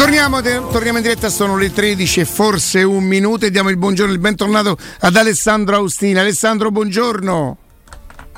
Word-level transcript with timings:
Torniamo, 0.00 0.40
torniamo, 0.40 0.96
in 0.96 1.02
diretta, 1.02 1.28
sono 1.28 1.58
le 1.58 1.70
13 1.70 2.20
e 2.20 2.24
forse 2.24 2.82
un 2.82 3.04
minuto 3.04 3.44
e 3.44 3.50
diamo 3.50 3.68
il 3.68 3.76
buongiorno 3.76 4.14
il 4.14 4.18
bentornato 4.18 4.78
ad 5.00 5.14
Alessandro 5.14 5.76
Austina. 5.76 6.22
Alessandro, 6.22 6.70
buongiorno. 6.70 7.56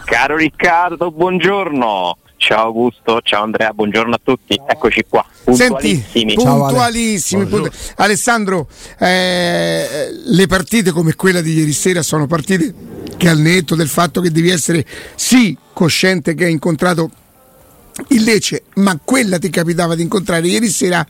Caro 0.05 0.37
Riccardo, 0.37 1.13
buongiorno. 1.13 2.17
Ciao 2.37 2.65
Augusto, 2.65 3.21
ciao 3.23 3.45
Andrea, 3.45 3.73
buongiorno 3.73 4.13
a 4.13 4.21
tutti. 4.21 4.61
Eccoci 4.67 5.05
qua. 5.09 5.25
Puntualissimi. 5.45 6.31
Senti, 6.31 6.35
puntualissimi. 6.35 7.49
Ciao, 7.49 7.61
puntu- 7.61 7.93
Alessandro, 7.99 8.67
eh, 8.99 10.09
le 10.25 10.47
partite 10.49 10.91
come 10.91 11.15
quella 11.15 11.41
di 11.41 11.53
ieri 11.53 11.73
sera 11.73 12.03
sono 12.03 12.27
partite 12.27 12.75
che 13.17 13.29
al 13.29 13.39
netto 13.39 13.77
del 13.77 13.89
fatto 13.89 14.21
che 14.21 14.33
devi 14.33 14.51
essere 14.51 14.85
sì 15.15 15.57
cosciente 15.73 16.35
che 16.35 16.47
hai 16.47 16.51
incontrato 16.51 17.09
il 18.09 18.23
Lecce, 18.23 18.63
ma 18.75 18.99
quella 19.03 19.39
ti 19.39 19.51
capitava 19.51 19.95
di 19.95 20.03
incontrare 20.03 20.47
ieri 20.47 20.69
sera. 20.69 21.07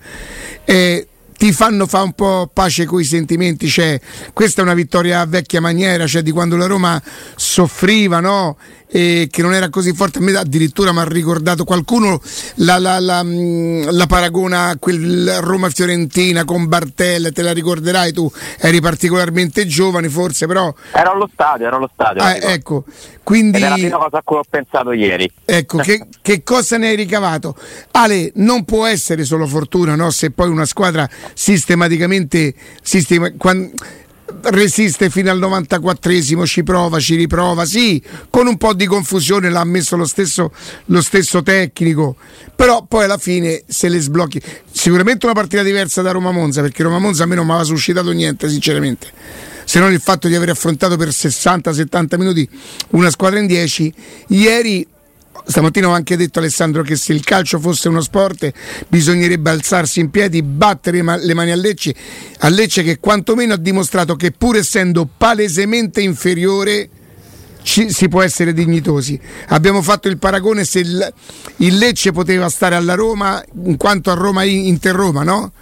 Eh, 0.65 1.07
ti 1.37 1.53
fanno 1.53 1.87
fare 1.87 2.05
un 2.05 2.13
po' 2.13 2.51
pace 2.53 2.85
coi 2.85 3.05
sentimenti. 3.05 3.69
Cioè, 3.69 4.01
questa 4.33 4.61
è 4.61 4.65
una 4.65 4.75
vittoria 4.75 5.21
a 5.21 5.27
vecchia 5.27 5.61
maniera, 5.61 6.07
cioè 6.07 6.23
di 6.23 6.31
quando 6.31 6.57
la 6.57 6.67
Roma 6.67 7.01
soffriva, 7.37 8.21
no? 8.21 8.57
E 8.95 9.29
che 9.31 9.41
non 9.41 9.55
era 9.55 9.71
così 9.71 9.95
forte. 9.95 10.19
A 10.19 10.21
me 10.21 10.37
addirittura 10.37 10.93
mi 10.93 10.99
ha 10.99 11.05
ricordato 11.05 11.65
qualcuno 11.65 12.21
la, 12.57 12.79
la, 12.79 13.01
la, 13.01 13.23
mm, 13.23 13.89
la, 13.91 14.07
paragona 14.07 14.69
a 14.69 14.77
quel 14.79 15.39
Roma-Fiorentina 15.41 16.45
con 16.45 16.69
Bartella, 16.69 17.31
te 17.31 17.41
la 17.41 17.53
ricorderai 17.53 18.13
tu? 18.13 18.31
Eri 18.59 18.81
particolarmente 18.83 19.67
giovane, 19.67 20.11
forse, 20.11 20.47
però. 20.47 20.73
Ero 20.93 21.13
allo 21.13 21.29
stadio, 21.33 21.67
ero 21.67 21.77
allo 21.77 21.91
stadio. 21.93 22.23
Ah, 22.23 22.37
ecco, 22.37 22.85
quindi. 23.23 23.57
Ed 23.57 23.63
è 23.63 23.69
la 23.69 23.75
prima 23.75 23.97
cosa 23.97 24.19
a 24.19 24.23
cui 24.23 24.37
ho 24.37 24.45
pensato 24.49 24.93
ieri. 24.93 25.31
Ecco, 25.45 25.79
che, 25.79 26.07
che, 26.21 26.43
cosa 26.43 26.77
ne 26.77 26.89
hai 26.89 26.97
ricavato? 26.97 27.57
Ale, 27.93 28.33
non 28.35 28.65
può 28.65 28.85
essere 28.87 29.25
solo 29.25 29.47
fortuna, 29.47 29.95
no? 29.95 30.11
Se 30.11 30.31
poi 30.31 30.49
una 30.51 30.67
squadra 30.67 31.09
sistematicamente. 31.35 32.55
Sistema, 32.83 33.31
quando, 33.37 33.73
resiste 34.43 35.11
fino 35.11 35.31
al 35.31 35.39
94esimo, 35.39 36.45
ci 36.45 36.63
prova, 36.63 36.99
ci 36.99 37.15
riprova, 37.17 37.65
sì, 37.65 38.03
con 38.31 38.47
un 38.47 38.57
po' 38.57 38.75
di 38.75 38.87
confusione 38.87 39.51
l'ha 39.51 39.65
messo 39.65 39.97
lo 39.97 40.07
stesso, 40.07 40.53
lo 40.87 41.01
stesso 41.01 41.43
tecnico, 41.43 42.17
però 42.55 42.85
poi 42.87 43.05
alla 43.05 43.19
fine 43.19 43.63
se 43.67 43.89
le 43.89 44.01
sblocchi. 44.01 44.41
Sicuramente 44.71 45.27
una 45.27 45.35
partita 45.35 45.63
diversa 45.63 46.03
da 46.03 46.11
Roma-Monza, 46.11 46.61
perché 46.61 46.83
Roma-Monza 46.83 47.25
a 47.25 47.27
me 47.27 47.35
non 47.35 47.45
mi 47.45 47.53
aveva 47.53 47.67
suscitato 47.67 48.11
niente, 48.11 48.49
sinceramente. 48.49 49.11
Se 49.65 49.79
non 49.79 49.93
il 49.93 50.01
fatto 50.01 50.29
di 50.29 50.35
aver 50.35 50.51
affrontato 50.51 50.97
per 50.97 51.09
60-70 51.09 52.19
minuti 52.19 52.49
una 52.91 53.11
squadra 53.11 53.39
in 53.39 53.47
10, 53.47 53.95
ieri 54.29 54.87
Stamattina 55.45 55.89
ho 55.89 55.93
anche 55.93 56.17
detto 56.17 56.39
Alessandro 56.39 56.83
che 56.83 56.97
se 56.97 57.13
il 57.13 57.25
calcio 57.25 57.59
fosse 57.59 57.89
uno 57.89 58.01
sport 58.01 58.51
bisognerebbe 58.89 59.51
alzarsi 59.51 60.01
in 60.01 60.11
piedi, 60.11 60.43
battere 60.43 61.03
le 61.03 61.35
mani 61.35 61.51
a 61.51 61.57
Lecce, 61.57 61.95
a 62.39 62.49
Lecce 62.49 62.83
che 62.83 62.99
quantomeno 62.99 63.55
ha 63.55 63.59
dimostrato 63.59 64.15
che 64.15 64.31
pur 64.31 64.57
essendo 64.57 65.09
palesemente 65.17 66.01
inferiore 66.01 66.89
ci, 67.63 67.91
si 67.91 68.09
può 68.09 68.23
essere 68.23 68.53
dignitosi. 68.53 69.19
Abbiamo 69.49 69.83
fatto 69.83 70.09
il 70.09 70.19
paragone 70.19 70.65
se 70.65 70.81
il, 70.81 71.15
il, 71.57 71.77
Lecce 71.77 72.13
poteva 72.13 72.49
stare 72.49 72.75
alla 72.75 72.95
Roma 72.95 73.43
in 73.65 73.77
quanto 73.77 74.11
a 74.11 74.15
Roma 74.15 74.45
Inter 74.45 74.95
Roma, 74.95 75.23
no? 75.23 75.53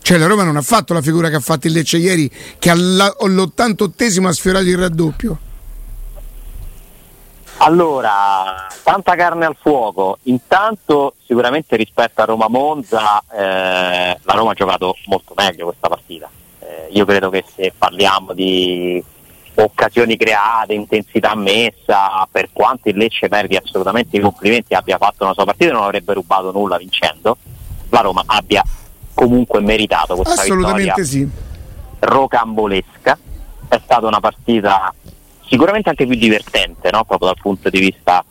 Cioè 0.00 0.18
la 0.18 0.26
Roma 0.26 0.44
non 0.44 0.56
ha 0.56 0.62
fatto 0.62 0.94
la 0.94 1.02
figura 1.02 1.28
che 1.28 1.36
ha 1.36 1.40
fatto 1.40 1.66
il 1.66 1.74
Lecce 1.74 1.98
ieri 1.98 2.30
che 2.58 2.70
all'88esimo 2.70 4.26
ha 4.26 4.32
sfiorato 4.32 4.66
il 4.66 4.78
raddoppio. 4.78 5.40
Allora, 7.58 8.66
tanta 8.82 9.14
carne 9.16 9.44
al 9.44 9.56
fuoco. 9.60 10.18
Intanto, 10.24 11.14
sicuramente 11.24 11.76
rispetto 11.76 12.22
a 12.22 12.24
Roma-Monza, 12.24 13.22
eh, 13.32 14.18
la 14.22 14.32
Roma 14.34 14.52
ha 14.52 14.54
giocato 14.54 14.96
molto 15.06 15.34
meglio 15.36 15.66
questa 15.66 15.88
partita. 15.88 16.28
Eh, 16.60 16.88
io 16.92 17.04
credo 17.04 17.30
che 17.30 17.44
se 17.54 17.72
parliamo 17.76 18.32
di 18.32 19.02
occasioni 19.54 20.16
create, 20.16 20.74
intensità 20.74 21.34
messa, 21.34 22.26
per 22.30 22.50
quanto 22.52 22.88
il 22.88 22.96
Lecce 22.96 23.28
perdi 23.28 23.56
assolutamente 23.56 24.16
i 24.16 24.20
complimenti 24.20 24.74
abbia 24.74 24.98
fatto 24.98 25.24
una 25.24 25.34
sua 25.34 25.44
partita 25.44 25.72
non 25.72 25.82
avrebbe 25.82 26.12
rubato 26.12 26.52
nulla 26.52 26.76
vincendo, 26.76 27.36
la 27.88 28.00
Roma 28.00 28.22
abbia 28.24 28.62
comunque 29.14 29.60
meritato 29.60 30.14
questa 30.14 30.42
assolutamente 30.42 31.04
sì. 31.04 31.28
rocambolesca. 31.98 33.18
È 33.66 33.80
stata 33.82 34.06
una 34.06 34.20
partita 34.20 34.94
sicuramente 35.48 35.88
anche 35.88 36.06
più 36.06 36.16
divertente 36.16 36.90
no? 36.90 37.04
proprio 37.04 37.28
dal 37.28 37.38
punto 37.40 37.70
di 37.70 37.78
vista 37.78 38.24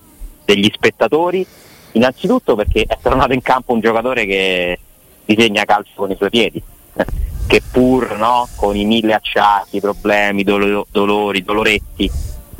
degli 0.45 0.69
spettatori, 0.73 1.45
innanzitutto 1.93 2.55
perché 2.55 2.83
è 2.87 2.97
tornato 3.01 3.33
in 3.33 3.41
campo 3.41 3.73
un 3.73 3.81
giocatore 3.81 4.25
che 4.25 4.79
disegna 5.25 5.65
calcio 5.65 5.91
con 5.95 6.11
i 6.11 6.15
suoi 6.15 6.29
piedi, 6.29 6.61
che 7.47 7.61
pur 7.69 8.17
no? 8.17 8.47
con 8.55 8.75
i 8.75 8.85
mille 8.85 9.13
acciacchi, 9.13 9.81
problemi, 9.81 10.43
dolo- 10.43 10.87
dolori, 10.89 11.43
doloretti, 11.43 12.09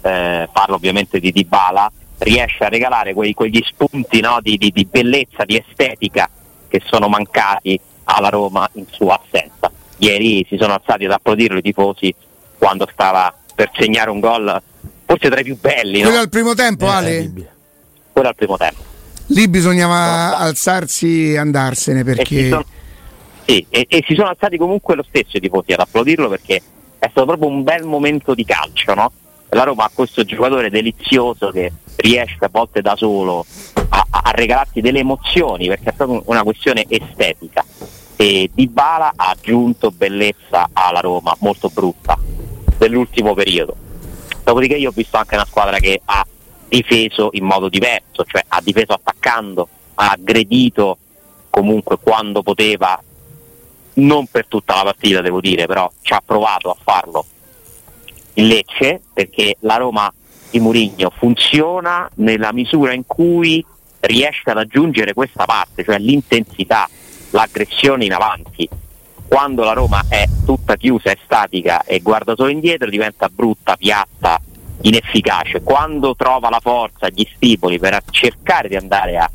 eh, 0.01 0.49
parlo 0.51 0.75
ovviamente 0.75 1.19
di 1.19 1.31
Dybala, 1.31 1.91
riesce 2.19 2.63
a 2.63 2.69
regalare 2.69 3.13
quei, 3.13 3.33
quegli 3.33 3.61
spunti 3.63 4.19
no? 4.19 4.39
di, 4.41 4.57
di, 4.57 4.71
di 4.71 4.85
bellezza, 4.85 5.45
di 5.45 5.55
estetica 5.55 6.29
che 6.67 6.81
sono 6.83 7.07
mancati 7.07 7.79
alla 8.05 8.29
Roma 8.29 8.67
in 8.73 8.85
sua 8.89 9.21
assenza. 9.23 9.71
Ieri 9.99 10.45
si 10.47 10.57
sono 10.57 10.73
alzati 10.73 11.05
ad 11.05 11.11
applaudirlo 11.11 11.59
i 11.59 11.61
tifosi 11.61 12.13
quando 12.57 12.87
stava 12.91 13.33
per 13.57 13.71
segnare 13.73 14.11
un 14.11 14.19
gol 14.19 14.61
forse 15.03 15.29
tra 15.29 15.39
i 15.39 15.43
più 15.43 15.57
belli. 15.59 16.01
Quello 16.01 16.17
no? 16.17 16.21
al 16.21 16.29
primo 16.29 16.53
tempo, 16.53 16.85
eh, 16.85 16.89
Ale? 16.89 17.31
Quello 18.11 18.27
al 18.27 18.35
primo 18.35 18.55
tempo. 18.55 18.83
Lì 19.27 19.47
bisognava 19.47 20.29
no, 20.29 20.35
alzarsi 20.35 21.31
e 21.31 21.37
andarsene 21.37 22.03
perché... 22.03 22.35
E 22.35 22.43
si, 22.43 22.49
sono, 22.49 22.65
sì, 23.45 23.65
e, 23.67 23.85
e 23.89 24.03
si 24.05 24.13
sono 24.13 24.27
alzati 24.27 24.57
comunque 24.57 24.93
lo 24.93 25.03
stesso 25.07 25.37
i 25.37 25.39
tifosi 25.39 25.73
ad 25.73 25.79
applaudirlo 25.79 26.29
perché 26.29 26.61
è 26.99 27.07
stato 27.09 27.25
proprio 27.25 27.49
un 27.49 27.63
bel 27.63 27.83
momento 27.83 28.35
di 28.35 28.45
calcio, 28.45 28.93
no? 28.93 29.11
La 29.49 29.63
Roma 29.63 29.85
ha 29.85 29.91
questo 29.91 30.23
giocatore 30.23 30.69
delizioso 30.69 31.49
che 31.49 31.71
riesce 31.95 32.37
a 32.41 32.49
volte 32.51 32.81
da 32.81 32.95
solo 32.95 33.43
a, 33.89 34.05
a 34.09 34.31
regalarti 34.35 34.81
delle 34.81 34.99
emozioni 34.99 35.67
perché 35.67 35.89
è 35.89 35.93
proprio 35.93 36.21
una 36.25 36.43
questione 36.43 36.85
estetica 36.87 37.65
e 38.17 38.51
Di 38.53 38.67
Bala 38.67 39.13
ha 39.15 39.29
aggiunto 39.29 39.89
bellezza 39.89 40.69
alla 40.73 40.99
Roma 40.99 41.35
molto 41.39 41.69
brutta 41.69 42.19
dell'ultimo 42.77 43.33
periodo. 43.33 43.75
Dopodiché 44.43 44.75
io 44.75 44.89
ho 44.89 44.93
visto 44.95 45.17
anche 45.17 45.35
una 45.35 45.45
squadra 45.45 45.77
che 45.79 46.01
ha 46.05 46.25
difeso 46.67 47.29
in 47.33 47.45
modo 47.45 47.69
diverso, 47.69 48.23
cioè 48.25 48.43
ha 48.47 48.61
difeso 48.63 48.93
attaccando, 48.93 49.67
ha 49.95 50.11
aggredito 50.11 50.97
comunque 51.49 51.97
quando 52.01 52.43
poteva, 52.43 53.01
non 53.95 54.27
per 54.27 54.45
tutta 54.47 54.75
la 54.75 54.83
partita 54.83 55.21
devo 55.21 55.41
dire, 55.41 55.65
però 55.65 55.89
ci 56.01 56.13
ha 56.13 56.21
provato 56.23 56.69
a 56.69 56.77
farlo 56.81 57.25
in 58.35 58.47
Lecce 58.47 59.01
perché 59.13 59.57
la 59.61 59.77
Roma 59.77 60.11
di 60.49 60.59
Murigno 60.59 61.11
funziona 61.15 62.09
nella 62.15 62.53
misura 62.53 62.93
in 62.93 63.05
cui 63.05 63.63
riesce 64.01 64.49
ad 64.49 64.57
aggiungere 64.57 65.13
questa 65.13 65.45
parte, 65.45 65.83
cioè 65.83 65.97
l'intensità, 65.97 66.87
l'aggressione 67.31 68.05
in 68.05 68.13
avanti 68.13 68.69
quando 69.27 69.63
la 69.63 69.73
Roma 69.73 70.05
è 70.07 70.25
tutta 70.45 70.75
chiusa 70.77 71.11
e 71.11 71.17
statica 71.23 71.83
e 71.83 71.99
guarda 71.99 72.33
solo 72.35 72.49
indietro 72.49 72.89
diventa 72.89 73.29
brutta, 73.29 73.75
piatta, 73.75 74.39
inefficace. 74.81 75.61
Quando 75.61 76.15
trova 76.15 76.49
la 76.49 76.59
forza, 76.61 77.09
gli 77.09 77.27
stimoli 77.35 77.77
per 77.77 78.01
cercare 78.09 78.69
di 78.69 78.75
andare 78.75 79.17
a, 79.17 79.29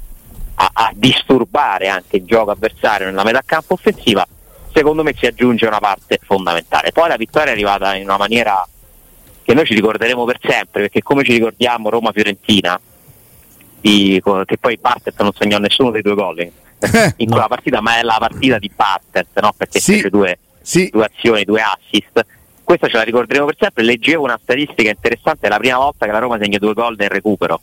a, 0.55 0.71
a 0.73 0.93
disturbare 0.95 1.89
anche 1.89 2.17
il 2.17 2.25
gioco 2.25 2.51
avversario 2.51 3.07
nella 3.07 3.25
metà 3.25 3.43
campo 3.45 3.75
offensiva, 3.75 4.27
secondo 4.73 5.03
me 5.03 5.15
si 5.17 5.27
aggiunge 5.27 5.67
una 5.67 5.79
parte 5.79 6.19
fondamentale. 6.23 6.93
Poi 6.93 7.09
la 7.09 7.17
vittoria 7.17 7.51
è 7.51 7.53
arrivata 7.53 7.95
in 7.95 8.05
una 8.05 8.17
maniera 8.17 8.67
che 9.43 9.55
noi 9.55 9.67
ci 9.67 9.75
ricorderemo 9.75 10.25
per 10.25 10.39
sempre, 10.41 10.83
perché 10.83 11.03
come 11.03 11.25
ci 11.25 11.33
ricordiamo 11.33 11.91
Roma-Fiorentina, 11.91 12.81
che 13.81 14.59
poi 14.61 14.79
Bartet 14.81 15.21
non 15.21 15.33
segnò 15.33 15.59
nessuno 15.59 15.91
dei 15.91 16.03
due 16.03 16.15
gol 16.15 16.53
in 17.16 17.28
quella 17.28 17.48
partita, 17.48 17.81
ma 17.81 17.98
è 17.98 18.03
la 18.03 18.16
partita 18.19 18.59
di 18.59 18.70
Bartet, 18.75 19.41
no? 19.41 19.53
perché 19.56 19.81
sì, 19.81 19.94
fece 19.94 20.10
due, 20.10 20.38
sì. 20.61 20.88
due 20.90 21.05
azioni, 21.05 21.44
due 21.44 21.62
assist. 21.62 22.25
Questa 22.64 22.88
ce 22.88 22.96
la 22.96 23.02
ricorderemo 23.02 23.46
per 23.46 23.56
sempre. 23.58 23.82
Leggevo 23.82 24.25
una 24.25 24.38
statistica 24.43 24.90
interessante, 24.90 25.46
è 25.46 25.50
la 25.50 25.58
prima 25.58 25.79
volta 25.79 26.06
che 26.06 26.12
la 26.12 26.19
Roma 26.19 26.38
segna 26.40 26.58
due 26.58 26.73
gol 26.73 26.94
nel 26.96 27.11
recupero. 27.11 27.61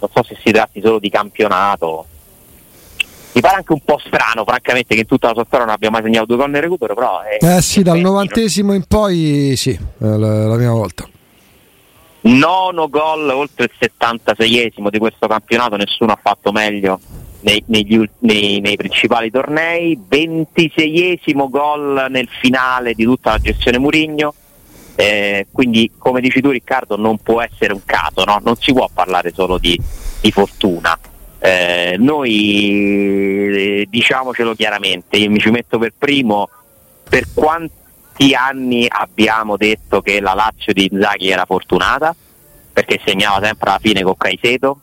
Non 0.00 0.10
so 0.14 0.22
se 0.22 0.36
si 0.44 0.52
tratti 0.52 0.80
solo 0.80 0.98
di 0.98 1.10
campionato. 1.10 2.06
Mi 3.32 3.40
pare 3.40 3.56
anche 3.56 3.72
un 3.72 3.80
po' 3.84 4.00
strano, 4.04 4.44
francamente, 4.44 4.94
che 4.94 5.00
in 5.00 5.06
tutta 5.06 5.28
la 5.28 5.34
sua 5.34 5.44
storia 5.44 5.66
non 5.66 5.74
abbia 5.74 5.90
mai 5.90 6.02
segnato 6.02 6.26
due 6.26 6.36
gol 6.36 6.50
nel 6.50 6.62
recupero, 6.62 6.94
però... 6.94 7.20
È, 7.20 7.38
eh 7.44 7.62
sì, 7.62 7.82
dal 7.82 7.98
novantesimo 7.98 8.72
in 8.72 8.84
poi 8.84 9.54
sì, 9.56 9.70
è 9.72 10.04
la, 10.04 10.46
la 10.46 10.54
prima 10.56 10.72
volta 10.72 11.08
nono 12.20 12.88
gol 12.88 13.28
oltre 13.30 13.64
il 13.64 13.70
76esimo 13.78 14.88
di 14.90 14.98
questo 14.98 15.26
campionato, 15.26 15.76
nessuno 15.76 16.12
ha 16.12 16.18
fatto 16.20 16.50
meglio 16.52 17.00
nei, 17.40 17.62
negli, 17.66 18.02
nei, 18.20 18.60
nei, 18.60 18.76
principali 18.76 19.30
tornei, 19.30 19.98
26esimo 20.08 21.48
gol 21.48 22.06
nel 22.10 22.28
finale 22.40 22.94
di 22.94 23.04
tutta 23.04 23.32
la 23.32 23.38
gestione 23.38 23.78
Murigno. 23.78 24.34
Eh, 24.96 25.46
quindi 25.52 25.92
come 25.96 26.20
dici 26.20 26.40
tu 26.40 26.50
Riccardo 26.50 26.96
non 26.96 27.18
può 27.18 27.40
essere 27.40 27.72
un 27.72 27.84
caso, 27.84 28.24
no? 28.24 28.40
non 28.42 28.56
si 28.56 28.72
può 28.72 28.88
parlare 28.92 29.32
solo 29.32 29.58
di, 29.58 29.80
di 30.20 30.32
fortuna. 30.32 30.98
Eh, 31.40 31.94
noi 31.98 33.86
diciamocelo 33.88 34.54
chiaramente, 34.54 35.18
io 35.18 35.30
mi 35.30 35.38
ci 35.38 35.50
metto 35.50 35.78
per 35.78 35.92
primo, 35.96 36.48
per 37.08 37.26
quanti 37.32 38.34
anni 38.34 38.86
abbiamo 38.88 39.56
detto 39.56 40.00
che 40.00 40.20
la 40.20 40.34
Lazio 40.34 40.72
di 40.72 40.88
Inzaghi 40.90 41.30
era 41.30 41.44
fortunata? 41.44 42.12
Perché 42.72 43.00
segnava 43.04 43.44
sempre 43.44 43.70
alla 43.70 43.78
fine 43.80 44.02
con 44.02 44.16
Caicedo, 44.16 44.80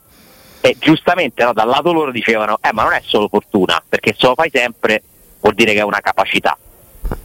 e 0.66 0.78
giustamente 0.80 1.44
no, 1.44 1.54
dal 1.54 1.68
lato 1.68 1.94
loro 1.94 2.10
dicevano, 2.10 2.58
eh 2.60 2.74
ma 2.74 2.82
non 2.82 2.94
è 2.94 3.02
solo 3.04 3.28
fortuna, 3.28 3.82
perché 3.88 4.16
se 4.18 4.26
lo 4.26 4.34
fai 4.34 4.50
sempre 4.52 5.04
vuol 5.40 5.54
dire 5.54 5.74
che 5.74 5.80
è 5.80 5.84
una 5.84 6.00
capacità. 6.00 6.58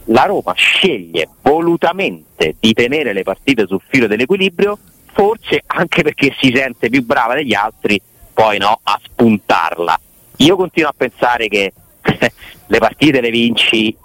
La 0.05 0.25
Roma 0.25 0.53
sceglie 0.53 1.27
volutamente 1.41 2.55
di 2.59 2.71
tenere 2.73 3.13
le 3.13 3.23
partite 3.23 3.65
sul 3.65 3.81
filo 3.87 4.05
dell'equilibrio, 4.05 4.77
forse 5.11 5.63
anche 5.65 6.03
perché 6.03 6.35
si 6.39 6.53
sente 6.55 6.89
più 6.89 7.03
brava 7.03 7.33
degli 7.33 7.55
altri 7.55 7.99
poi 8.31 8.59
no, 8.59 8.79
a 8.83 8.99
spuntarla. 9.03 9.99
Io 10.37 10.55
continuo 10.55 10.89
a 10.89 10.93
pensare 10.95 11.47
che 11.47 11.73
le 12.67 12.77
partite 12.77 13.21
le 13.21 13.31
vinci 13.31 13.95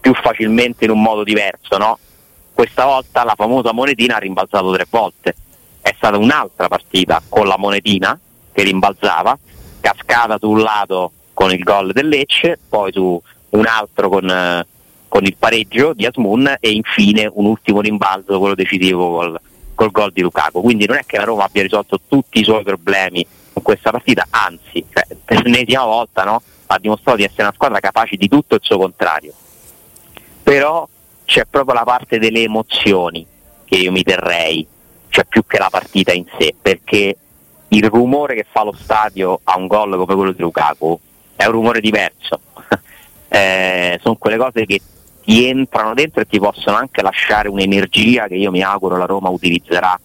più 0.00 0.14
facilmente 0.14 0.84
in 0.84 0.92
un 0.92 1.02
modo 1.02 1.24
diverso, 1.24 1.78
no? 1.78 1.98
Questa 2.52 2.84
volta 2.84 3.24
la 3.24 3.34
famosa 3.36 3.72
monetina 3.72 4.14
ha 4.14 4.20
rimbalzato 4.20 4.72
tre 4.72 4.86
volte. 4.88 5.34
È 5.80 5.92
stata 5.96 6.16
un'altra 6.16 6.68
partita 6.68 7.20
con 7.28 7.48
la 7.48 7.58
monetina 7.58 8.16
che 8.58 8.64
rimbalzava, 8.64 9.38
cascata 9.80 10.36
su 10.40 10.50
un 10.50 10.60
lato 10.62 11.12
con 11.32 11.52
il 11.52 11.62
gol 11.62 11.92
del 11.92 12.08
Lecce, 12.08 12.58
poi 12.68 12.90
su 12.92 13.22
un 13.50 13.66
altro 13.66 14.08
con, 14.08 14.28
eh, 14.28 14.66
con 15.06 15.24
il 15.24 15.36
pareggio 15.38 15.92
di 15.92 16.04
Asmun 16.04 16.56
e 16.58 16.70
infine 16.70 17.30
un 17.32 17.46
ultimo 17.46 17.80
rimbalzo, 17.80 18.40
quello 18.40 18.56
decisivo 18.56 19.10
col, 19.12 19.40
col 19.76 19.90
gol 19.92 20.10
di 20.10 20.22
Lukaku. 20.22 20.60
Quindi 20.60 20.86
non 20.86 20.96
è 20.96 21.04
che 21.06 21.18
la 21.18 21.22
Roma 21.22 21.44
abbia 21.44 21.62
risolto 21.62 22.00
tutti 22.08 22.40
i 22.40 22.44
suoi 22.44 22.64
problemi 22.64 23.24
con 23.52 23.62
questa 23.62 23.92
partita, 23.92 24.26
anzi, 24.28 24.84
cioè, 24.92 25.06
per 25.24 25.40
l'ennesima 25.44 25.84
volta 25.84 26.24
no, 26.24 26.42
ha 26.66 26.78
dimostrato 26.80 27.18
di 27.18 27.24
essere 27.24 27.42
una 27.42 27.52
squadra 27.54 27.78
capace 27.78 28.16
di 28.16 28.26
tutto 28.26 28.56
il 28.56 28.60
suo 28.64 28.76
contrario. 28.76 29.32
Però 30.42 30.88
c'è 31.24 31.44
proprio 31.48 31.74
la 31.74 31.84
parte 31.84 32.18
delle 32.18 32.42
emozioni 32.42 33.24
che 33.64 33.76
io 33.76 33.92
mi 33.92 34.02
terrei, 34.02 34.66
cioè 35.10 35.24
più 35.26 35.44
che 35.46 35.58
la 35.58 35.68
partita 35.70 36.12
in 36.12 36.24
sé, 36.36 36.56
perché 36.60 37.16
il 37.68 37.88
rumore 37.88 38.34
che 38.34 38.46
fa 38.50 38.64
lo 38.64 38.72
stadio 38.72 39.40
a 39.44 39.58
un 39.58 39.66
gol 39.66 39.96
come 39.96 40.14
quello 40.14 40.32
di 40.32 40.40
Lukaku 40.40 40.98
è 41.36 41.44
un 41.44 41.52
rumore 41.52 41.80
diverso. 41.80 42.40
eh, 43.28 43.98
sono 44.02 44.16
quelle 44.16 44.36
cose 44.36 44.64
che 44.66 44.80
ti 45.22 45.46
entrano 45.46 45.94
dentro 45.94 46.22
e 46.22 46.26
ti 46.26 46.38
possono 46.38 46.76
anche 46.76 47.02
lasciare 47.02 47.48
un'energia 47.48 48.26
che 48.26 48.36
io 48.36 48.50
mi 48.50 48.62
auguro 48.62 48.96
la 48.96 49.04
Roma 49.04 49.28
utilizzerà 49.28 49.98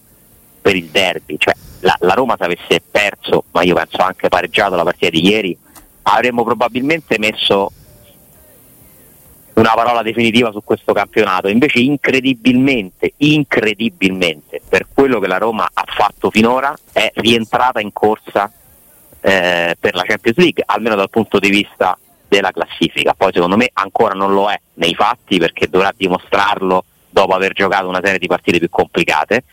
per 0.61 0.75
il 0.75 0.87
derby. 0.87 1.37
Cioè, 1.37 1.53
la, 1.79 1.95
la 2.01 2.13
Roma 2.13 2.35
se 2.37 2.43
avesse 2.43 2.81
perso, 2.89 3.45
ma 3.51 3.63
io 3.63 3.75
penso 3.75 3.97
anche 4.01 4.27
pareggiato 4.27 4.75
la 4.75 4.83
partita 4.83 5.09
di 5.09 5.25
ieri, 5.27 5.57
avremmo 6.03 6.43
probabilmente 6.43 7.17
messo 7.17 7.71
una 9.53 9.73
parola 9.75 10.01
definitiva 10.01 10.51
su 10.51 10.63
questo 10.63 10.93
campionato. 10.93 11.47
Invece 11.47 11.79
incredibilmente, 11.79 13.13
incredibilmente, 13.17 14.61
per 14.67 14.87
quello 14.93 15.19
che 15.19 15.27
la 15.27 15.37
Roma 15.37 15.69
ha 15.71 15.83
fatto 15.85 16.29
finora, 16.31 16.75
è 16.91 17.11
rientrata 17.15 17.79
in 17.79 17.91
corsa 17.93 18.51
eh, 19.21 19.75
per 19.79 19.95
la 19.95 20.03
Champions 20.03 20.37
League, 20.37 20.63
almeno 20.65 20.95
dal 20.95 21.09
punto 21.09 21.39
di 21.39 21.49
vista 21.49 21.97
della 22.27 22.51
classifica. 22.51 23.13
Poi 23.13 23.31
secondo 23.31 23.57
me 23.57 23.69
ancora 23.73 24.13
non 24.13 24.33
lo 24.33 24.49
è 24.49 24.59
nei 24.75 24.95
fatti 24.95 25.37
perché 25.37 25.69
dovrà 25.69 25.93
dimostrarlo 25.95 26.83
dopo 27.09 27.33
aver 27.33 27.53
giocato 27.53 27.87
una 27.87 28.01
serie 28.03 28.19
di 28.19 28.27
partite 28.27 28.57
più 28.57 28.69
complicate. 28.69 29.43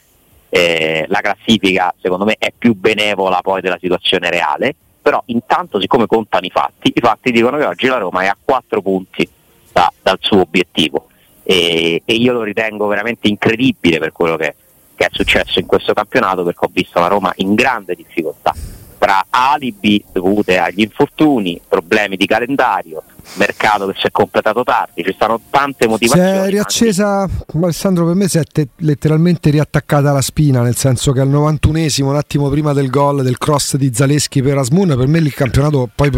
Eh, 0.49 1.05
la 1.09 1.21
classifica 1.21 1.95
secondo 2.01 2.25
me 2.25 2.35
è 2.39 2.53
più 2.57 2.75
benevola 2.75 3.41
poi 3.41 3.61
della 3.61 3.79
situazione 3.79 4.31
reale, 4.31 4.75
però 5.01 5.23
intanto 5.27 5.79
siccome 5.81 6.07
contano 6.07 6.47
i 6.47 6.51
fatti, 6.51 6.91
i 6.93 7.01
fatti 7.01 7.31
dicono 7.31 7.59
che 7.59 7.67
oggi 7.67 7.87
la 7.87 7.99
Roma 7.99 8.23
è 8.23 8.27
a 8.27 8.37
4 8.43 8.83
punti 8.83 9.29
da, 9.73 9.93
dal 10.03 10.19
suo 10.21 10.41
obiettivo. 10.41 11.09
E, 11.43 12.03
e, 12.05 12.15
io 12.15 12.33
lo 12.33 12.43
ritengo 12.43 12.87
veramente 12.87 13.29
incredibile 13.29 13.99
per 13.99 14.13
quello 14.13 14.37
che, 14.37 14.55
che 14.95 15.07
è 15.07 15.09
successo 15.11 15.59
in 15.59 15.67
questo 15.67 15.93
campionato 15.93 16.45
perché 16.45 16.65
ho 16.65 16.71
visto 16.73 17.01
la 17.01 17.09
Roma 17.09 17.33
in 17.37 17.55
grande 17.55 17.95
difficoltà 17.95 18.55
tra 19.01 19.25
alibi 19.31 20.05
dovute 20.13 20.59
agli 20.59 20.83
infortuni, 20.83 21.59
problemi 21.67 22.17
di 22.17 22.27
calendario, 22.27 23.03
mercato 23.37 23.87
che 23.87 23.95
si 23.99 24.07
è 24.07 24.11
completato 24.11 24.63
tardi, 24.63 25.03
ci 25.03 25.15
stanno 25.15 25.41
tante 25.49 25.89
motivazioni. 25.89 26.29
Si 26.31 26.37
è 26.37 26.51
riaccesa, 26.51 27.27
Alessandro, 27.63 28.05
per 28.05 28.15
me 28.15 28.29
si 28.29 28.37
è 28.37 28.43
te- 28.45 28.69
letteralmente 28.77 29.49
riattaccata 29.49 30.13
la 30.13 30.21
spina, 30.21 30.61
nel 30.61 30.77
senso 30.77 31.13
che 31.13 31.21
al 31.21 31.31
91esimo, 31.31 32.05
un 32.05 32.17
attimo 32.17 32.51
prima 32.51 32.75
del 32.75 32.91
gol 32.91 33.23
del 33.23 33.39
cross 33.39 33.77
di 33.77 33.91
Zaleschi 33.91 34.43
per 34.43 34.59
Asmun, 34.59 34.95
per 34.95 35.07
me 35.07 35.19
il 35.19 35.33
campionato, 35.33 35.89
poi 35.95 36.11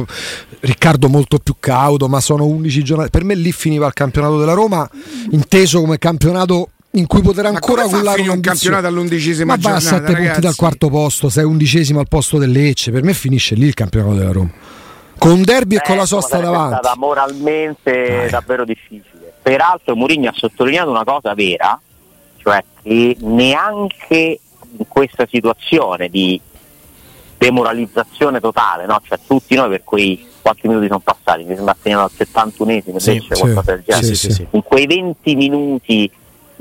Riccardo 0.59 1.09
molto 1.09 1.39
più 1.39 1.55
cauto, 1.61 2.09
ma 2.09 2.19
sono 2.19 2.47
11 2.47 2.83
giornate, 2.83 3.11
per 3.11 3.23
me 3.23 3.37
lì 3.37 3.53
finiva 3.53 3.87
il 3.87 3.93
campionato 3.93 4.41
della 4.41 4.55
Roma, 4.55 4.89
inteso 5.31 5.81
come 5.81 5.99
campionato 5.99 6.71
in 6.95 7.07
cui 7.07 7.23
potrà 7.23 7.49
ancora 7.49 7.85
cullare 7.85 8.29
un 8.29 8.41
campionato 8.41 8.87
all'undicesima 8.87 9.57
ma 9.57 9.71
va 9.71 9.77
a 9.77 9.81
7 9.81 10.13
punti 10.13 10.41
dal 10.41 10.55
quarto 10.55 10.91
posto 10.91 11.31
sei 11.31 11.45
undicesimo 11.45 12.01
al 12.01 12.09
posto 12.09 12.39
del 12.39 12.51
Lecce 12.51 12.91
per 12.91 13.03
me 13.03 13.15
finisce 13.15 13.55
lì 13.55 13.67
il 13.67 13.75
campionato 13.75 14.15
della 14.15 14.33
Roma. 14.33 14.51
Con 15.17 15.31
un 15.31 15.43
derby 15.43 15.77
eh, 15.77 15.79
e 15.79 15.83
con 15.87 15.97
la 15.97 16.05
sosta 16.05 16.39
davanti. 16.39 16.75
è 16.75 16.79
stata 16.79 16.97
moralmente 16.99 18.25
eh. 18.25 18.29
davvero 18.29 18.65
difficile. 18.65 19.33
Peraltro 19.41 19.95
Mourinho 19.95 20.29
ha 20.29 20.35
sottolineato 20.35 20.91
una 20.91 21.05
cosa 21.05 21.33
vera 21.35 21.81
cioè 22.39 22.63
che 22.83 23.17
neanche 23.21 24.41
in 24.77 24.85
questa 24.89 25.27
situazione 25.31 26.09
di 26.09 26.41
demoralizzazione 27.39 28.41
totale 28.41 28.87
no? 28.87 29.01
cioè 29.05 29.19
tutti 29.27 29.55
noi 29.55 29.69
per 29.71 29.83
quei 29.85 30.27
quanti 30.43 30.69
minuti 30.69 30.87
sono 30.87 31.01
passati 31.01 31.45
mi 31.45 31.55
sembra 31.55 31.77
segnato 31.81 32.03
al 32.05 32.11
71esimo 32.27 32.97
sì, 32.97 33.19
sì, 33.21 33.41
qualcosa 33.41 33.73
del 33.73 33.83
genere. 33.85 34.15
sì, 34.15 34.33
sì, 34.33 34.47
in 34.51 34.63
quei 34.63 34.87
20 34.87 35.35
minuti 35.37 36.11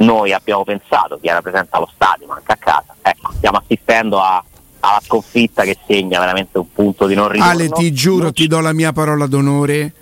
noi 0.01 0.33
abbiamo 0.33 0.63
pensato, 0.63 1.17
chi 1.19 1.27
era 1.27 1.41
presente 1.41 1.69
allo 1.71 1.89
stadio, 1.93 2.27
ma 2.27 2.35
anche 2.35 2.51
a 2.51 2.57
casa, 2.57 2.95
ecco, 3.01 3.31
stiamo 3.37 3.57
assistendo 3.57 4.19
a, 4.19 4.43
alla 4.79 5.01
sconfitta 5.03 5.63
che 5.63 5.77
segna 5.87 6.19
veramente 6.19 6.57
un 6.57 6.71
punto 6.71 7.07
di 7.07 7.15
non 7.15 7.29
ritorno. 7.29 7.51
Ale, 7.51 7.69
ti 7.69 7.93
giuro, 7.93 8.31
ti 8.31 8.47
do 8.47 8.59
la 8.59 8.73
mia 8.73 8.91
parola 8.91 9.27
d'onore, 9.27 9.93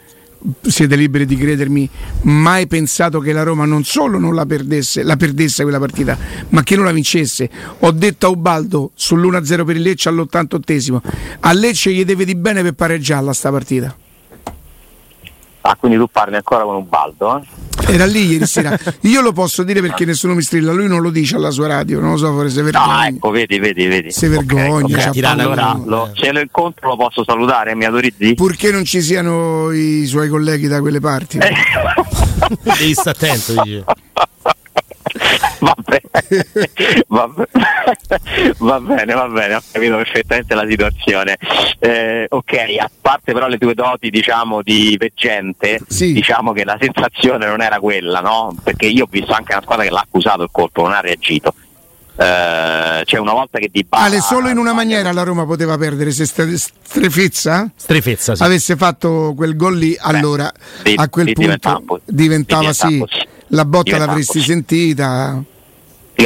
siete 0.61 0.95
liberi 0.95 1.25
di 1.25 1.35
credermi, 1.35 1.89
mai 2.23 2.67
pensato 2.67 3.19
che 3.19 3.33
la 3.33 3.43
Roma 3.43 3.65
non 3.65 3.83
solo 3.83 4.17
non 4.17 4.33
la 4.33 4.45
perdesse, 4.45 5.03
la 5.03 5.17
perdesse 5.17 5.63
quella 5.63 5.79
partita, 5.79 6.17
ma 6.49 6.63
che 6.63 6.75
non 6.75 6.85
la 6.85 6.91
vincesse. 6.91 7.49
Ho 7.79 7.91
detto 7.91 8.27
a 8.27 8.29
Ubaldo 8.29 8.91
sull'1-0 8.97 9.65
per 9.65 9.75
il 9.75 9.81
Lecce 9.81 10.09
all'88esimo, 10.09 10.99
a 11.41 11.53
Lecce 11.53 11.91
gli 11.91 12.05
deve 12.05 12.25
di 12.25 12.35
bene 12.35 12.61
per 12.61 12.73
pareggiarla 12.73 13.33
sta 13.33 13.51
partita. 13.51 13.95
Ah, 15.61 15.75
quindi 15.75 15.97
tu 15.97 16.07
parli 16.07 16.35
ancora 16.35 16.63
con 16.63 16.75
Ubaldo, 16.75 17.38
eh? 17.38 17.67
Era 17.94 18.06
lì 18.06 18.25
ieri 18.25 18.45
sera. 18.45 18.78
Io 19.01 19.21
lo 19.21 19.31
posso 19.31 19.63
dire 19.63 19.81
perché 19.81 20.06
nessuno 20.06 20.33
mi 20.33 20.42
strilla, 20.42 20.71
lui 20.71 20.87
non 20.87 21.01
lo 21.01 21.09
dice 21.09 21.35
alla 21.35 21.49
sua 21.49 21.68
radio, 21.68 21.99
non 21.99 22.11
lo 22.11 22.18
so, 22.18 22.31
forse 22.33 22.61
vergogna. 22.61 23.01
No, 23.01 23.04
ecco, 23.06 23.30
vedi, 23.30 23.59
vedi, 23.59 23.87
vedi. 23.87 24.11
Se 24.11 24.28
vergogna. 24.28 24.97
Okay, 24.97 25.09
okay. 25.09 25.23
Allora, 25.23 25.80
lo, 25.83 26.11
se 26.13 26.31
lo 26.31 26.39
incontro 26.39 26.89
lo 26.89 26.95
posso 26.95 27.23
salutare, 27.23 27.75
mi 27.75 27.85
autorizzi? 27.85 28.35
Purché 28.35 28.71
non 28.71 28.83
ci 28.83 29.01
siano 29.01 29.71
i 29.71 30.06
suoi 30.06 30.30
colleghi 30.30 30.68
da 30.68 30.80
quelle 30.81 30.99
parti. 30.99 31.37
Eh. 31.37 31.54
Devi 32.61 32.94
stare 32.94 33.18
attento, 33.18 33.61
dice. 33.63 33.83
va 35.59 35.76
bene, 35.83 36.45
va, 37.07 37.28
bene, 37.28 38.54
va 38.57 38.80
bene, 38.80 39.14
va 39.14 39.28
bene, 39.28 39.56
ho 39.56 39.61
capito 39.71 39.95
perfettamente 39.97 40.56
la 40.56 40.66
situazione. 40.68 41.38
Eh, 41.80 42.26
ok, 42.30 42.54
a 42.80 42.90
parte 43.02 43.33
però 43.33 43.47
le 43.47 43.57
tue 43.57 43.73
doti 43.73 44.09
diciamo 44.09 44.61
di 44.61 44.95
veggente, 44.97 45.80
sì. 45.88 46.14
diciamo 46.14 46.54
che 46.54 46.64
la 46.64 46.78
sensazione 46.80 47.45
non 47.47 47.61
era 47.61 47.80
quella, 47.80 48.21
no? 48.21 48.56
Perché 48.64 48.85
io 48.85 49.04
ho 49.04 49.07
visto 49.09 49.33
anche 49.33 49.54
una 49.54 49.61
squadra 49.61 49.85
che 49.85 49.92
l'ha 49.92 50.02
accusato 50.02 50.44
il 50.44 50.49
colpo, 50.52 50.83
non 50.83 50.94
ha 50.94 51.02
reagito. 51.02 51.54
Uh, 52.19 53.02
c'è 53.06 53.18
una 53.18 53.31
volta 53.31 53.59
che 53.59 53.69
Di 53.71 53.85
Bala 53.88 54.04
Ale 54.04 54.19
solo 54.19 54.49
in 54.49 54.57
una 54.57 54.73
maniera 54.73 55.14
la 55.14 55.23
Roma 55.23 55.45
poteva 55.45 55.78
perdere 55.78 56.11
se 56.11 56.26
Strefezza, 56.26 57.71
Strefezza 57.73 58.35
sì. 58.35 58.44
avesse 58.44 58.76
fatto 58.76 59.33
quel 59.38 59.56
gol 59.56 59.78
lì 59.78 59.92
Beh, 59.92 59.99
allora 60.02 60.52
di, 60.83 60.95
a 60.97 61.07
quel 61.07 61.31
punto 61.31 61.40
diventava, 61.40 61.99
diventava 62.04 62.73
sì 62.73 63.06
la 63.49 63.65
botta 63.65 63.97
l'avresti 63.97 64.41
sentita 64.41 65.41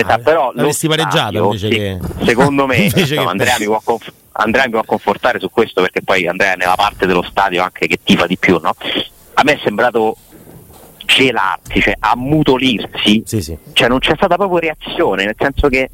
ah, 0.05 0.17
però 0.19 0.51
l'avresti 0.53 0.87
pareggiato 0.87 1.37
invece 1.37 1.69
sì, 1.69 1.75
che 1.75 1.99
secondo 2.23 2.65
me 2.67 2.75
invece 2.77 3.15
no, 3.15 3.27
Andrea, 3.27 3.55
mi 3.59 3.65
conf- 3.83 4.11
Andrea, 4.33 4.65
mi 4.65 4.71
può 4.71 4.83
confortare 4.83 5.39
su 5.39 5.49
questo 5.49 5.81
perché 5.81 6.01
poi 6.01 6.27
Andrea 6.27 6.53
è 6.53 6.55
nella 6.55 6.75
parte 6.75 7.05
dello 7.05 7.23
stadio 7.23 7.61
anche 7.61 7.87
che 7.87 7.99
tifa 8.03 8.25
di 8.25 8.37
più 8.37 8.59
no? 8.61 8.73
a 9.35 9.43
me 9.43 9.53
è 9.53 9.59
sembrato 9.63 10.17
gelarsi 11.05 11.81
cioè 11.81 11.95
ammutolirsi 11.99 13.23
sì, 13.25 13.41
sì. 13.41 13.57
cioè 13.73 13.87
non 13.87 13.99
c'è 13.99 14.13
stata 14.15 14.35
proprio 14.35 14.59
reazione 14.59 15.25
nel 15.25 15.35
senso 15.37 15.67
che 15.67 15.89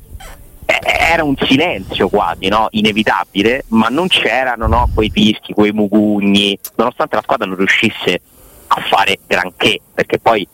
era 0.82 1.24
un 1.24 1.36
silenzio 1.42 2.10
quasi 2.10 2.48
no? 2.48 2.68
inevitabile 2.72 3.66
ma 3.70 3.88
non 3.88 4.08
c'erano 4.08 4.68
no, 4.68 4.90
quei 4.94 5.10
fischi, 5.10 5.54
quei 5.54 5.72
mugugni 5.72 6.58
nonostante 6.76 7.16
la 7.16 7.22
squadra 7.24 7.48
non 7.48 7.58
riuscisse 7.58 8.22
a 8.68 8.82
fare 8.88 9.20
granché 9.26 9.80
perché 9.94 10.20
poi 10.20 10.48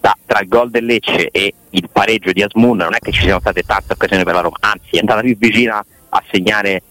da, 0.00 0.16
tra 0.26 0.40
il 0.40 0.48
gol 0.48 0.70
del 0.70 0.84
Lecce 0.84 1.28
e 1.30 1.52
il 1.70 1.88
pareggio 1.92 2.32
di 2.32 2.42
Asmun 2.42 2.78
non 2.78 2.94
è 2.94 2.98
che 2.98 3.12
ci 3.12 3.22
siano 3.22 3.40
state 3.40 3.62
tante 3.62 3.92
occasioni 3.92 4.24
per 4.24 4.34
la 4.34 4.40
Roma, 4.40 4.56
anzi 4.60 4.96
è 4.96 4.98
andata 4.98 5.20
più 5.20 5.36
vicina 5.36 5.84
a 6.08 6.22
segnare 6.30 6.82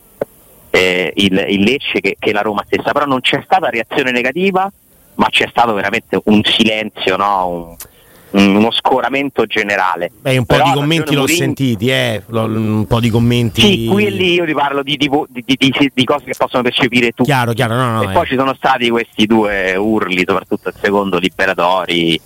eh, 0.69 1.11
il, 1.15 1.45
il, 1.49 1.61
Lecce 1.61 1.99
che, 1.99 2.15
che, 2.19 2.31
la 2.31 2.41
Roma 2.41 2.63
stessa, 2.65 2.91
però 2.91 3.05
non 3.05 3.21
c'è 3.21 3.41
stata 3.43 3.69
reazione 3.69 4.11
negativa, 4.11 4.71
ma 5.15 5.27
c'è 5.29 5.47
stato 5.49 5.73
veramente 5.73 6.21
un 6.25 6.41
silenzio, 6.43 7.17
no? 7.17 7.75
un, 8.31 8.55
uno 8.55 8.71
scoramento 8.71 9.45
generale. 9.45 10.11
Beh, 10.21 10.37
un 10.37 10.45
po' 10.45 10.55
Però 10.55 10.69
di 10.69 10.73
commenti 10.73 11.13
l'ho 11.13 11.19
Mourinho... 11.21 11.39
sentiti, 11.39 11.89
eh? 11.89 12.23
un 12.27 12.85
po' 12.87 12.99
di 12.99 13.09
commenti. 13.09 13.61
Sì, 13.61 13.87
qui 13.87 14.05
e 14.05 14.09
lì 14.11 14.33
io 14.33 14.45
ti 14.45 14.53
parlo 14.53 14.83
di, 14.83 14.97
di, 14.97 15.09
di, 15.29 15.91
di 15.93 16.03
cose 16.03 16.25
che 16.25 16.35
possono 16.37 16.63
percepire 16.63 17.11
tutti. 17.11 17.29
Chiaro, 17.29 17.53
chiaro, 17.53 17.75
no, 17.75 17.91
no, 17.93 18.01
e 18.03 18.05
eh. 18.05 18.11
poi 18.11 18.27
ci 18.27 18.35
sono 18.35 18.53
stati 18.55 18.89
questi 18.89 19.25
due 19.25 19.75
urli, 19.75 20.23
soprattutto 20.25 20.69
il 20.69 20.75
secondo 20.79 21.17
liberatori, 21.17 22.19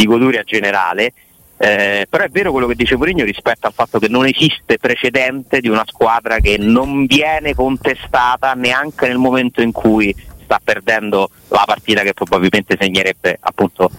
di 0.00 0.06
goduria 0.06 0.42
generale. 0.42 1.12
Eh, 1.58 2.06
però 2.08 2.24
è 2.24 2.30
vero 2.30 2.52
quello 2.52 2.66
che 2.66 2.74
dice 2.74 2.96
Mourinho 2.96 3.22
rispetto 3.22 3.66
al 3.66 3.74
fatto 3.74 3.98
che 3.98 4.08
non 4.08 4.24
esiste 4.24 4.78
precedente 4.78 5.60
di 5.60 5.68
una 5.68 5.84
squadra 5.86 6.38
che 6.38 6.56
non 6.56 7.04
viene 7.04 7.54
contestata 7.54 8.54
neanche 8.54 9.06
nel 9.06 9.18
momento 9.18 9.60
in 9.60 9.70
cui 9.70 10.14
sta 10.42 10.58
perdendo 10.64 11.28
la 11.48 11.64
partita 11.66 12.00
che 12.00 12.14
probabilmente 12.14 12.78
segnerebbe 12.80 13.36
appunto 13.38 13.90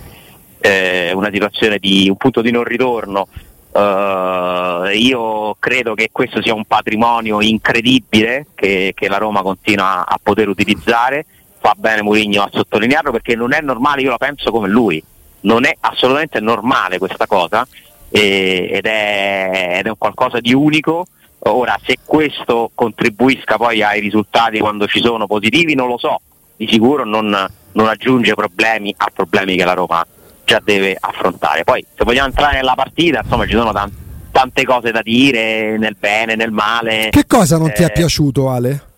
eh, 0.60 1.12
una 1.13 1.29
situazione 1.31 1.77
di 1.77 2.10
un 2.10 2.17
punto 2.17 2.41
di 2.41 2.50
non 2.50 2.63
ritorno. 2.63 3.27
Uh, 3.74 4.89
io 4.93 5.55
credo 5.58 5.93
che 5.93 6.10
questo 6.12 6.41
sia 6.41 6.53
un 6.53 6.65
patrimonio 6.65 7.39
incredibile 7.39 8.48
che, 8.53 8.91
che 8.93 9.08
la 9.08 9.17
Roma 9.17 9.43
continua 9.43 10.05
a 10.05 10.20
poter 10.22 10.50
utilizzare. 10.50 11.25
Fa 11.60 11.74
bene 11.77 12.01
Mourinho 12.01 12.41
a 12.41 12.50
sottolinearlo 12.51 13.12
perché 13.12 13.36
non 13.36 13.53
è 13.53 13.62
normale, 13.62 14.01
io 14.01 14.10
la 14.10 14.17
penso 14.17 14.50
come 14.51 14.67
lui 14.67 15.01
non 15.41 15.65
è 15.65 15.75
assolutamente 15.79 16.39
normale 16.39 16.98
questa 16.98 17.25
cosa 17.25 17.65
eh, 18.10 18.69
ed, 18.71 18.86
è, 18.86 19.77
ed, 19.79 19.86
è, 19.86 19.89
un 19.89 19.98
qualcosa 19.98 20.39
di 20.39 20.53
unico. 20.53 21.05
Ora, 21.45 21.77
se 21.83 21.98
questo 22.05 22.69
contribuisca 22.75 23.57
poi 23.57 23.81
ai 23.81 24.00
risultati 24.00 24.60
quando 24.60 24.86
ci 24.86 25.01
sono 25.01 25.25
positivi, 25.25 25.74
non 25.74 25.88
lo 25.88 25.98
so, 25.98 26.21
di 26.55 26.67
sicuro 26.69 27.03
non, 27.03 27.36
non 27.71 27.88
aggiunge 27.88 28.36
problemi 28.36 28.93
a 28.95 29.10
problemi 29.12 29.55
che 29.55 29.65
la 29.65 29.74
Roma 29.74 30.05
già 30.45 30.62
deve 30.63 30.95
affrontare. 31.00 31.63
Poi, 31.63 31.83
se 31.95 32.03
vogliamo 32.03 32.27
entrare 32.27 32.57
nella 32.57 32.75
partita, 32.75 33.21
insomma, 33.24 33.45
ci 33.45 33.53
sono 33.53 33.71
tante, 33.71 33.95
tante 34.31 34.63
cose 34.65 34.91
da 34.91 35.01
dire, 35.01 35.77
nel 35.77 35.95
bene, 35.98 36.36
nel 36.36 36.51
male. 36.51 37.07
Che 37.10 37.25
cosa 37.25 37.57
non 37.57 37.69
eh, 37.69 37.74
ti 37.74 37.83
è 37.83 37.91
piaciuto, 37.91 38.50
Ale? 38.50 38.89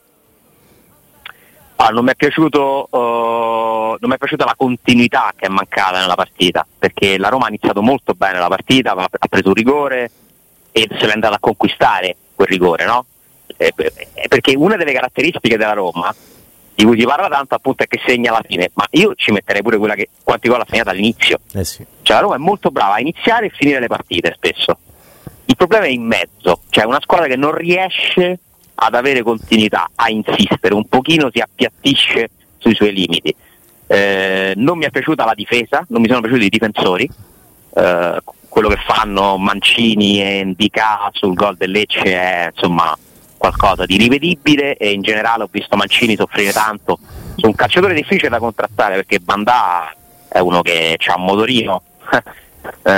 Ah, 1.78 1.90
non 1.90 2.06
mi 2.06 2.12
è 2.12 2.16
piaciuto 2.16 2.88
uh, 2.90 3.98
non 4.00 4.10
mi 4.10 4.14
è 4.14 4.18
piaciuta 4.18 4.46
la 4.46 4.54
continuità 4.56 5.34
che 5.36 5.48
è 5.48 5.50
mancata 5.50 6.00
nella 6.00 6.16
partita, 6.16 6.66
perché 6.78 7.18
la 7.18 7.30
Roma 7.30 7.46
ha 7.46 7.50
iniziato 7.50 7.82
molto 7.82 8.14
bene 8.14 8.40
la 8.40 8.48
partita, 8.48 8.92
ha 8.94 9.28
preso 9.28 9.50
un 9.50 9.54
rigore 9.54 10.12
e 10.72 10.88
se 10.90 11.06
l'è 11.06 11.14
andata 11.14 11.36
a 11.36 11.40
conquistare 11.40 12.16
quel 12.36 12.48
rigore, 12.48 12.86
no? 12.86 13.06
Eh, 13.58 13.74
perché 14.28 14.56
una 14.56 14.76
delle 14.76 14.94
caratteristiche 14.94 15.58
della 15.58 15.74
Roma, 15.74 16.14
di 16.74 16.84
cui 16.86 17.00
si 17.00 17.06
parla 17.06 17.28
tanto 17.28 17.56
appunto 17.56 17.84
è 17.84 17.88
che 17.88 18.00
segna 18.06 18.32
alla 18.32 18.44
fine, 18.46 18.72
ma 18.74 18.86
io 18.92 19.14
ci 19.16 19.32
metterei 19.32 19.62
pure 19.62 19.78
quella 19.78 19.96
che 19.96 20.10
quanti 20.24 20.50
gol 20.50 20.62
ha 20.62 20.66
segnato 20.68 20.90
all'inizio. 20.90 21.40
Eh 21.54 21.64
sì. 21.64 21.86
Cioè 22.02 22.16
la 22.16 22.22
Roma 22.24 22.36
è 22.36 22.40
molto 22.40 22.72
brava 22.72 22.96
a 22.96 23.00
iniziare 23.00 23.48
e 23.48 23.52
finire 23.54 23.80
le 23.80 23.88
partite 23.88 24.34
spesso. 24.36 24.78
Il 25.46 25.56
problema 25.56 25.86
è 25.86 25.90
in 25.90 26.04
mezzo, 26.04 26.62
cioè 26.70 26.86
una 26.86 27.02
squadra 27.02 27.28
che 27.28 27.36
non 27.36 27.54
riesce 27.54 28.40
ad 28.76 28.96
avere 28.96 29.22
continuità, 29.22 29.90
a 29.96 30.10
insistere, 30.10 30.74
un 30.74 30.88
pochino 30.88 31.30
si 31.32 31.40
appiattisce 31.40 32.30
sui 32.58 32.76
suoi 32.76 32.94
limiti. 32.94 33.34
Eh, 33.88 34.54
non 34.56 34.78
mi 34.78 34.86
è 34.86 34.90
piaciuta 34.90 35.26
la 35.26 35.34
difesa, 35.34 35.86
non 35.90 36.02
mi 36.02 36.08
sono 36.08 36.22
piaciuti 36.22 36.46
i 36.46 36.50
difensori, 36.50 37.10
eh, 37.76 38.22
quello 38.54 38.70
che 38.70 38.78
fanno 38.86 39.38
Mancini 39.38 40.22
e 40.22 40.44
Ndika 40.44 41.10
sul 41.12 41.34
gol 41.34 41.58
del 41.58 41.72
Lecce 41.72 42.04
è 42.04 42.50
insomma 42.54 42.96
qualcosa 43.36 43.86
di 43.86 43.98
rivedibile 43.98 44.78
e 44.78 44.92
in 44.92 45.02
generale 45.02 45.44
ho 45.44 45.50
visto 45.52 45.76
Mancini 45.76 46.16
soffrire 46.16 46.52
tanto 46.52 47.00
su 47.36 47.48
un 47.48 47.56
calciatore 47.56 47.96
difficile 47.96 48.30
da 48.30 48.38
contrattare 48.38 48.96
perché 48.96 49.20
Bandà 49.20 49.94
è 50.30 50.40
uno 50.40 50.62
che 50.62 50.98
ha 51.06 51.16
un 51.18 51.26
motorino 51.26 51.82
eh, 52.84 52.92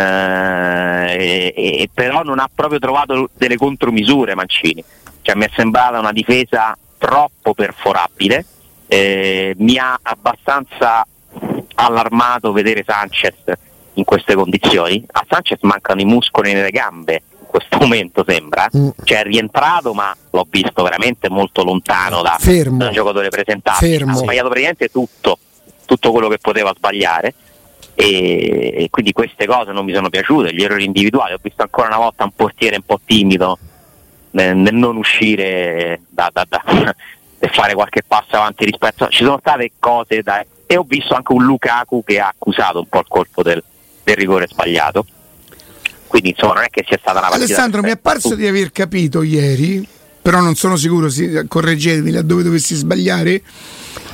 e, 1.17 1.53
e, 1.55 1.89
però 1.91 2.21
non 2.21 2.39
ha 2.39 2.49
proprio 2.53 2.77
trovato 2.79 3.29
delle 3.33 3.55
contromisure 3.55 4.35
Mancini 4.35 4.83
cioè, 5.25 5.33
mi 5.35 5.45
è 5.45 5.49
sembrata 5.55 5.97
una 5.97 6.11
difesa 6.11 6.77
troppo 6.99 7.55
perforabile, 7.55 8.45
eh, 8.85 9.55
mi 9.57 9.75
ha 9.79 9.97
abbastanza 9.99 11.03
allarmato 11.73 12.51
vedere 12.51 12.83
Sanchez 12.85 13.33
in 13.93 14.03
queste 14.03 14.35
condizioni. 14.35 15.03
A 15.13 15.25
Sanchez 15.27 15.57
mancano 15.61 16.01
i 16.01 16.05
muscoli 16.05 16.53
nelle 16.53 16.69
gambe 16.69 17.23
in 17.39 17.47
questo 17.47 17.77
momento 17.81 18.23
sembra, 18.27 18.69
mm. 18.77 18.89
cioè 19.03 19.21
è 19.21 19.23
rientrato 19.23 19.95
ma 19.95 20.15
l'ho 20.29 20.45
visto 20.47 20.83
veramente 20.83 21.27
molto 21.27 21.63
lontano 21.63 22.21
da, 22.21 22.37
da 22.77 22.85
un 22.85 22.93
giocatore 22.93 23.29
presentato, 23.29 23.83
Fermo. 23.83 24.11
ha 24.11 24.15
sbagliato 24.17 24.49
praticamente 24.49 24.89
tutto, 24.89 25.39
tutto 25.85 26.11
quello 26.11 26.27
che 26.27 26.37
poteva 26.37 26.71
sbagliare 26.75 27.33
e 27.95 28.89
quindi 28.91 29.11
queste 29.11 29.47
cose 29.47 29.71
non 29.71 29.85
mi 29.85 29.93
sono 29.93 30.09
piaciute, 30.09 30.53
gli 30.53 30.61
errori 30.61 30.83
individuali, 30.83 31.33
ho 31.33 31.39
visto 31.41 31.63
ancora 31.63 31.87
una 31.87 31.97
volta 31.97 32.25
un 32.25 32.31
portiere 32.35 32.75
un 32.75 32.83
po' 32.85 32.99
timido 33.03 33.57
nel, 34.35 34.55
nel 34.55 34.73
non 34.73 34.97
uscire 34.97 36.01
da, 36.09 36.29
da, 36.31 36.45
da, 36.47 36.63
e 37.39 37.47
fare 37.47 37.73
qualche 37.73 38.03
passo 38.05 38.35
avanti 38.35 38.65
rispetto 38.65 39.05
a... 39.05 39.07
ci 39.07 39.23
sono 39.23 39.37
state 39.39 39.71
cose 39.79 40.21
da, 40.21 40.45
e 40.65 40.77
ho 40.77 40.85
visto 40.87 41.13
anche 41.15 41.33
un 41.33 41.43
Lukaku 41.43 42.03
che 42.03 42.19
ha 42.19 42.27
accusato 42.27 42.79
un 42.79 42.87
po' 42.87 42.99
il 42.99 43.05
colpo 43.07 43.41
del, 43.41 43.63
del 44.03 44.15
rigore 44.15 44.47
sbagliato 44.47 45.05
quindi 46.07 46.29
insomma 46.29 46.53
non 46.55 46.63
è 46.63 46.69
che 46.69 46.83
sia 46.87 46.97
stata 46.99 47.19
una 47.19 47.29
partita 47.29 47.53
Alessandro 47.53 47.81
mi 47.81 47.91
è 47.91 47.97
parso 47.97 48.35
di 48.35 48.45
aver 48.45 48.71
capito 48.71 49.21
ieri 49.21 49.87
però 50.21 50.39
non 50.39 50.55
sono 50.55 50.75
sicuro, 50.75 51.07
sì, 51.07 51.45
correggetemi 51.47 52.09
laddove 52.09 52.41
dovessi 52.41 52.73
sbagliare 52.73 53.43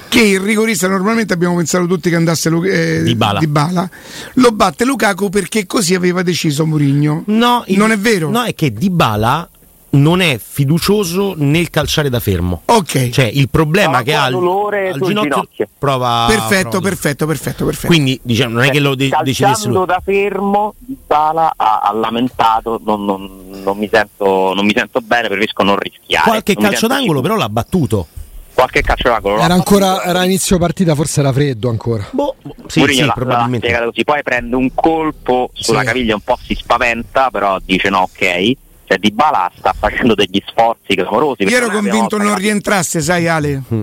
che 0.10 0.20
il 0.20 0.42
rigorista 0.42 0.90
normalmente 0.90 1.32
abbiamo 1.32 1.56
pensato 1.56 1.88
tutti 1.88 2.10
che 2.10 2.18
andasse 2.18 2.50
eh, 2.66 3.02
di, 3.02 3.16
Bala. 3.16 3.40
di 3.40 3.48
Bala 3.48 3.90
lo 4.34 4.52
batte 4.52 4.84
Lukaku 4.84 5.30
perché 5.30 5.66
così 5.66 5.96
aveva 5.96 6.22
deciso 6.22 6.66
Mourinho 6.66 7.24
no, 7.28 7.64
non 7.68 7.92
è 7.92 7.98
vero? 7.98 8.30
no 8.30 8.44
è 8.44 8.54
che 8.54 8.74
Di 8.74 8.90
Bala 8.90 9.50
non 9.92 10.22
è 10.22 10.38
fiducioso 10.38 11.34
nel 11.38 11.70
calciare 11.70 12.10
da 12.10 12.20
fermo. 12.20 12.62
Ok. 12.66 13.10
Cioè 13.10 13.26
il 13.26 13.50
problema 13.50 14.02
prova 14.02 14.04
che 14.04 14.14
ha 14.14 14.24
al, 14.24 14.34
al 14.34 15.00
ginocchio, 15.00 15.22
ginocchio, 15.22 15.68
prova 15.78 16.26
perfetto, 16.28 16.70
prova 16.70 16.88
perfetto, 16.88 17.26
perfetto, 17.26 17.66
perfetto. 17.66 17.88
Quindi 17.88 18.20
diciamo 18.22 18.56
non 18.56 18.64
è 18.64 18.70
che 18.70 18.80
lo 18.80 18.96
de- 18.96 19.10
decidesse 19.24 19.68
lui. 19.68 19.86
da 19.86 20.02
fermo 20.04 20.76
Bala 21.08 21.54
ha, 21.56 21.80
ha 21.80 21.94
lamentato 21.94 22.80
non, 22.84 23.04
non, 23.04 23.62
non, 23.64 23.78
mi 23.78 23.90
sento, 23.92 24.54
non 24.54 24.66
mi 24.66 24.74
sento 24.76 25.02
bene, 25.02 25.28
preferisco 25.28 25.64
non 25.64 25.78
rischiare. 25.78 26.30
Qualche 26.30 26.56
calcio 26.56 26.88
d'angolo 26.88 27.20
sicuro. 27.20 27.22
però 27.22 27.36
l'ha 27.36 27.50
battuto 27.50 28.08
qualche 28.54 28.82
calcio 28.82 29.10
d'angolo. 29.10 29.40
Era 29.40 29.54
ancora 29.54 30.04
era 30.04 30.24
inizio 30.24 30.58
partita, 30.58 30.94
forse 30.94 31.22
era 31.22 31.34
freddo 31.34 31.70
ancora. 31.70 32.08
Boh, 32.12 32.36
sì, 32.68 32.86
sì, 32.88 33.04
la, 33.04 33.14
probabilmente. 33.14 33.72
La 33.72 33.86
così. 33.86 34.04
Poi 34.04 34.22
prende 34.24 34.56
un 34.56 34.74
colpo 34.74 35.50
sulla 35.54 35.80
sì. 35.80 35.86
caviglia, 35.86 36.16
un 36.16 36.22
po' 36.22 36.38
si 36.42 36.54
spaventa, 36.54 37.30
però 37.32 37.58
dice 37.64 37.90
no, 37.90 38.02
ok 38.02 38.58
cioè 38.92 39.00
Di 39.00 39.12
Bala 39.12 39.50
sta 39.56 39.74
facendo 39.78 40.16
degli 40.16 40.42
sforzi 40.46 40.96
clamorosi. 40.96 41.44
Io 41.44 41.56
ero 41.56 41.70
convinto 41.70 42.18
non 42.18 42.36
rientrasse, 42.36 43.00
sai 43.00 43.28
Ale? 43.28 43.62
Mm. 43.74 43.82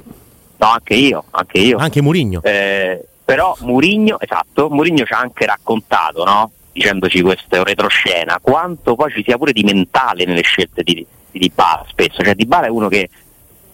No, 0.59 0.67
anche 0.67 0.95
io, 0.95 1.25
anche 1.31 1.59
io. 1.59 1.79
Anche 1.79 2.03
Murigno. 2.03 2.43
Eh, 2.43 3.03
però 3.25 3.57
Murigno, 3.61 4.21
esatto, 4.21 4.69
Murigno 4.69 5.05
ci 5.05 5.13
ha 5.15 5.19
anche 5.19 5.47
raccontato, 5.47 6.25
no? 6.25 6.51
dicendoci 6.73 7.23
questa 7.23 7.63
retroscena, 7.63 8.39
quanto 8.41 8.95
poi 8.95 9.11
ci 9.11 9.23
sia 9.25 9.39
pure 9.39 9.53
di 9.53 9.63
mentale 9.65 10.27
nelle 10.27 10.43
scelte 10.43 10.83
di, 10.83 10.95
di 11.31 11.39
Di 11.39 11.53
Bala 11.55 11.87
spesso. 11.89 12.23
Cioè 12.23 12.35
Di 12.35 12.45
Bala 12.45 12.67
è 12.67 12.71
uno 12.71 12.89
che 12.89 13.09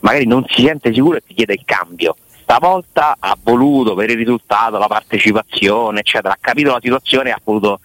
magari 0.00 0.26
non 0.26 0.44
si 0.48 0.64
sente 0.64 0.92
sicuro 0.92 1.16
e 1.16 1.22
ti 1.26 1.34
chiede 1.34 1.54
il 1.54 1.62
cambio. 1.64 2.16
Stavolta 2.42 3.16
ha 3.18 3.36
voluto 3.42 3.94
per 3.94 4.10
il 4.10 4.16
risultato, 4.16 4.78
la 4.78 4.86
partecipazione, 4.86 6.00
eccetera, 6.00 6.34
ha 6.34 6.38
capito 6.40 6.70
la 6.70 6.80
situazione 6.80 7.30
e 7.30 7.32
ha 7.32 7.40
voluto 7.42 7.80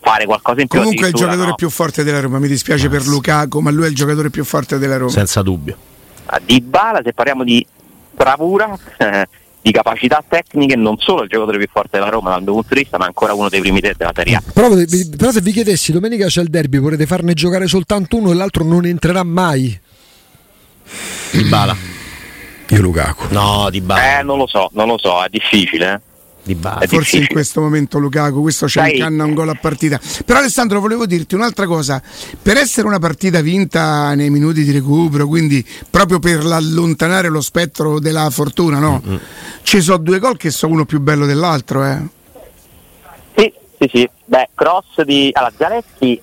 fare 0.00 0.24
qualcosa 0.26 0.60
in 0.60 0.68
più. 0.68 0.78
Comunque 0.78 1.06
è 1.06 1.08
il 1.08 1.14
giocatore 1.14 1.48
no. 1.48 1.54
più 1.54 1.70
forte 1.70 2.04
della 2.04 2.20
Roma, 2.20 2.38
mi 2.38 2.48
dispiace 2.48 2.86
ah, 2.86 2.90
per 2.90 3.06
Lukaku, 3.06 3.60
ma 3.60 3.70
lui 3.70 3.84
è 3.84 3.88
il 3.88 3.94
giocatore 3.94 4.30
più 4.30 4.44
forte 4.44 4.78
della 4.78 4.96
Roma. 4.96 5.10
Senza 5.10 5.42
dubbio. 5.42 5.76
A 6.26 6.40
Di 6.44 6.60
Bala, 6.60 7.00
se 7.02 7.12
parliamo 7.12 7.44
di 7.44 7.64
bravura, 8.14 8.76
di 9.60 9.72
capacità 9.72 10.22
tecniche, 10.26 10.76
non 10.76 10.96
solo 10.98 11.22
il 11.22 11.28
giocatore 11.28 11.58
più 11.58 11.68
forte 11.70 11.98
della 11.98 12.10
Roma 12.10 12.30
dal 12.30 12.42
mio 12.42 12.52
punto 12.52 12.74
di 12.74 12.80
vista, 12.80 12.98
ma 12.98 13.06
ancora 13.06 13.34
uno 13.34 13.48
dei 13.48 13.60
primi 13.60 13.80
tre 13.80 13.94
della 13.96 14.12
Serie 14.14 14.36
A. 14.36 14.42
Però, 14.52 14.68
però 15.16 15.30
se 15.30 15.40
vi 15.40 15.52
chiedessi, 15.52 15.92
domenica 15.92 16.26
c'è 16.26 16.42
il 16.42 16.48
derby, 16.48 16.78
vorrete 16.78 17.06
farne 17.06 17.34
giocare 17.34 17.66
soltanto 17.66 18.16
uno 18.16 18.30
e 18.30 18.34
l'altro 18.34 18.64
non 18.64 18.86
entrerà 18.86 19.22
mai? 19.22 19.78
Di 21.32 21.44
Bala. 21.44 21.76
Io 22.68 22.80
Lukaku. 22.80 23.26
No, 23.30 23.68
Di 23.70 23.80
Bala. 23.80 24.18
Eh, 24.18 24.22
non 24.22 24.38
lo 24.38 24.46
so, 24.46 24.68
non 24.72 24.86
lo 24.86 24.98
so, 24.98 25.22
è 25.22 25.28
difficile. 25.30 25.94
Eh? 25.94 26.07
Di 26.48 26.54
base. 26.54 26.86
Forse 26.86 26.96
difficile. 26.96 27.22
in 27.22 27.28
questo 27.28 27.60
momento 27.60 27.98
Lukaku, 27.98 28.40
questo 28.40 28.66
c'è 28.66 28.80
Dai. 28.80 28.96
incanna 28.96 29.24
un 29.24 29.34
gol 29.34 29.50
a 29.50 29.54
partita. 29.54 30.00
Però 30.24 30.38
Alessandro 30.38 30.80
volevo 30.80 31.04
dirti 31.04 31.34
un'altra 31.34 31.66
cosa, 31.66 32.02
per 32.40 32.56
essere 32.56 32.86
una 32.86 32.98
partita 32.98 33.42
vinta 33.42 34.14
nei 34.14 34.30
minuti 34.30 34.64
di 34.64 34.72
recupero, 34.72 35.26
quindi 35.26 35.64
proprio 35.90 36.18
per 36.18 36.44
allontanare 36.44 37.28
lo 37.28 37.42
spettro 37.42 38.00
della 38.00 38.30
fortuna, 38.30 38.78
no? 38.78 39.02
Mm-hmm. 39.06 39.18
Ci 39.62 39.80
sono 39.82 39.98
due 39.98 40.18
gol 40.18 40.36
che 40.38 40.50
sono 40.50 40.72
uno 40.72 40.84
più 40.86 41.00
bello 41.00 41.26
dell'altro, 41.26 41.84
eh. 41.84 41.98
Sì, 43.36 43.52
sì, 43.78 43.90
sì. 43.92 44.10
Beh, 44.24 44.48
cross 44.54 45.02
di 45.02 45.30
allora, 45.32 45.52
Zaleschi 45.56 46.20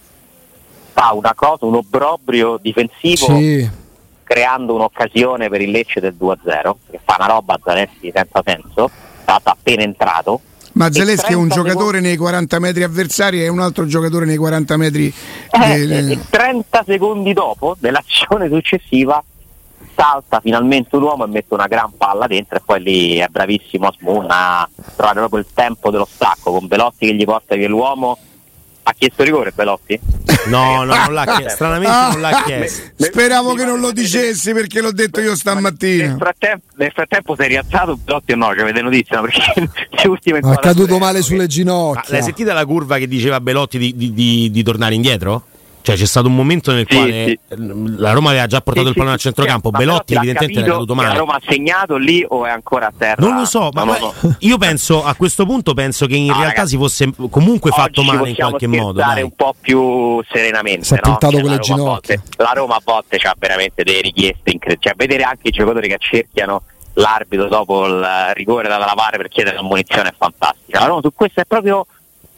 fa 0.92 1.14
una 1.14 1.34
cosa, 1.36 1.66
un 1.66 1.76
obbrobrio 1.76 2.58
difensivo. 2.60 3.26
Sì 3.38 3.84
creando 4.26 4.74
un'occasione 4.74 5.50
per 5.50 5.62
il 5.62 5.70
Lecce 5.70 6.00
del 6.00 6.16
2-0, 6.20 6.76
che 6.90 7.00
fa 7.02 7.16
una 7.20 7.28
roba 7.28 7.60
Zaleschi 7.64 8.12
senza 8.12 8.42
senso, 8.44 8.90
stato 9.26 9.50
appena 9.50 9.82
entrato. 9.82 10.40
Ma 10.74 10.92
Zaleschi 10.92 11.32
è 11.32 11.36
un 11.36 11.48
30 11.48 11.56
giocatore 11.56 12.00
nei 12.02 12.18
40 12.18 12.60
metri 12.60 12.84
avversari 12.84 13.42
e 13.42 13.48
un 13.48 13.60
altro 13.60 13.88
giocatore 13.88 14.26
nei 14.26 14.36
40 14.36 14.78
metri. 14.78 15.12
Eh, 15.52 15.88
de- 15.88 16.12
e 16.12 16.20
30 16.30 16.84
secondi 16.86 17.34
dopo 17.34 17.76
dell'azione 17.80 18.48
successiva 18.52 19.24
salta 19.96 20.42
finalmente 20.42 20.98
un 20.98 21.04
uomo 21.04 21.24
e 21.24 21.28
mette 21.28 21.54
una 21.54 21.68
gran 21.68 21.96
palla 21.96 22.28
dentro 22.28 22.58
e 22.58 22.62
poi 22.66 22.82
lì 22.82 23.16
è 23.16 23.28
bravissimo 23.28 23.88
Asmun 23.88 24.26
a 24.28 24.68
trovare 24.94 25.20
proprio 25.20 25.40
il 25.40 25.48
tempo 25.54 25.90
dello 25.90 26.08
stacco 26.10 26.52
con 26.52 26.68
Belotti 26.68 27.08
che 27.08 27.14
gli 27.14 27.24
porta 27.24 27.56
via 27.56 27.70
l'uomo 27.70 28.18
ha 28.88 28.94
chiesto 28.98 29.24
rigore 29.24 29.52
Belotti? 29.54 30.00
No, 30.48 30.84
no, 30.84 30.94
non 30.96 31.14
l'ha 31.14 31.26
chiesto. 31.38 31.50
Stranamente 31.56 31.96
Ah. 31.96 32.10
non 32.12 32.22
l'ha 32.22 32.44
chiesto. 32.46 32.84
Speravo 32.98 33.54
che 33.56 33.66
non 33.66 33.80
lo 33.80 33.92
dicessi 33.92 34.54
perché 34.54 34.80
l'ho 34.80 34.92
detto 34.92 35.20
io 35.22 35.30
Nel 35.30 35.38
stamattina. 35.38 36.16
frattempo, 36.18 36.66
nel 36.76 36.92
frattempo 36.94 37.36
si 37.36 37.42
è 37.42 37.48
rialzato 37.48 37.98
Belotti 37.98 38.32
o 38.34 38.36
no? 38.36 38.50
Che 38.50 38.62
avete 38.62 38.82
notizia? 38.82 39.22
Perché 39.22 39.42
le 39.90 40.08
ultime 40.08 40.40
Ha 40.44 40.56
caduto 40.58 40.98
male 41.00 41.22
sulle 41.24 41.40
Ma 41.40 41.46
ginocchia. 41.48 42.04
l'hai 42.14 42.22
sentita 42.24 42.54
la 42.54 42.66
curva 42.66 42.98
che 42.98 43.08
diceva 43.08 43.40
Belotti 43.42 43.78
di, 43.80 43.96
di- 43.96 44.14
di- 44.14 44.52
di 44.52 44.64
tornare 44.64 44.94
indietro? 44.94 45.46
Cioè 45.86 45.96
c'è 45.96 46.06
stato 46.06 46.26
un 46.28 46.36
momento 46.36 46.72
nel 46.72 46.86
Sì, 46.90 46.96
quale 46.96 47.26
sì. 47.28 47.40
la 47.98 48.12
Roma 48.12 48.32
aveva 48.32 48.48
già 48.48 48.60
portato 48.62 48.88
Sì, 48.88 48.92
il 48.94 48.98
pallone 48.98 49.18
sì, 49.20 49.28
al 49.28 49.34
centrocampo, 49.34 49.70
Belotti 49.70 50.14
l'ha 50.16 50.20
evidentemente 50.22 50.64
caduto 50.64 50.94
che 50.94 51.00
male. 51.00 51.08
La 51.14 51.20
Roma 51.20 51.34
ha 51.36 51.42
segnato 51.48 51.96
lì 51.98 52.26
o 52.28 52.46
è 52.46 52.50
ancora 52.50 52.88
a 52.88 52.94
terra? 52.98 53.24
Non 53.24 53.38
lo 53.38 53.46
so, 53.46 53.70
ma 53.72 53.84
No, 53.84 53.98
no, 54.00 54.14
io 54.40 54.58
penso 54.58 55.04
a 55.06 55.14
questo 55.14 55.46
punto 55.46 55.76
penso 55.76 56.08
che 56.08 56.16
in 56.16 56.26
No, 56.26 56.34
realtà 56.34 56.48
ragazzi, 56.50 56.70
si 56.70 56.78
fosse 56.78 57.10
comunque 57.30 57.70
fatto 57.70 58.02
male 58.02 58.30
in 58.30 58.36
qualche 58.36 58.66
modo. 58.66 58.94
dai. 58.94 59.22
un 59.22 59.32
po' 59.36 59.54
più 59.62 60.24
serenamente. 60.28 60.86
Si 60.86 60.96
è 60.96 61.00
puntato 61.00 61.34
Cioè, 61.34 61.42
con 61.42 61.50
la 61.52 61.56
le 61.58 61.62
Roma 61.62 61.74
a 61.74 61.78
ginocchia. 61.78 62.16
volte- 62.16 62.44
la 62.44 62.52
Roma 62.56 62.76
a 62.76 62.82
volte 62.84 63.16
ha 63.18 63.36
veramente 63.38 63.84
delle 63.84 64.02
richieste 64.02 64.50
incredibili. 64.50 64.80
Cioè, 64.82 64.94
vedere 64.96 65.22
anche 65.24 65.48
i 65.50 65.52
giocatori 65.52 65.88
che 65.88 65.94
accerchiano 65.94 66.64
l'arbitro 66.98 67.48
dopo 67.48 67.86
il 67.86 68.08
rigore 68.34 68.70
da 68.70 68.78
lavare 68.78 69.18
per 69.18 69.28
chiedere 69.28 69.56
l'ammonizione 69.58 70.10
è 70.10 70.14
fantastica. 70.18 70.80
La 70.80 70.86
Roma 70.88 71.02
su 71.04 71.12
questo 71.14 71.42
è 71.42 71.46
proprio 71.46 71.86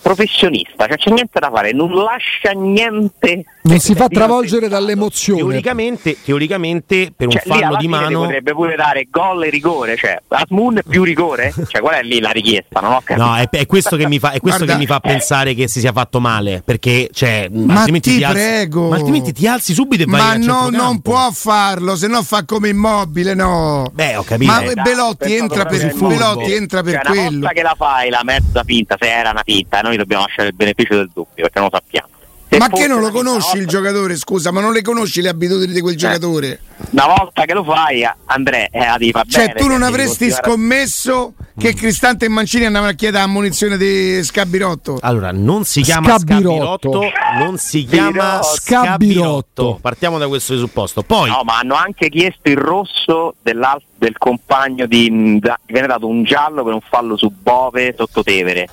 professionista, 0.01 0.87
cioè 0.87 0.97
c'è 0.97 1.11
niente 1.11 1.39
da 1.39 1.49
fare, 1.49 1.71
non 1.73 1.93
lascia 1.93 2.51
niente. 2.51 3.43
Non 3.67 3.79
si 3.79 3.95
fa 3.95 4.07
travolgere 4.07 4.67
dall'emozione. 4.67 5.41
Teoricamente, 5.41 6.17
teoricamente 6.23 7.11
per 7.15 7.27
un 7.27 7.33
Cioè, 7.33 7.41
lì 7.45 7.59
fallo 7.61 7.75
di 7.77 7.87
mano 7.87 8.19
potrebbe 8.21 8.53
pure 8.53 8.75
dare 8.75 9.07
gol 9.09 9.43
e 9.43 9.49
rigore, 9.49 9.95
cioè 9.97 10.19
Asmun 10.27 10.81
più 10.87 11.03
rigore? 11.03 11.53
Cioè 11.67 11.81
qual 11.81 11.95
è 11.95 12.01
lì 12.03 12.19
la 12.19 12.29
richiesta? 12.31 12.79
Non 12.79 12.93
ho 12.93 13.01
capito. 13.03 13.25
No, 13.25 13.35
è, 13.35 13.47
è 13.49 13.65
questo, 13.65 13.95
che 13.97 14.07
mi 14.07 14.19
fa, 14.19 14.31
è 14.31 14.39
questo 14.39 14.63
Guarda, 14.65 14.73
che 14.73 14.79
mi 14.79 14.85
fa 14.87 14.99
pensare 14.99 15.53
che 15.53 15.67
si 15.67 15.79
sia 15.79 15.91
fatto 15.91 16.19
male. 16.19 16.61
Perché, 16.63 17.09
cioè, 17.11 17.49
Ma 17.51 17.75
altrimenti 17.79 18.11
ti 18.11 18.17
ti 18.17 18.23
alzi- 18.23 18.41
prego. 18.41 18.89
ma 18.89 18.95
altrimenti 18.95 19.33
ti 19.33 19.47
alzi 19.47 19.73
subito 19.73 20.03
e 20.03 20.05
vai 20.05 20.39
Ma 20.39 20.45
no, 20.45 20.69
non 20.69 21.01
può 21.01 21.29
farlo, 21.31 21.95
se 21.95 22.07
no 22.07 22.23
fa 22.23 22.45
come 22.45 22.69
immobile, 22.69 23.33
no. 23.33 23.89
Beh, 23.93 24.15
ho 24.17 24.23
capito. 24.23 24.51
Ma 24.51 24.61
Eh, 24.61 24.73
Belotti 24.75 25.33
entra 25.35 25.65
per. 25.65 25.93
Belotti 25.95 26.53
entra 26.53 26.83
per 26.83 26.93
Cioè, 26.93 27.01
una 27.01 27.09
quello. 27.21 27.39
volta 27.39 27.53
che 27.53 27.61
la 27.61 27.75
fai 27.77 28.09
la 28.09 28.21
mezza 28.23 28.63
finta, 28.63 28.95
se 28.99 29.11
era 29.11 29.31
una 29.31 29.43
finta, 29.43 29.81
noi 29.81 29.97
dobbiamo 29.97 30.23
lasciare 30.23 30.49
il 30.49 30.55
beneficio 30.55 30.95
del 30.95 31.07
dubbio 31.13 31.27
perché 31.35 31.59
non 31.59 31.69
lo 31.71 31.77
sappiamo. 31.77 32.07
Se 32.49 32.57
Ma 32.57 32.69
che 32.69 32.87
non 32.87 33.01
lo 33.01 33.11
conosci 33.11 33.57
una 33.57 33.59
il 33.59 33.65
volta- 33.65 33.81
giocatore, 33.89 34.15
scusa, 34.15 34.51
ma 34.51 34.61
non 34.61 34.71
le 34.71 34.81
conosci 34.81 35.21
le 35.21 35.27
abitudini 35.29 35.73
di 35.73 35.81
quel 35.81 35.95
Eh. 35.95 35.97
giocatore? 35.97 36.59
Una 36.91 37.05
volta 37.07 37.43
che 37.43 37.53
lo 37.53 37.63
fai, 37.65 38.07
Andrea, 38.25 38.67
eh, 38.71 38.79
la 38.79 38.97
far 39.11 39.25
Cioè, 39.27 39.47
bene, 39.47 39.59
tu 39.59 39.67
non 39.67 39.81
avresti 39.83 40.31
scommesso 40.31 41.33
che 41.59 41.73
Cristante 41.73 42.25
e 42.25 42.29
Mancini 42.29 42.65
andavano 42.65 42.91
a 42.91 42.95
chiedere 42.95 43.23
la 43.23 43.29
munizione 43.29 43.77
di 43.77 44.23
Scabirotto? 44.23 44.97
Allora, 45.01 45.31
non 45.33 45.65
si 45.65 45.81
chiama 45.81 46.17
Scabirotto. 46.17 46.89
Scabirotto, 46.91 47.43
non 47.43 47.57
si 47.57 47.83
chiama 47.83 48.41
Scabirotto. 48.41 48.53
Scabirotto. 48.53 49.79
Partiamo 49.81 50.17
da 50.17 50.27
questo 50.29 50.53
presupposto. 50.53 51.03
Poi, 51.03 51.29
No, 51.29 51.41
ma 51.43 51.59
hanno 51.59 51.75
anche 51.75 52.07
chiesto 52.07 52.47
il 52.49 52.57
rosso 52.57 53.35
del 53.41 54.15
compagno 54.17 54.85
di 54.85 55.37
da- 55.39 55.59
che 55.65 55.73
viene 55.73 55.87
dato 55.87 56.07
un 56.07 56.23
giallo 56.23 56.63
per 56.63 56.73
un 56.73 56.81
fallo 56.87 57.17
su 57.17 57.29
Bove 57.41 57.93
sotto 57.97 58.23
Tevere. 58.23 58.69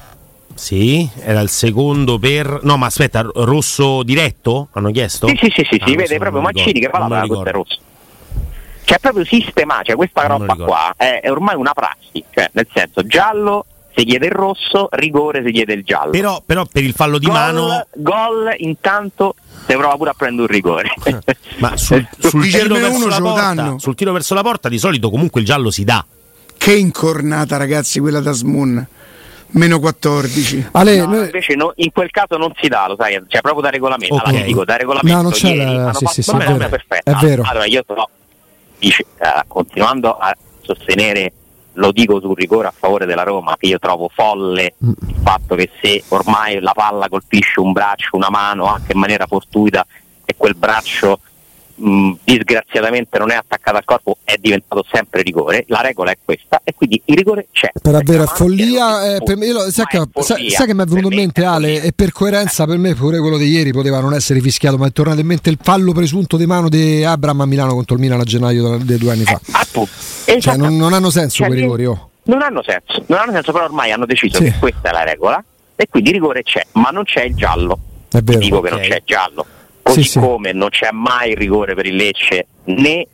Sì, 0.55 1.09
era 1.21 1.41
il 1.41 1.49
secondo 1.49 2.19
per. 2.19 2.61
No, 2.63 2.77
ma 2.77 2.87
aspetta, 2.87 3.29
rosso 3.35 4.03
diretto? 4.03 4.69
Hanno 4.73 4.91
chiesto? 4.91 5.27
Sì, 5.29 5.37
sì, 5.41 5.51
sì, 5.55 5.67
sì, 5.71 5.79
Ah, 5.81 5.87
si 5.87 5.95
vede 5.97 6.15
so, 6.15 6.19
proprio 6.19 6.41
Mancini 6.43 6.81
che 6.81 6.89
fa 6.89 7.07
la 7.07 7.21
ricordo. 7.23 7.51
rosso. 7.51 7.79
Cioè, 8.85 8.99
proprio 8.99 9.25
sistemato, 9.25 9.85
cioè 9.85 9.97
questa 9.97 10.27
Non 10.27 10.47
roba 10.47 10.63
qua 10.63 10.95
è, 10.97 11.21
è 11.23 11.31
ormai 11.31 11.57
una 11.57 11.73
prassi, 11.73 12.23
cioè 12.31 12.51
nel 12.53 12.67
senso 12.73 13.03
giallo 13.07 13.65
si 13.97 14.05
chiede 14.05 14.27
il 14.27 14.33
rosso, 14.33 14.89
rigore 14.91 15.43
si 15.45 15.53
chiede 15.53 15.73
il 15.73 15.85
giallo. 15.85 16.11
Però, 16.11 16.43
però 16.45 16.67
per 16.71 16.83
il 16.83 16.93
fallo 16.93 17.19
di 17.19 17.27
gol, 17.27 17.35
mano. 17.35 17.87
gol 17.95 18.55
intanto 18.59 19.37
si 19.67 19.75
prova 19.75 19.97
pure 19.97 20.11
a 20.11 20.15
prendere 20.15 20.43
un 20.43 20.49
rigore. 20.49 20.91
Ma 21.59 21.77
sul, 21.77 22.07
sul 22.19 22.47
tiro 22.49 22.77
porta, 22.77 23.19
danno. 23.35 23.79
sul 23.79 23.95
tiro 23.95 24.13
verso 24.13 24.35
la 24.35 24.43
porta 24.43 24.69
di 24.69 24.79
solito 24.79 25.11
comunque 25.11 25.41
il 25.41 25.47
giallo 25.47 25.71
si 25.71 25.85
dà. 25.85 26.05
Che 26.57 26.75
incornata, 26.75 27.57
ragazzi, 27.57 28.01
quella 28.01 28.21
da 28.21 28.33
Smoon. 28.33 28.87
Meno 29.55 29.79
14. 29.79 30.69
Ale, 30.73 30.97
No, 30.99 31.07
noi- 31.07 31.25
invece 31.27 31.55
no- 31.55 31.73
in 31.77 31.93
quel 31.93 32.11
caso 32.11 32.37
non 32.37 32.53
si 32.61 32.69
dà, 32.69 32.87
lo 32.89 32.97
sai, 32.99 33.23
cioè 33.29 33.41
proprio 33.41 33.63
da 33.63 33.71
regolamento, 33.71 34.15
Ok. 34.15 34.27
allora, 34.27 34.43
dico, 34.45 34.65
da 34.65 34.77
regolamento 34.77 35.17
No, 35.17 35.23
non 35.23 35.33
c'è 35.33 35.49
ieri 35.53 35.77
la- 35.77 35.93
sì, 35.95 36.07
sì, 36.07 36.23
sì, 36.23 36.31
è 36.33 36.37
vero. 36.37 36.69
perfetta. 36.69 37.11
È 37.13 37.15
vero. 37.25 37.43
Allora 37.47 37.65
io 37.67 37.83
però 37.85 38.09
dice, 38.79 39.03
eh, 39.19 39.45
continuando 39.47 40.17
a 40.17 40.37
sostenere 40.63 41.33
lo 41.75 41.91
dico 41.93 42.21
sul 42.21 42.35
rigore 42.37 42.69
a 42.69 42.75
favore 42.77 43.05
della 43.07 43.23
Roma, 43.25 43.57
che 43.59 43.67
io 43.67 43.79
trovo 43.79 44.09
folle 44.13 44.75
Mm. 44.85 44.91
il 45.09 45.15
fatto 45.23 45.55
che 45.57 45.71
se 45.81 46.03
ormai 46.09 46.61
la 46.61 46.73
palla 46.73 47.09
colpisce 47.09 47.61
un 47.61 47.73
braccio, 47.73 48.11
una 48.17 48.31
mano, 48.31 48.67
anche 48.67 48.93
in 48.93 48.99
maniera 48.99 49.27
fortuita, 49.27 49.85
e 50.25 50.35
quel 50.37 50.55
braccio 50.57 51.19
mh, 51.75 52.13
disgraziatamente 52.25 53.19
non 53.19 53.31
è 53.31 53.35
attaccato 53.35 53.77
al 53.77 53.85
corpo, 53.85 54.19
è 54.25 54.35
diventato 54.39 54.85
sempre 54.93 55.23
rigore. 55.23 55.65
La 55.69 55.81
regola 55.81 56.11
è 56.11 56.19
questa, 56.23 56.61
e 56.65 56.75
quindi 56.75 57.01
il 57.07 57.17
rigore 57.17 57.49
c'è. 57.53 57.71
per 57.83 57.95
avere 57.95 58.25
follia, 58.27 59.15
eh, 59.17 59.23
per 59.23 59.37
me- 59.37 59.47
io 59.47 59.53
lo- 59.55 59.71
sai, 59.71 59.85
ma 59.93 60.03
è 60.03 60.07
che, 60.13 60.23
sai- 60.23 60.35
follia. 60.37 60.57
sai 60.57 60.67
che 60.67 60.75
mi 60.75 60.83
è 60.83 60.87
venuto 60.87 61.09
in 61.09 61.15
mente 61.21 61.45
Ale 61.45 61.83
e 61.83 61.93
per 61.93 62.13
coerenza 62.13 62.67
per 62.67 62.79
me 62.79 62.95
pure 62.95 63.19
quello 63.21 63.37
di 63.37 63.47
ieri 63.49 63.73
poteva 63.73 64.01
non 64.01 64.15
essere 64.15 64.41
fischiato 64.41 64.77
ma 64.79 64.87
è 64.87 64.93
tornato 64.93 65.21
in 65.21 65.27
mente 65.27 65.51
il 65.51 65.59
fallo 65.61 65.93
presunto 65.93 66.37
di 66.37 66.47
mano 66.47 66.69
di 66.69 67.05
Abram 67.05 67.41
a 67.41 67.47
Milano 67.47 67.75
contro 67.75 67.95
il 67.97 68.01
Milan 68.01 68.21
a 68.21 68.25
gennaio 68.25 68.79
dei 68.79 68.99
due 68.99 69.13
anni 69.13 69.25
fa 69.25 69.33
Eh, 69.45 69.53
appunto. 69.53 69.91
cioè 70.41 70.57
non, 70.57 70.77
non 70.77 70.93
hanno 70.93 71.11
senso 71.11 71.37
Cioè, 71.39 71.47
quei 71.49 71.61
rigori 71.61 71.87
oh. 71.87 72.11
Non 72.25 72.41
hanno 72.43 72.63
senso, 72.63 73.05
non 73.09 73.19
hanno 73.19 73.33
senso, 73.33 73.53
però 73.53 73.65
ormai 73.65 73.91
hanno 73.93 74.07
deciso 74.07 74.39
Sì. 74.39 74.45
che 74.45 74.55
questa 74.59 74.89
è 74.89 74.93
la 74.93 75.05
regola 75.05 75.45
e 75.77 75.87
quindi 75.91 76.11
rigore 76.13 76.43
c'è, 76.43 76.65
ma 76.73 76.89
non 76.91 77.05
c'è 77.05 77.25
il 77.25 77.35
giallo. 77.35 77.79
è 78.11 78.21
vero 78.23 78.39
Dico 78.39 78.57
ok. 78.59 78.65
che 78.65 78.71
non 78.71 78.81
c'è 78.81 78.95
il 78.97 79.03
giallo. 79.05 79.47
Così 79.95 80.03
Sì, 80.03 80.11
sì. 80.11 80.19
come 80.21 80.53
non 80.53 80.69
c'è 80.71 80.91
mai 80.93 81.31
il 81.31 81.37
rigore 81.37 81.75
per 81.75 81.87
il 81.87 81.97
Lecce 81.97 82.47
né 82.65 83.07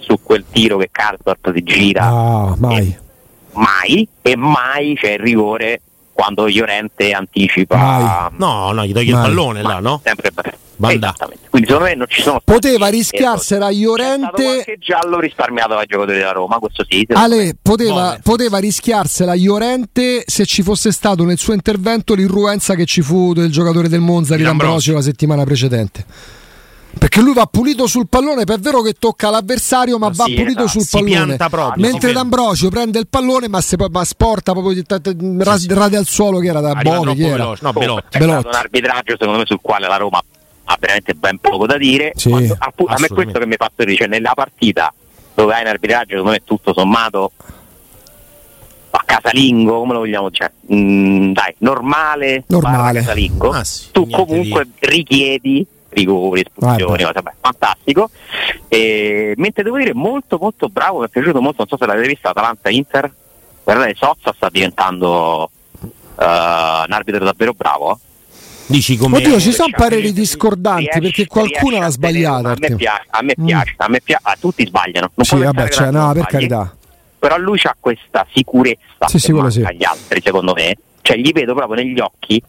su 0.00 0.18
quel 0.22 0.44
tiro 0.50 0.78
che 0.78 0.88
Karsdorp 0.90 1.52
si 1.54 1.62
gira 1.62 2.04
ah, 2.04 2.54
mai 2.58 2.96
mai 3.52 4.06
e 4.22 4.36
mai 4.36 4.94
c'è 4.94 5.12
il 5.12 5.18
rigore 5.18 5.80
quando 6.12 6.48
Llorente 6.48 7.12
anticipa 7.12 7.76
Mai. 7.76 8.30
No, 8.36 8.72
no, 8.72 8.84
gli 8.84 8.92
togli 8.92 9.08
il 9.08 9.14
Vai. 9.14 9.22
pallone 9.22 9.62
là, 9.62 9.78
no? 9.80 10.00
sempre. 10.04 10.30
Esattamente. 10.88 11.48
Quindi 11.50 11.68
secondo 11.68 11.90
me 11.90 11.94
non 11.94 12.06
ci 12.08 12.22
sono 12.22 12.40
poteva 12.42 12.88
rischiarsela 12.88 13.68
C'è 13.68 13.74
Llorente 13.74 14.42
qualche 14.42 14.78
giallo 14.78 15.20
risparmiato 15.20 15.74
dai 15.74 15.86
giocatori 15.86 16.16
della 16.16 16.32
Roma, 16.32 16.58
questo 16.58 16.86
sì. 16.88 17.06
Ale 17.10 17.54
poteva, 17.60 18.18
poteva 18.22 18.58
rischiarsela 18.58 19.34
Llorente 19.34 20.22
se 20.26 20.46
ci 20.46 20.62
fosse 20.62 20.90
stato 20.90 21.24
nel 21.24 21.38
suo 21.38 21.52
intervento 21.52 22.14
l'irruenza 22.14 22.74
che 22.74 22.86
ci 22.86 23.02
fu 23.02 23.34
del 23.34 23.50
giocatore 23.50 23.88
del 23.88 24.00
Monza 24.00 24.36
di. 24.36 24.42
D'Ambrosio 24.42 24.94
la 24.94 25.02
settimana 25.02 25.44
precedente. 25.44 26.04
Perché 26.98 27.20
lui 27.22 27.32
va 27.32 27.46
pulito 27.46 27.86
sul 27.86 28.08
pallone, 28.08 28.42
è 28.42 28.58
vero 28.58 28.82
che 28.82 28.94
tocca 28.98 29.30
l'avversario, 29.30 29.96
ma 29.98 30.08
Ma 30.08 30.12
va 30.14 30.24
sì, 30.24 30.34
pulito 30.34 30.66
sul 30.66 30.82
Si 30.82 30.98
pallone. 30.98 31.36
proprio, 31.36 31.72
Mentre 31.76 32.00
si 32.00 32.06
vede. 32.06 32.12
D'Ambrosio 32.14 32.68
prende 32.68 32.98
il 32.98 33.06
pallone, 33.08 33.48
ma 33.48 33.60
se 33.60 33.76
poi 33.76 33.88
ma 33.90 34.04
sporta 34.04 34.52
proprio 34.52 34.74
di- 34.74 34.84
sì. 34.84 35.66
rade 35.72 35.96
al 35.96 36.06
suolo 36.06 36.40
che 36.40 36.48
era 36.48 36.60
da 36.60 36.74
troppo 36.74 37.12
chi 37.12 37.22
era? 37.24 37.36
veloce. 37.36 37.64
No, 37.64 37.72
Belotti. 37.72 38.16
È 38.16 38.18
Belotti. 38.18 38.40
stato 38.40 38.56
un 38.56 38.62
arbitraggio 38.62 39.16
secondo 39.18 39.38
me 39.38 39.46
sul 39.46 39.58
quale 39.62 39.86
la 39.88 39.96
Roma 39.96 40.22
ha 40.64 40.76
veramente 40.78 41.14
ben 41.14 41.38
poco 41.38 41.66
da 41.66 41.78
dire. 41.78 42.12
Sì. 42.16 42.28
Quando- 42.28 42.52
a 42.54 42.56
me 42.58 42.72
Assolutamente. 42.74 43.14
questo 43.14 43.38
che 43.38 43.46
mi 43.46 43.56
fa 43.56 43.70
sorridere, 43.74 43.96
cioè 43.96 44.06
nella 44.08 44.32
partita 44.34 44.92
dove 45.34 45.54
hai 45.54 45.62
un 45.62 45.68
arbitraggio 45.68 46.10
secondo 46.10 46.30
me 46.32 46.42
tutto 46.44 46.72
sommato 46.74 47.30
a 48.90 49.02
casalingo, 49.06 49.78
come 49.78 49.92
lo 49.94 49.98
vogliamo 50.00 50.28
dire? 50.28 50.52
Mm, 50.74 51.32
dai, 51.32 51.54
normale, 51.58 52.42
Normale. 52.48 52.98
casalingo. 52.98 53.50
Ah, 53.50 53.64
sì, 53.64 53.86
tu 53.92 54.08
comunque 54.08 54.66
richiedi 54.80 55.64
rigori, 55.90 56.42
espulsioni, 56.46 57.02
Vabbè. 57.02 57.12
vabbè, 57.22 57.32
fantastico. 57.40 58.10
E, 58.68 59.34
mentre 59.36 59.62
devo 59.62 59.76
dire 59.78 59.92
molto 59.94 60.38
molto 60.40 60.68
bravo, 60.68 61.00
mi 61.00 61.06
è 61.06 61.08
piaciuto 61.08 61.40
molto, 61.40 61.56
non 61.58 61.68
so 61.68 61.76
se 61.76 61.86
l'avete 61.86 62.08
vista, 62.08 62.30
Atalanta-Inter, 62.30 63.12
guardate, 63.64 63.94
Sozza 63.96 64.32
sta 64.34 64.48
diventando 64.50 65.50
eh, 65.82 66.24
un 66.24 66.92
arbitro 66.92 67.24
davvero 67.24 67.52
bravo. 67.52 67.98
Dici 68.66 68.96
come 68.96 69.16
Oddio, 69.16 69.40
ci 69.40 69.50
sono 69.52 69.68
Cioè, 69.70 69.78
pareri 69.80 70.12
discordanti 70.12 70.82
riesce- 70.84 71.00
perché 71.00 71.26
qualcuno 71.26 71.80
l'ha 71.80 71.86
a 71.86 71.90
sbagliata. 71.90 72.36
A 72.38 72.42
me 72.42 72.50
Artemo. 72.50 72.76
piace, 72.76 73.04
a 73.10 73.22
me 73.22 73.34
Mm. 73.40 73.44
piace, 73.46 73.74
a 73.78 73.88
me 73.88 74.00
piace, 74.00 74.22
ah, 74.24 74.36
tutti 74.38 74.64
sbagliano. 74.66 75.10
Non 75.12 75.26
Sì, 75.26 75.36
vabbè, 75.36 75.68
cioè, 75.70 75.90
no, 75.90 76.06
per 76.12 76.22
sbagli, 76.22 76.26
carità. 76.30 76.76
Però 77.18 77.36
lui 77.36 77.58
ha 77.64 77.76
questa 77.80 78.24
sicurezza 78.32 79.08
Sì, 79.08 79.18
sì, 79.18 79.34
sì. 79.48 79.62
agli 79.62 79.82
altri, 79.84 80.20
secondo 80.22 80.52
me. 80.54 80.76
Cioè, 81.02 81.16
gli 81.16 81.32
vedo 81.32 81.54
proprio 81.54 81.82
negli 81.82 81.98
occhi 81.98 82.40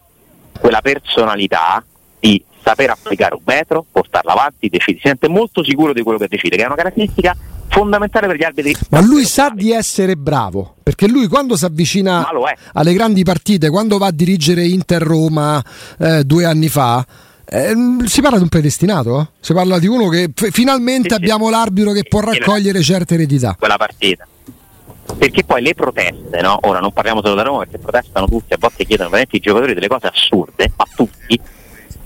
quella 0.60 0.80
personalità 0.80 1.84
di 2.20 2.42
saper 2.62 2.90
applicare 2.90 3.34
un 3.34 3.42
metro, 3.44 3.84
portarla 3.90 4.32
avanti, 4.32 4.68
decide, 4.68 4.98
si 5.00 5.08
sente 5.08 5.28
molto 5.28 5.64
sicuro 5.64 5.92
di 5.92 6.02
quello 6.02 6.18
che 6.18 6.28
decide, 6.28 6.56
che 6.56 6.62
è 6.62 6.66
una 6.66 6.74
caratteristica 6.74 7.36
fondamentale 7.68 8.26
per 8.26 8.36
gli 8.36 8.44
arbitri. 8.44 8.76
Ma 8.90 9.00
lui 9.00 9.24
sa 9.24 9.50
di 9.50 9.72
essere 9.72 10.14
bravo, 10.16 10.76
perché 10.82 11.08
lui 11.08 11.26
quando 11.26 11.56
si 11.56 11.64
avvicina 11.64 12.28
alle 12.74 12.92
grandi 12.92 13.22
partite, 13.24 13.70
quando 13.70 13.98
va 13.98 14.06
a 14.06 14.12
dirigere 14.12 14.66
Inter 14.66 15.02
Roma 15.02 15.62
eh, 15.98 16.24
due 16.24 16.44
anni 16.44 16.68
fa, 16.68 17.04
eh, 17.44 17.74
si 18.04 18.20
parla 18.20 18.36
di 18.36 18.44
un 18.44 18.48
predestinato? 18.48 19.32
Si 19.40 19.52
parla 19.52 19.78
di 19.78 19.86
uno 19.86 20.08
che 20.08 20.30
f- 20.34 20.50
finalmente 20.50 21.10
sì, 21.10 21.14
abbiamo 21.14 21.46
sì. 21.46 21.50
l'arbitro 21.50 21.92
che 21.92 22.04
può 22.04 22.20
raccogliere 22.20 22.80
certe 22.82 23.14
eredità. 23.14 23.56
Quella 23.58 23.76
partita. 23.76 24.26
Perché 25.18 25.44
poi 25.44 25.60
le 25.62 25.74
proteste, 25.74 26.40
no? 26.40 26.58
ora 26.62 26.78
non 26.78 26.92
parliamo 26.92 27.20
solo 27.20 27.34
da 27.34 27.42
Roma 27.42 27.58
perché 27.60 27.78
protestano 27.78 28.26
tutti, 28.26 28.54
a 28.54 28.56
volte 28.58 28.84
chiedono 28.84 29.10
veramente 29.10 29.36
i 29.36 29.40
giocatori 29.40 29.74
delle 29.74 29.88
cose 29.88 30.06
assurde, 30.06 30.72
ma 30.76 30.84
tutti, 30.94 31.38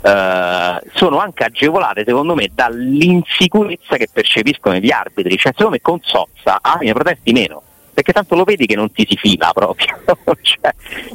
eh, 0.06 0.80
sono 0.94 1.18
anche 1.18 1.42
agevolate 1.42 2.04
secondo 2.06 2.36
me 2.36 2.48
dall'insicurezza 2.52 3.96
che 3.96 4.08
percepiscono 4.12 4.76
gli 4.76 4.92
arbitri. 4.92 5.36
Cioè 5.36 5.52
secondo 5.52 5.72
me 5.72 5.80
con 5.80 5.98
Sozza 6.00 6.58
ah, 6.60 6.78
ne 6.80 6.92
protesti 6.92 7.32
meno, 7.32 7.60
perché 7.92 8.12
tanto 8.12 8.36
lo 8.36 8.44
vedi 8.44 8.66
che 8.66 8.76
non 8.76 8.92
ti 8.92 9.04
si 9.08 9.16
fila 9.16 9.50
proprio. 9.52 9.98
cioè, 10.42 10.72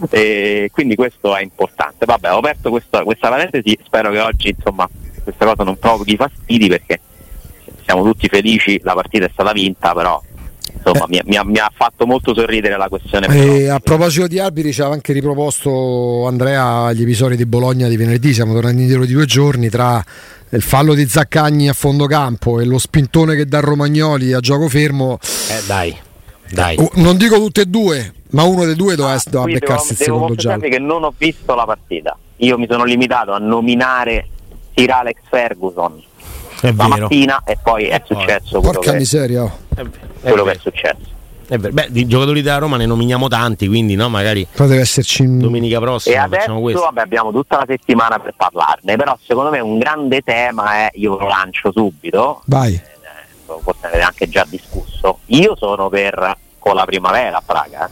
eh, 0.09 0.69
quindi 0.73 0.95
questo 0.95 1.33
è 1.35 1.41
importante. 1.41 2.05
Vabbè, 2.05 2.33
ho 2.33 2.39
aperto 2.39 2.69
questa, 2.69 3.03
questa 3.03 3.29
parentesi, 3.29 3.79
spero 3.81 4.11
che 4.11 4.19
oggi 4.19 4.49
insomma 4.49 4.89
questa 5.23 5.45
cosa 5.45 5.63
non 5.63 5.77
provochi 5.77 6.17
fastidi 6.17 6.67
perché 6.67 6.99
siamo 7.85 8.03
tutti 8.03 8.27
felici, 8.27 8.79
la 8.83 8.93
partita 8.93 9.25
è 9.25 9.29
stata 9.31 9.53
vinta, 9.53 9.93
però 9.93 10.21
insomma, 10.75 11.05
eh. 11.05 11.21
mi, 11.25 11.37
mi, 11.37 11.39
mi, 11.51 11.57
ha 11.57 11.71
fatto 11.73 12.05
molto 12.05 12.33
sorridere 12.33 12.77
la 12.77 12.87
questione. 12.87 13.27
Eh, 13.27 13.69
a 13.69 13.79
proposito 13.79 14.27
di 14.27 14.39
arbitri, 14.39 14.73
ci 14.73 14.81
ha 14.81 14.87
anche 14.87 15.13
riproposto 15.13 16.25
Andrea 16.27 16.91
gli 16.93 17.01
episodi 17.01 17.35
di 17.35 17.45
Bologna 17.45 17.87
di 17.87 17.97
venerdì. 17.97 18.33
Siamo 18.33 18.53
tornati 18.53 18.77
indietro 18.77 19.05
di 19.05 19.13
due 19.13 19.25
giorni 19.25 19.69
tra 19.69 20.03
il 20.49 20.61
fallo 20.61 20.93
di 20.93 21.07
Zaccagni 21.07 21.69
a 21.69 21.73
fondo 21.73 22.05
campo 22.07 22.59
e 22.59 22.65
lo 22.65 22.77
spintone 22.77 23.35
che 23.35 23.45
dà 23.45 23.59
Romagnoli 23.59 24.33
a 24.33 24.39
gioco 24.39 24.67
fermo. 24.67 25.17
Eh, 25.49 25.61
dai, 25.67 25.95
dai. 26.49 26.77
Non 26.95 27.17
dico 27.17 27.35
tutte 27.35 27.61
e 27.61 27.65
due, 27.65 28.13
ma 28.31 28.43
uno 28.43 28.65
dei 28.65 28.75
due 28.75 28.95
doveva, 28.95 29.19
doveva 29.29 29.59
beccarsi 29.59 29.95
devo, 29.95 30.01
il 30.01 30.05
secondo 30.05 30.35
giallo. 30.35 30.61
che 30.61 30.79
non 30.79 31.03
ho 31.03 31.13
visto 31.17 31.55
la 31.55 31.65
partita. 31.65 32.17
Io 32.37 32.57
mi 32.57 32.67
sono 32.69 32.83
limitato 32.83 33.33
a 33.33 33.37
nominare 33.37 34.27
Sir 34.73 34.89
Alex 34.91 35.17
Ferguson 35.29 36.01
è 36.67 36.73
la 36.73 36.87
vero. 36.87 37.01
mattina 37.01 37.43
e 37.45 37.57
poi 37.61 37.85
è 37.85 38.01
successo 38.05 38.59
quello, 38.59 38.73
Porca 38.73 38.91
che, 38.91 38.97
miseria. 38.97 39.43
Oh. 39.43 39.51
È, 39.73 39.83
quello 40.21 40.43
che 40.43 40.51
è 40.51 40.57
successo. 40.59 41.19
È 41.47 41.57
Beh, 41.57 41.87
di 41.89 42.07
giocatori 42.07 42.41
della 42.41 42.59
Roma 42.59 42.77
ne 42.77 42.85
nominiamo 42.85 43.27
tanti, 43.27 43.67
quindi 43.67 43.95
no, 43.95 44.07
magari 44.07 44.47
Poi 44.55 44.67
deve 44.67 44.79
esserci 44.81 45.25
domenica 45.37 45.79
prossima. 45.79 46.15
E 46.15 46.17
adesso 46.19 46.53
vabbè, 46.53 47.01
abbiamo 47.01 47.31
tutta 47.33 47.57
la 47.57 47.65
settimana 47.67 48.19
per 48.19 48.33
parlarne, 48.37 48.95
però 48.95 49.17
secondo 49.21 49.49
me 49.49 49.59
un 49.59 49.77
grande 49.77 50.21
tema 50.21 50.75
è, 50.75 50.91
io 50.93 51.17
lo 51.17 51.27
lancio 51.27 51.71
subito, 51.73 52.41
Vai. 52.45 52.73
Eh, 52.75 52.81
forse 53.61 53.87
avete 53.87 54.01
anche 54.01 54.29
già 54.29 54.45
discusso, 54.47 55.19
io 55.25 55.55
sono 55.57 55.89
per 55.89 56.37
con 56.57 56.75
la 56.75 56.85
primavera 56.85 57.37
a 57.37 57.43
Praga. 57.45 57.89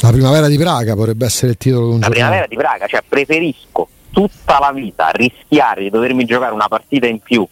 La 0.00 0.10
primavera 0.10 0.48
di 0.48 0.58
Praga 0.58 0.94
potrebbe 0.94 1.24
essere 1.24 1.52
il 1.52 1.58
titolo 1.58 1.86
di 1.86 1.92
un 1.94 2.00
La 2.00 2.06
giornale. 2.06 2.20
primavera 2.20 2.46
di 2.48 2.56
Praga, 2.56 2.86
cioè 2.88 3.02
preferisco 3.08 3.88
tutta 4.10 4.58
la 4.58 4.72
vita 4.72 5.10
rischiare 5.10 5.82
di 5.82 5.90
dovermi 5.90 6.24
giocare 6.24 6.52
una 6.52 6.68
partita 6.68 7.06
in 7.06 7.20
più 7.20 7.46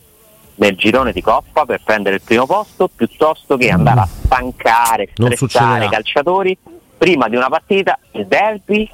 nel 0.57 0.77
girone 0.77 1.13
di 1.13 1.21
Coppa 1.21 1.65
per 1.65 1.81
prendere 1.83 2.17
il 2.17 2.23
primo 2.23 2.47
posto 2.47 2.89
piuttosto 2.95 3.57
che 3.57 3.71
andare 3.71 4.01
a 4.01 4.09
stancare, 4.09 5.09
stressare 5.13 5.87
i 5.87 5.89
calciatori 5.89 6.57
prima 6.97 7.29
di 7.29 7.37
una 7.37 7.49
partita 7.49 7.99
il 8.13 8.27
derby 8.27 8.89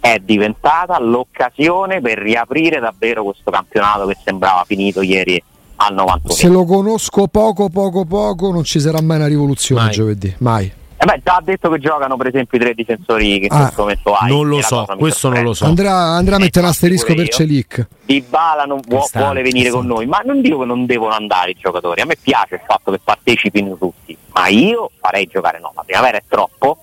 è 0.00 0.18
diventata 0.18 0.98
l'occasione 1.00 2.00
per 2.00 2.18
riaprire 2.18 2.80
davvero 2.80 3.24
questo 3.24 3.50
campionato 3.50 4.06
che 4.06 4.16
sembrava 4.22 4.64
finito 4.64 5.02
ieri 5.02 5.42
al 5.76 5.94
91. 5.94 6.32
Se 6.32 6.48
lo 6.48 6.64
conosco 6.64 7.26
poco 7.26 7.68
poco 7.68 8.04
poco 8.04 8.50
non 8.50 8.64
ci 8.64 8.80
sarà 8.80 9.00
mai 9.02 9.16
una 9.16 9.26
rivoluzione 9.26 9.82
mai. 9.82 9.92
giovedì, 9.92 10.34
mai. 10.38 10.72
Eh 10.98 11.04
beh, 11.04 11.20
già 11.22 11.36
ha 11.36 11.42
detto 11.42 11.68
che 11.68 11.78
giocano 11.78 12.16
per 12.16 12.28
esempio 12.28 12.56
i 12.56 12.60
tre 12.60 12.74
difensori 12.74 13.38
che 13.38 13.46
in 13.46 13.52
ah, 13.52 13.58
questo 13.58 13.82
momento 13.82 14.14
hai. 14.14 14.30
Non 14.30 14.48
lo 14.48 14.62
so, 14.62 14.86
questo 14.96 15.28
non 15.28 15.42
lo 15.42 15.52
so. 15.52 15.66
Andrà, 15.66 15.92
andrà 15.92 16.36
a 16.36 16.38
mettere 16.38 16.64
un 16.64 16.70
asterisco 16.70 17.14
per 17.14 17.28
Celic. 17.28 17.86
Di 18.06 18.22
Bala 18.22 18.64
non 18.64 18.80
vuo, 18.86 19.06
vuole 19.12 19.42
venire 19.42 19.68
con 19.68 19.84
noi, 19.84 20.06
ma 20.06 20.22
non 20.24 20.40
dico 20.40 20.60
che 20.60 20.64
non 20.64 20.86
devono 20.86 21.12
andare 21.12 21.50
i 21.50 21.56
giocatori. 21.58 22.00
A 22.00 22.06
me 22.06 22.16
piace 22.20 22.54
il 22.54 22.62
fatto 22.66 22.92
che 22.92 23.00
partecipino 23.04 23.76
tutti, 23.76 24.16
ma 24.32 24.48
io 24.48 24.90
farei 24.98 25.26
giocare 25.26 25.58
no. 25.58 25.70
La 25.74 25.82
primavera 25.82 26.16
è 26.16 26.22
troppo, 26.26 26.78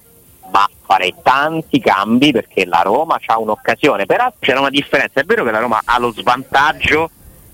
ma 0.51 0.69
farei 0.85 1.15
tanti 1.23 1.79
cambi 1.79 2.31
perché 2.31 2.65
la 2.65 2.81
Roma 2.83 3.19
ha 3.25 3.39
un'occasione. 3.39 4.05
Peraltro 4.05 4.37
c'era 4.41 4.59
una 4.59 4.69
differenza, 4.69 5.21
è 5.21 5.23
vero 5.23 5.43
che 5.43 5.51
la 5.51 5.59
Roma 5.59 5.81
ha 5.83 5.97
lo 5.97 6.11
svantaggio 6.11 7.09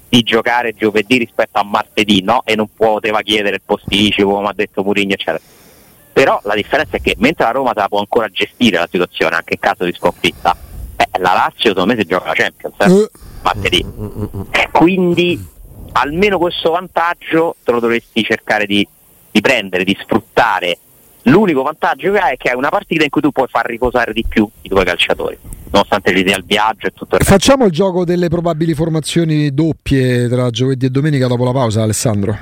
di 0.09 0.23
giocare 0.23 0.73
giovedì 0.73 1.19
rispetto 1.19 1.57
a 1.57 1.63
martedì, 1.63 2.21
no? 2.21 2.41
E 2.43 2.55
non 2.55 2.67
poteva 2.75 3.21
chiedere 3.21 3.55
il 3.55 3.61
posticipo, 3.63 4.33
come 4.33 4.49
ha 4.49 4.53
detto 4.53 4.83
Murigno, 4.83 5.13
eccetera 5.13 5.39
però 6.11 6.39
la 6.43 6.55
differenza 6.55 6.97
è 6.97 7.01
che 7.01 7.15
mentre 7.19 7.45
la 7.45 7.51
Roma 7.51 7.71
la 7.73 7.87
può 7.87 7.99
ancora 7.99 8.27
gestire 8.29 8.77
la 8.77 8.87
situazione 8.89 9.35
anche 9.35 9.53
in 9.53 9.59
caso 9.59 9.85
di 9.85 9.93
sconfitta 9.93 10.55
eh, 10.95 11.19
la 11.19 11.33
Lazio 11.33 11.69
secondo 11.69 11.93
me 11.93 11.99
si 11.99 12.05
gioca 12.05 12.27
la 12.27 12.33
Champions 12.33 12.75
eh? 12.79 12.91
uh. 12.91 13.09
martedì 13.41 13.85
eh, 14.51 14.69
quindi 14.71 15.47
almeno 15.93 16.37
questo 16.37 16.71
vantaggio 16.71 17.55
te 17.63 17.71
lo 17.71 17.79
dovresti 17.79 18.23
cercare 18.23 18.65
di, 18.65 18.87
di 19.31 19.41
prendere, 19.41 19.83
di 19.83 19.97
sfruttare 19.99 20.77
l'unico 21.23 21.61
vantaggio 21.61 22.11
che 22.11 22.19
hai 22.19 22.33
è 22.33 22.37
che 22.37 22.49
hai 22.49 22.55
una 22.55 22.69
partita 22.69 23.03
in 23.03 23.09
cui 23.09 23.21
tu 23.21 23.31
puoi 23.31 23.47
far 23.47 23.65
riposare 23.65 24.13
di 24.13 24.25
più 24.27 24.49
i 24.61 24.69
tuoi 24.69 24.85
calciatori 24.85 25.37
nonostante 25.71 26.11
l'idea 26.11 26.35
al 26.35 26.43
viaggio 26.43 26.87
e 26.87 26.91
tutto 26.91 27.15
il 27.15 27.21
resto. 27.21 27.31
Facciamo 27.31 27.65
il 27.65 27.71
gioco 27.71 28.03
delle 28.03 28.27
probabili 28.27 28.73
formazioni 28.73 29.53
doppie 29.53 30.27
tra 30.27 30.49
giovedì 30.49 30.87
e 30.87 30.89
domenica 30.89 31.27
dopo 31.27 31.43
la 31.43 31.51
pausa 31.51 31.83
Alessandro 31.83 32.37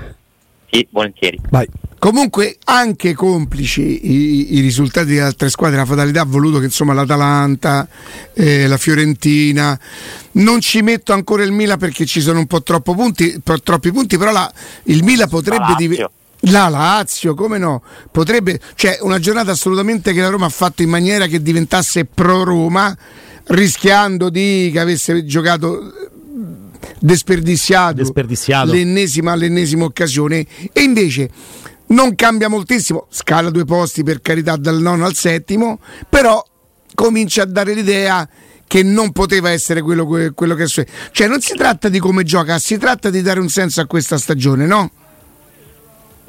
sì, 0.77 0.87
volentieri. 0.91 1.39
Vai. 1.49 1.67
Comunque 1.99 2.57
anche 2.65 3.13
complici 3.15 3.81
i, 3.81 4.57
i, 4.57 4.59
risultati 4.61 5.07
delle 5.07 5.21
altre 5.21 5.49
squadre, 5.49 5.77
la 5.77 5.85
fatalità 5.85 6.21
ha 6.21 6.25
voluto 6.25 6.59
che 6.59 6.65
insomma 6.65 6.93
l'Atalanta, 6.93 7.87
eh, 8.33 8.67
la 8.67 8.77
Fiorentina, 8.77 9.77
non 10.33 10.61
ci 10.61 10.83
metto 10.83 11.13
ancora 11.13 11.43
il 11.43 11.51
Mila 11.51 11.77
perché 11.77 12.05
ci 12.05 12.21
sono 12.21 12.37
un 12.37 12.45
po' 12.45 12.61
troppo 12.61 12.93
punti, 12.93 13.41
troppi 13.63 13.91
punti, 13.91 14.17
però 14.17 14.31
la, 14.31 14.51
il 14.83 15.03
Mila 15.03 15.27
potrebbe 15.27 15.73
diventare... 15.75 16.11
La 16.41 16.69
Lazio, 16.69 17.33
come 17.33 17.57
no? 17.57 17.81
Potrebbe, 18.11 18.59
cioè 18.75 18.99
una 19.01 19.17
giornata 19.17 19.49
assolutamente 19.51 20.13
che 20.13 20.21
la 20.21 20.29
Roma 20.29 20.45
ha 20.45 20.49
fatto 20.49 20.83
in 20.83 20.89
maniera 20.89 21.25
che 21.25 21.41
diventasse 21.41 22.05
pro 22.05 22.43
Roma, 22.43 22.95
rischiando 23.45 24.29
di 24.29 24.69
che 24.71 24.79
avesse 24.79 25.25
giocato 25.25 26.06
desperdiziato, 26.99 27.95
desperdiziato. 27.95 28.71
L'ennesima, 28.71 29.35
l'ennesima 29.35 29.85
occasione 29.85 30.45
e 30.71 30.81
invece 30.81 31.29
non 31.87 32.15
cambia 32.15 32.49
moltissimo, 32.49 33.07
scala 33.09 33.49
due 33.49 33.65
posti 33.65 34.03
per 34.03 34.21
carità 34.21 34.55
dal 34.55 34.81
nono 34.81 35.05
al 35.05 35.15
settimo, 35.15 35.79
però 36.09 36.43
comincia 36.93 37.43
a 37.43 37.45
dare 37.45 37.73
l'idea 37.73 38.27
che 38.67 38.83
non 38.83 39.11
poteva 39.11 39.49
essere 39.49 39.81
quello, 39.81 40.05
quello 40.33 40.55
che 40.55 40.63
è 40.63 40.67
successo. 40.67 41.09
Cioè 41.11 41.27
non 41.27 41.39
si 41.41 41.53
tratta 41.55 41.87
di 41.89 41.99
come 41.99 42.23
gioca, 42.23 42.59
si 42.59 42.77
tratta 42.77 43.09
di 43.09 43.21
dare 43.21 43.39
un 43.39 43.49
senso 43.49 43.81
a 43.81 43.85
questa 43.85 44.17
stagione, 44.17 44.65
no? 44.65 44.91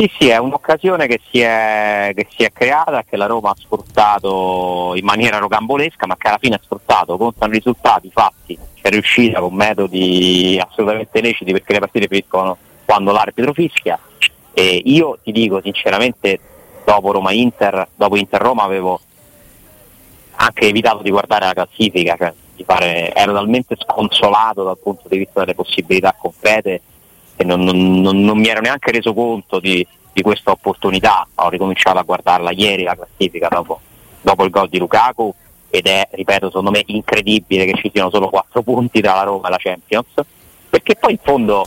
Sì, 0.01 0.09
sì, 0.17 0.29
è 0.29 0.37
un'occasione 0.37 1.09
che 1.09 1.21
si 1.29 1.41
è, 1.41 2.13
che 2.15 2.29
si 2.31 2.45
è 2.45 2.53
creata, 2.53 3.03
che 3.03 3.17
la 3.17 3.27
Roma 3.27 3.51
ha 3.51 3.57
sfruttato 3.59 4.93
in 4.95 5.05
maniera 5.05 5.39
rocambolesca, 5.39 6.07
ma 6.07 6.17
che 6.17 6.29
alla 6.29 6.39
fine 6.39 6.55
ha 6.55 6.61
sfruttato, 6.63 7.17
contano 7.17 7.51
risultati 7.51 8.09
fatti, 8.09 8.57
è 8.81 8.91
riuscita 8.91 9.41
con 9.41 9.55
metodi 9.55 10.57
assolutamente 10.65 11.21
leciti 11.21 11.51
perché 11.51 11.73
le 11.73 11.79
partite 11.81 12.07
finiscono 12.07 12.57
quando 12.85 13.11
l'arbitro 13.11 13.53
fischia. 13.53 13.99
E 14.53 14.81
io 14.85 15.19
ti 15.21 15.33
dico 15.33 15.61
sinceramente, 15.61 16.39
dopo 16.85 17.11
Roma-Inter, 17.11 17.89
dopo 17.97 18.17
Inter-Roma 18.17 18.63
avevo 18.63 19.01
anche 20.37 20.69
evitato 20.69 21.03
di 21.03 21.11
guardare 21.11 21.47
la 21.47 21.55
classifica, 21.55 22.15
cioè 22.17 22.33
fare, 22.65 23.13
ero 23.15 23.33
talmente 23.33 23.75
sconsolato 23.77 24.63
dal 24.63 24.79
punto 24.79 25.09
di 25.09 25.19
vista 25.19 25.41
delle 25.41 25.57
possibilità 25.57 26.15
concrete 26.17 26.83
che 27.39 27.45
non, 27.45 27.63
non, 27.63 28.01
non, 28.01 28.21
non 28.21 28.37
mi 28.37 28.49
ero 28.49 28.61
neanche 28.61 28.91
reso 28.91 29.15
conto 29.15 29.61
di, 29.61 29.87
di, 30.13 30.23
questa 30.23 30.51
opportunità. 30.51 31.27
Ho 31.37 31.49
ricominciato 31.49 31.99
a 31.99 32.03
guardarla 32.03 32.51
ieri 32.51 32.83
la 32.83 32.97
classifica 32.97 33.47
dopo, 33.49 33.81
dopo 34.21 34.45
il 34.45 34.51
gol 34.51 34.69
di 34.69 34.79
Lukaku 34.79 35.33
ed 35.71 35.87
è, 35.87 36.09
ripeto, 36.11 36.49
secondo 36.49 36.71
me 36.71 36.83
incredibile 36.87 37.65
che 37.65 37.79
ci 37.81 37.91
siano 37.93 38.11
solo 38.11 38.29
4 38.29 38.63
punti 38.63 39.01
tra 39.01 39.15
la 39.15 39.23
Roma 39.23 39.47
e 39.47 39.51
la 39.51 39.59
Champions, 39.59 40.15
perché 40.69 40.97
poi 40.97 41.13
in 41.13 41.19
fondo 41.23 41.65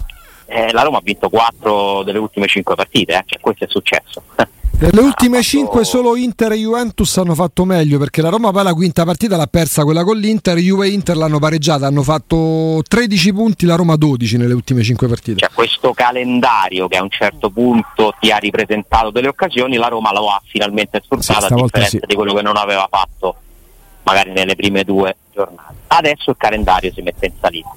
eh, 0.47 0.73
la 0.73 0.81
Roma 0.81 0.97
ha 0.97 1.01
vinto 1.01 1.29
4 1.29 2.03
delle 2.03 2.17
ultime 2.17 2.47
5 2.47 2.75
partite, 2.75 3.13
eh? 3.13 3.23
cioè, 3.25 3.39
questo 3.39 3.63
è 3.63 3.67
successo. 3.69 4.23
Nelle 4.82 5.00
ultime 5.00 5.44
5 5.44 5.86
solo 5.86 6.15
Inter 6.15 6.54
e 6.54 6.56
Juventus 6.56 7.15
hanno 7.17 7.36
fatto 7.36 7.65
meglio 7.65 8.00
perché 8.00 8.24
la 8.24 8.30
Roma 8.30 8.50
poi 8.50 8.63
la 8.63 8.74
quinta 8.74 9.06
partita 9.06 9.38
l'ha 9.38 9.46
persa 9.46 9.84
quella 9.84 10.04
con 10.04 10.17
l'Inter, 10.17 10.58
Juve 10.58 10.88
e 10.88 10.89
Inter 10.89 11.17
l'hanno 11.17 11.38
pareggiata, 11.38 11.86
hanno 11.86 12.02
fatto 12.02 12.82
13 12.88 13.32
punti, 13.32 13.67
la 13.67 13.76
Roma 13.76 13.96
12 13.96 14.38
nelle 14.38 14.56
ultime 14.56 14.82
5 14.82 15.08
partite. 15.08 15.38
Cioè 15.38 15.52
questo 15.54 15.94
calendario 15.94 16.88
che 16.88 16.98
a 16.98 17.04
un 17.04 17.12
certo 17.12 17.52
punto 17.52 18.15
ti 18.20 18.32
ha 18.32 18.38
ripresentato 18.38 19.12
delle 19.12 19.28
occasioni, 19.28 19.76
la 19.76 19.88
Roma 19.88 20.12
lo 20.13 20.32
ha 20.32 20.41
finalmente 20.44 21.00
sfruttato 21.04 21.46
sì, 21.46 21.54
a 21.54 21.56
differenza 21.58 21.98
sì. 22.00 22.06
di 22.08 22.15
quello 22.15 22.34
che 22.34 22.41
non 22.41 22.58
aveva 22.58 22.88
fatto 22.89 23.36
magari 24.02 24.32
nelle 24.32 24.56
prime 24.56 24.84
due 24.84 25.15
giornate. 25.32 25.76
Adesso 25.86 26.32
il 26.32 26.38
calendario 26.39 26.91
si 26.91 27.04
mette 27.04 27.28
in 27.28 27.34
salita 27.39 27.70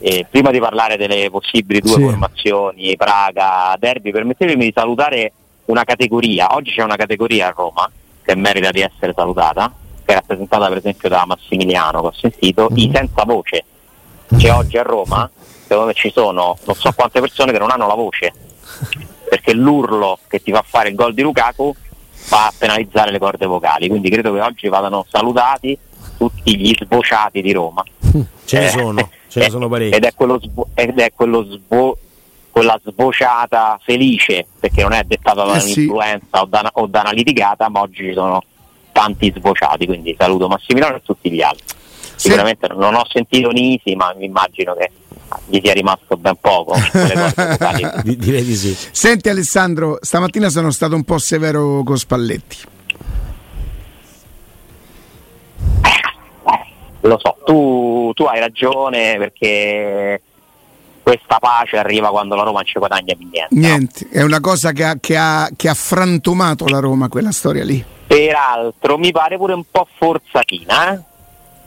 eh, 0.00 0.26
prima 0.28 0.50
di 0.50 0.58
parlare 0.58 0.96
delle 0.96 1.30
possibili 1.30 1.78
due 1.78 1.92
Sì. 1.92 2.02
formazioni, 2.02 2.96
Praga, 2.96 3.76
Derby, 3.78 4.10
permettetemi 4.10 4.64
di 4.64 4.72
salutare 4.74 5.32
una 5.66 5.84
categoria. 5.84 6.54
Oggi 6.54 6.72
c'è 6.72 6.82
una 6.82 6.96
categoria 6.96 7.48
a 7.48 7.54
Roma 7.56 7.90
che 8.22 8.34
merita 8.34 8.70
di 8.70 8.80
essere 8.80 9.12
salutata, 9.14 9.72
che 10.04 10.12
è 10.12 10.14
rappresentata 10.14 10.68
per 10.68 10.78
esempio 10.78 11.08
da 11.08 11.24
Massimiliano, 11.26 12.00
che 12.00 12.06
ho 12.06 12.12
sentito, 12.12 12.68
i 12.74 12.90
senza 12.92 13.24
voce. 13.24 13.64
Che 14.36 14.50
oggi 14.50 14.76
a 14.76 14.82
Roma, 14.82 15.28
secondo 15.62 15.86
me 15.86 15.94
ci 15.94 16.10
sono 16.12 16.58
non 16.64 16.74
so 16.74 16.90
quante 16.92 17.20
persone 17.20 17.52
che 17.52 17.58
non 17.58 17.70
hanno 17.70 17.86
la 17.86 17.94
voce, 17.94 18.32
perché 19.28 19.52
l'urlo 19.54 20.18
che 20.26 20.42
ti 20.42 20.50
fa 20.52 20.64
fare 20.66 20.88
il 20.88 20.94
gol 20.96 21.14
di 21.14 21.22
Lukaku 21.22 21.72
va 22.28 22.46
a 22.46 22.52
penalizzare 22.56 23.12
le 23.12 23.18
corde 23.20 23.46
vocali, 23.46 23.88
quindi 23.88 24.10
credo 24.10 24.32
che 24.32 24.40
oggi 24.40 24.68
vadano 24.68 25.06
salutati 25.08 25.78
tutti 26.18 26.56
gli 26.58 26.74
sbociati 26.76 27.40
di 27.40 27.52
Roma. 27.52 27.84
Ce 28.44 28.58
ne 28.58 28.66
Eh, 28.66 28.68
sono, 28.70 29.10
ce 29.28 29.38
ne 29.40 29.46
eh, 29.46 29.50
sono 29.50 29.68
parecchi. 29.68 29.94
Ed 29.94 30.04
è 30.04 30.12
quello, 30.14 30.40
svo- 30.40 30.68
ed 30.74 30.98
è 30.98 31.12
quello 31.14 31.44
svo- 31.44 31.98
quella 32.56 32.80
svociata 32.82 33.78
felice, 33.84 34.46
perché 34.58 34.80
non 34.80 34.92
è 34.94 35.02
dettata 35.04 35.44
da 35.44 35.56
Eh 35.56 35.60
sì. 35.60 35.72
un'influenza 35.80 36.40
o, 36.40 36.46
da, 36.46 36.60
una- 36.60 36.70
o 36.72 36.86
da 36.86 37.00
una 37.00 37.10
litigata, 37.12 37.68
ma 37.68 37.80
oggi 37.80 38.04
ci 38.04 38.14
sono 38.14 38.42
tanti 38.92 39.30
svociati, 39.36 39.84
quindi 39.84 40.16
saluto 40.18 40.48
Massimiliano 40.48 40.96
e 40.96 41.02
tutti 41.04 41.30
gli 41.30 41.42
altri. 41.42 41.64
Sì. 41.66 42.28
Sicuramente 42.30 42.66
non 42.68 42.94
ho 42.94 43.04
sentito 43.12 43.50
Nisi, 43.50 43.94
ma 43.94 44.14
mi 44.16 44.24
immagino 44.24 44.74
che 44.74 44.90
gli 45.48 45.60
sia 45.62 45.74
rimasto 45.74 46.16
ben 46.16 46.36
poco. 46.40 46.72
Di- 48.02 48.16
direi 48.16 48.42
di 48.42 48.54
sì. 48.56 48.74
Senti 48.90 49.28
Alessandro, 49.28 49.98
stamattina 50.00 50.48
sono 50.48 50.70
stato 50.70 50.94
un 50.94 51.04
po' 51.04 51.18
severo 51.18 51.82
con 51.84 51.98
Spalletti. 51.98 52.56
Lo 57.00 57.18
so, 57.20 57.36
tu, 57.44 58.12
tu 58.14 58.24
hai 58.24 58.40
ragione 58.40 59.16
perché 59.18 60.22
questa 61.06 61.38
pace 61.38 61.76
arriva 61.76 62.08
quando 62.08 62.34
la 62.34 62.42
Roma 62.42 62.56
non 62.58 62.66
ci 62.66 62.80
guadagna 62.80 63.14
più 63.14 63.28
niente. 63.30 63.54
no? 63.54 63.60
Niente, 63.60 64.08
è 64.10 64.22
una 64.22 64.40
cosa 64.40 64.72
che 64.72 64.82
ha, 64.82 64.96
che 64.98 65.16
ha- 65.16 65.48
che 65.54 65.68
ha 65.68 65.74
frantumato 65.74 66.66
la 66.66 66.80
Roma, 66.80 67.08
quella 67.08 67.30
storia 67.30 67.62
lì. 67.62 67.82
Peraltro 68.08 68.98
mi 68.98 69.12
pare 69.12 69.36
pure 69.36 69.52
un 69.52 69.62
po' 69.70 69.86
forzatina, 69.96 70.92
eh? 70.92 71.00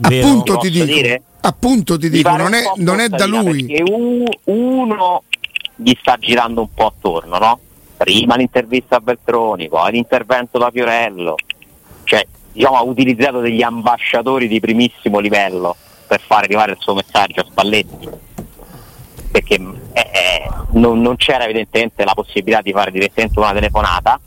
Appunto 0.02 0.58
ti 0.58 0.69
dico, 0.69 0.84
dire? 0.84 1.21
appunto 1.39 1.97
ti 1.97 2.10
Mi 2.10 2.17
dico, 2.17 2.36
non 2.36 2.47
un 2.47 2.54
è, 2.54 2.63
non 2.82 2.99
è 2.99 3.08
da 3.08 3.25
lui. 3.25 3.65
Perché 3.65 3.84
uno 4.43 5.23
gli 5.78 5.93
sta 5.97 6.17
girando 6.17 6.60
un 6.60 6.73
po' 6.73 6.88
attorno, 6.88 7.38
no? 7.38 7.60
Prima 7.95 8.36
l'intervista 8.36 8.97
a 8.97 8.99
Beltroni, 8.99 9.69
poi 9.69 9.93
l'intervento 9.93 10.58
da 10.58 10.69
Fiorello. 10.69 11.36
Cioè, 12.04 12.28
diciamo, 12.52 12.75
ha 12.75 12.84
utilizzato 12.84 13.39
degli 13.39 13.62
ambasciatori 13.62 14.49
di 14.49 14.60
primissimo 14.60 15.19
livello 15.19 15.78
per 16.08 16.19
far 16.19 16.43
arrivare 16.43 16.71
il 16.71 16.78
suo 16.82 16.93
messaggio 16.93 17.39
a 17.39 17.45
Spalletti. 17.49 18.28
Perché 19.31 19.55
eh, 19.55 19.99
eh, 19.99 20.49
non, 20.71 21.01
non 21.01 21.15
c'era 21.15 21.43
evidentemente 21.43 22.03
la 22.03 22.13
possibilità 22.13 22.61
di 22.61 22.71
fare 22.71 22.91
direttamente 22.91 23.39
una 23.39 23.53
telefonata. 23.53 24.19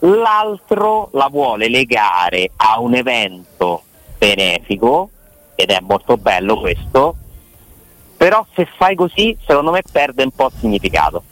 L'altro 0.00 1.10
la 1.12 1.28
vuole 1.30 1.68
legare 1.68 2.50
a 2.56 2.80
un 2.80 2.94
evento 2.94 3.82
benefico 4.18 5.10
ed 5.54 5.70
è 5.70 5.78
molto 5.80 6.16
bello 6.16 6.58
questo, 6.58 7.16
però 8.16 8.44
se 8.54 8.68
fai 8.76 8.94
così 8.94 9.36
secondo 9.46 9.70
me 9.70 9.82
perde 9.90 10.24
un 10.24 10.30
po' 10.30 10.46
il 10.46 10.52
significato, 10.58 11.22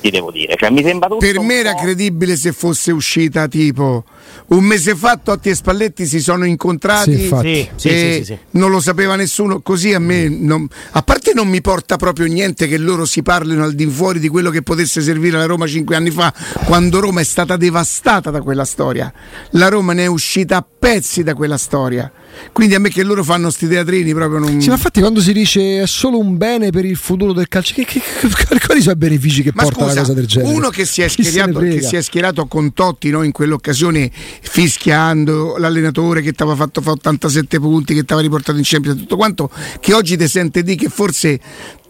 ti 0.00 0.10
devo 0.10 0.30
dire, 0.30 0.56
cioè 0.56 0.70
mi 0.70 0.82
sembra 0.82 1.08
tutto 1.08 1.24
Per 1.24 1.40
me 1.40 1.54
era 1.54 1.74
credibile 1.74 2.36
se 2.36 2.52
fosse 2.52 2.92
uscita 2.92 3.46
tipo 3.48 4.04
un 4.48 4.64
mese 4.64 4.94
fa 4.94 5.18
Totti 5.22 5.48
e 5.50 5.54
Spalletti 5.54 6.06
si 6.06 6.20
sono 6.20 6.44
incontrati 6.44 7.14
Sì, 7.16 7.22
infatti. 7.22 7.68
Sì, 7.76 7.88
e 7.88 7.96
sì, 8.18 8.24
sì, 8.24 8.24
sì. 8.24 8.38
non 8.52 8.70
lo 8.70 8.80
sapeva 8.80 9.16
nessuno, 9.16 9.60
così 9.60 9.92
a 9.94 9.98
me 9.98 10.28
non- 10.28 10.66
a 10.92 11.02
parte 11.02 11.32
non 11.34 11.48
mi 11.48 11.60
porta 11.60 11.96
proprio 11.96 12.26
niente 12.26 12.68
che 12.68 12.76
loro 12.78 13.04
si 13.04 13.22
parlino 13.22 13.62
al 13.64 13.74
di 13.74 13.86
fuori 13.86 14.18
di 14.18 14.28
quello 14.28 14.50
che 14.50 14.62
potesse 14.62 15.00
servire 15.00 15.36
alla 15.36 15.46
Roma 15.46 15.66
cinque 15.66 15.96
anni 15.96 16.10
fa, 16.10 16.32
quando 16.64 17.00
Roma 17.00 17.20
è 17.20 17.24
stata 17.24 17.56
devastata 17.56 18.30
da 18.30 18.40
quella 18.42 18.64
storia. 18.64 19.12
La 19.52 19.68
Roma 19.68 19.92
ne 19.92 20.02
è 20.04 20.06
uscita 20.06 20.56
a 20.58 20.66
pezzi 20.78 21.22
da 21.22 21.34
quella 21.34 21.56
storia. 21.56 22.10
Quindi 22.50 22.74
a 22.74 22.80
me 22.80 22.88
che 22.88 23.02
loro 23.02 23.22
fanno 23.22 23.50
sti 23.50 23.68
teatrini 23.68 24.14
proprio 24.14 24.38
non 24.38 24.58
Sì, 24.60 24.68
ma 24.68 24.74
infatti 24.74 25.00
quando 25.00 25.20
si 25.20 25.34
dice 25.34 25.82
è 25.82 25.86
solo 25.86 26.18
un 26.18 26.38
bene 26.38 26.70
per 26.70 26.86
il 26.86 26.96
futuro 26.96 27.34
del 27.34 27.46
calcio, 27.48 27.74
che, 27.74 27.84
che- 27.84 28.00
che- 28.00 28.58
quali 28.66 28.80
sono 28.80 28.94
i 28.94 28.98
benefici 28.98 29.42
che 29.42 29.50
Ma 29.54 29.62
porta 29.64 29.80
scusa, 29.80 29.92
una 29.92 30.00
cosa 30.00 30.12
del 30.14 30.26
genere? 30.26 30.54
uno 30.54 30.68
che 30.70 30.84
si 30.86 31.02
è 31.02 31.08
schierato, 31.08 31.58
che 31.58 31.82
si 31.82 31.96
è 31.96 32.00
schierato 32.02 32.46
con 32.46 32.72
Totti 32.72 33.10
no, 33.10 33.22
in 33.22 33.32
quell'occasione 33.32 34.10
fischiando 34.12 35.56
l'allenatore 35.56 36.20
che 36.22 36.32
ti 36.32 36.42
aveva 36.42 36.56
fatto 36.56 36.80
fare 36.80 36.96
87 36.98 37.58
punti, 37.58 37.94
che 37.94 38.04
ti 38.04 38.12
aveva 38.12 38.26
riportato 38.28 38.58
in 38.58 38.64
Champions, 38.66 38.98
tutto 38.98 39.16
quanto, 39.16 39.50
che 39.80 39.94
oggi 39.94 40.16
ti 40.16 40.28
sente 40.28 40.62
di 40.62 40.76
che 40.76 40.88
forse 40.88 41.40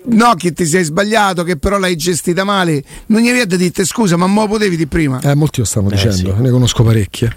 no, 0.04 0.34
che 0.34 0.52
ti 0.52 0.64
sei 0.66 0.84
sbagliato, 0.84 1.42
che 1.44 1.56
però 1.56 1.78
l'hai 1.78 1.96
gestita 1.96 2.44
male, 2.44 2.82
non 3.06 3.20
gli 3.20 3.24
viene 3.30 3.46
da 3.46 3.56
dire 3.56 3.84
scusa, 3.84 4.16
ma 4.16 4.26
mo 4.26 4.46
potevi 4.48 4.76
di 4.76 4.86
prima. 4.86 5.20
Eh, 5.20 5.34
molti 5.34 5.60
lo 5.60 5.66
stanno 5.66 5.88
Eh, 5.90 5.92
dicendo, 5.94 6.34
sì. 6.36 6.42
ne 6.42 6.50
conosco 6.50 6.82
parecchie. 6.82 7.36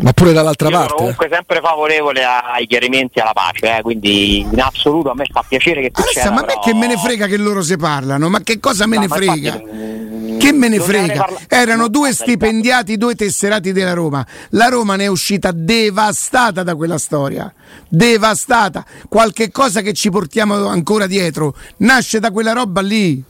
Ma 0.00 0.12
pure 0.12 0.32
dall'altra 0.32 0.68
Io 0.68 0.74
sono 0.74 0.86
parte. 0.86 0.94
eh. 0.94 0.98
comunque 1.02 1.28
sempre 1.28 1.60
favorevole 1.60 2.22
ai 2.22 2.68
chiarimenti 2.68 3.18
alla 3.18 3.32
pace, 3.32 3.78
eh, 3.78 3.82
quindi 3.82 4.38
in 4.40 4.60
assoluto 4.60 5.10
a 5.10 5.14
me 5.16 5.24
fa 5.28 5.44
piacere 5.46 5.80
che 5.80 5.90
Alessa, 5.92 6.12
succeda. 6.12 6.30
ma 6.30 6.36
a 6.36 6.40
me 6.42 6.46
però- 6.46 6.60
che 6.60 6.74
me 6.74 6.86
ne 6.86 6.96
frega 6.96 7.26
che 7.26 7.36
loro 7.36 7.62
si 7.62 7.76
parlano, 7.76 8.28
ma 8.28 8.38
che 8.40 8.60
cosa 8.60 8.86
me 8.86 8.94
No, 8.94 9.00
ne 9.02 9.08
frega? 9.08 9.32
infatti, 9.32 10.07
Che 10.48 10.54
me 10.54 10.68
ne 10.68 10.80
frega? 10.80 11.28
Erano 11.46 11.88
due 11.88 12.10
stipendiati, 12.14 12.96
due 12.96 13.14
tesserati 13.14 13.72
della 13.72 13.92
Roma. 13.92 14.26
La 14.50 14.68
Roma 14.68 14.96
ne 14.96 15.04
è 15.04 15.06
uscita 15.08 15.52
devastata 15.52 16.62
da 16.62 16.74
quella 16.74 16.96
storia. 16.96 17.52
Devastata. 17.86 18.82
Qualche 19.10 19.50
cosa 19.50 19.82
che 19.82 19.92
ci 19.92 20.08
portiamo 20.08 20.66
ancora 20.68 21.06
dietro 21.06 21.54
nasce 21.78 22.18
da 22.18 22.30
quella 22.30 22.52
roba 22.52 22.80
lì. 22.80 23.22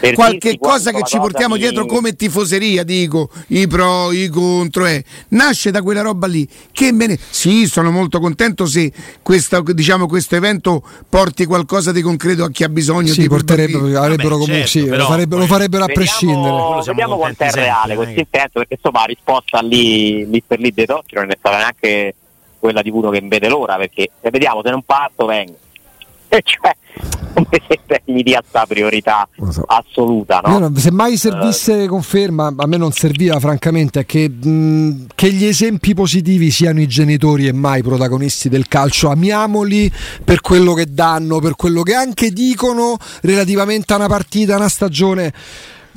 Per 0.00 0.14
Qualche 0.14 0.50
dirti 0.50 0.58
cosa 0.58 0.90
che 0.90 1.02
ci 1.04 1.18
portiamo 1.18 1.54
mi- 1.54 1.60
dietro 1.60 1.86
come 1.86 2.14
tifoseria, 2.14 2.82
dico, 2.82 3.30
i 3.48 3.66
pro, 3.66 4.12
i 4.12 4.28
contro, 4.28 4.86
eh. 4.86 5.04
nasce 5.28 5.70
da 5.70 5.82
quella 5.82 6.02
roba 6.02 6.26
lì. 6.26 6.48
Che 6.72 6.92
me 6.92 7.06
ne... 7.06 7.18
Sì, 7.30 7.66
sono 7.66 7.90
molto 7.90 8.20
contento 8.20 8.66
se 8.66 8.92
questa, 9.22 9.62
diciamo, 9.62 10.06
questo 10.06 10.36
evento 10.36 10.82
porti 11.08 11.44
qualcosa 11.44 11.92
di 11.92 12.02
concreto 12.02 12.44
a 12.44 12.50
chi 12.50 12.64
ha 12.64 12.68
bisogno 12.68 13.12
Sì, 13.12 13.22
di 13.22 13.28
porterebbero, 13.28 13.84
avrebbero 13.98 14.36
Vabbè, 14.36 14.44
comunque, 14.44 14.54
certo, 14.54 14.68
sì, 14.68 14.84
però 14.84 14.96
lo, 14.96 15.04
farebbero, 15.04 15.40
lo 15.40 15.46
farebbero 15.46 15.84
a 15.84 15.86
Vediamo, 15.86 16.08
prescindere. 16.08 16.40
Quello 16.40 16.82
siamo 16.82 16.98
vediamo 16.98 17.16
quanto 17.16 17.42
è 17.44 17.50
reale 17.50 17.94
questo 17.94 18.18
intento, 18.18 18.58
perché 18.58 18.74
insomma 18.74 19.00
la 19.00 19.06
risposta 19.06 19.60
lì, 19.60 20.28
lì 20.28 20.42
per 20.46 20.58
lì 20.58 20.72
dei 20.72 20.86
Totti 20.86 21.14
non 21.14 21.30
è 21.30 21.36
stata 21.38 21.56
neanche 21.56 22.14
quella 22.58 22.82
di 22.82 22.90
uno 22.90 23.10
che 23.10 23.20
vede 23.24 23.48
l'ora, 23.48 23.76
perché 23.76 24.10
se 24.20 24.30
vediamo 24.30 24.62
se 24.62 24.70
non 24.70 24.82
parto 24.82 25.26
vengo. 25.26 25.56
E 26.32 26.42
cioè, 26.44 26.74
che 27.86 28.02
gli 28.06 28.22
dia 28.22 28.42
sta 28.46 28.64
priorità 28.66 29.28
so. 29.50 29.64
assoluta, 29.66 30.40
no? 30.42 30.58
Non- 30.58 30.76
se 30.76 30.90
mai 30.90 31.18
servisse 31.18 31.86
conferma, 31.86 32.54
a 32.56 32.66
me 32.66 32.78
non 32.78 32.90
serviva 32.92 33.38
francamente 33.38 34.06
che, 34.06 34.30
mh, 34.30 35.08
che 35.14 35.30
gli 35.30 35.44
esempi 35.44 35.92
positivi 35.92 36.50
siano 36.50 36.80
i 36.80 36.86
genitori 36.86 37.48
e 37.48 37.52
mai 37.52 37.80
i 37.80 37.82
protagonisti 37.82 38.48
del 38.48 38.66
calcio. 38.66 39.10
Amiamoli 39.10 39.92
per 40.24 40.40
quello 40.40 40.72
che 40.72 40.86
danno, 40.88 41.38
per 41.38 41.54
quello 41.54 41.82
che 41.82 41.94
anche 41.94 42.30
dicono 42.30 42.96
relativamente 43.20 43.92
a 43.92 43.96
una 43.96 44.08
partita, 44.08 44.54
a 44.54 44.56
una 44.56 44.68
stagione. 44.70 45.32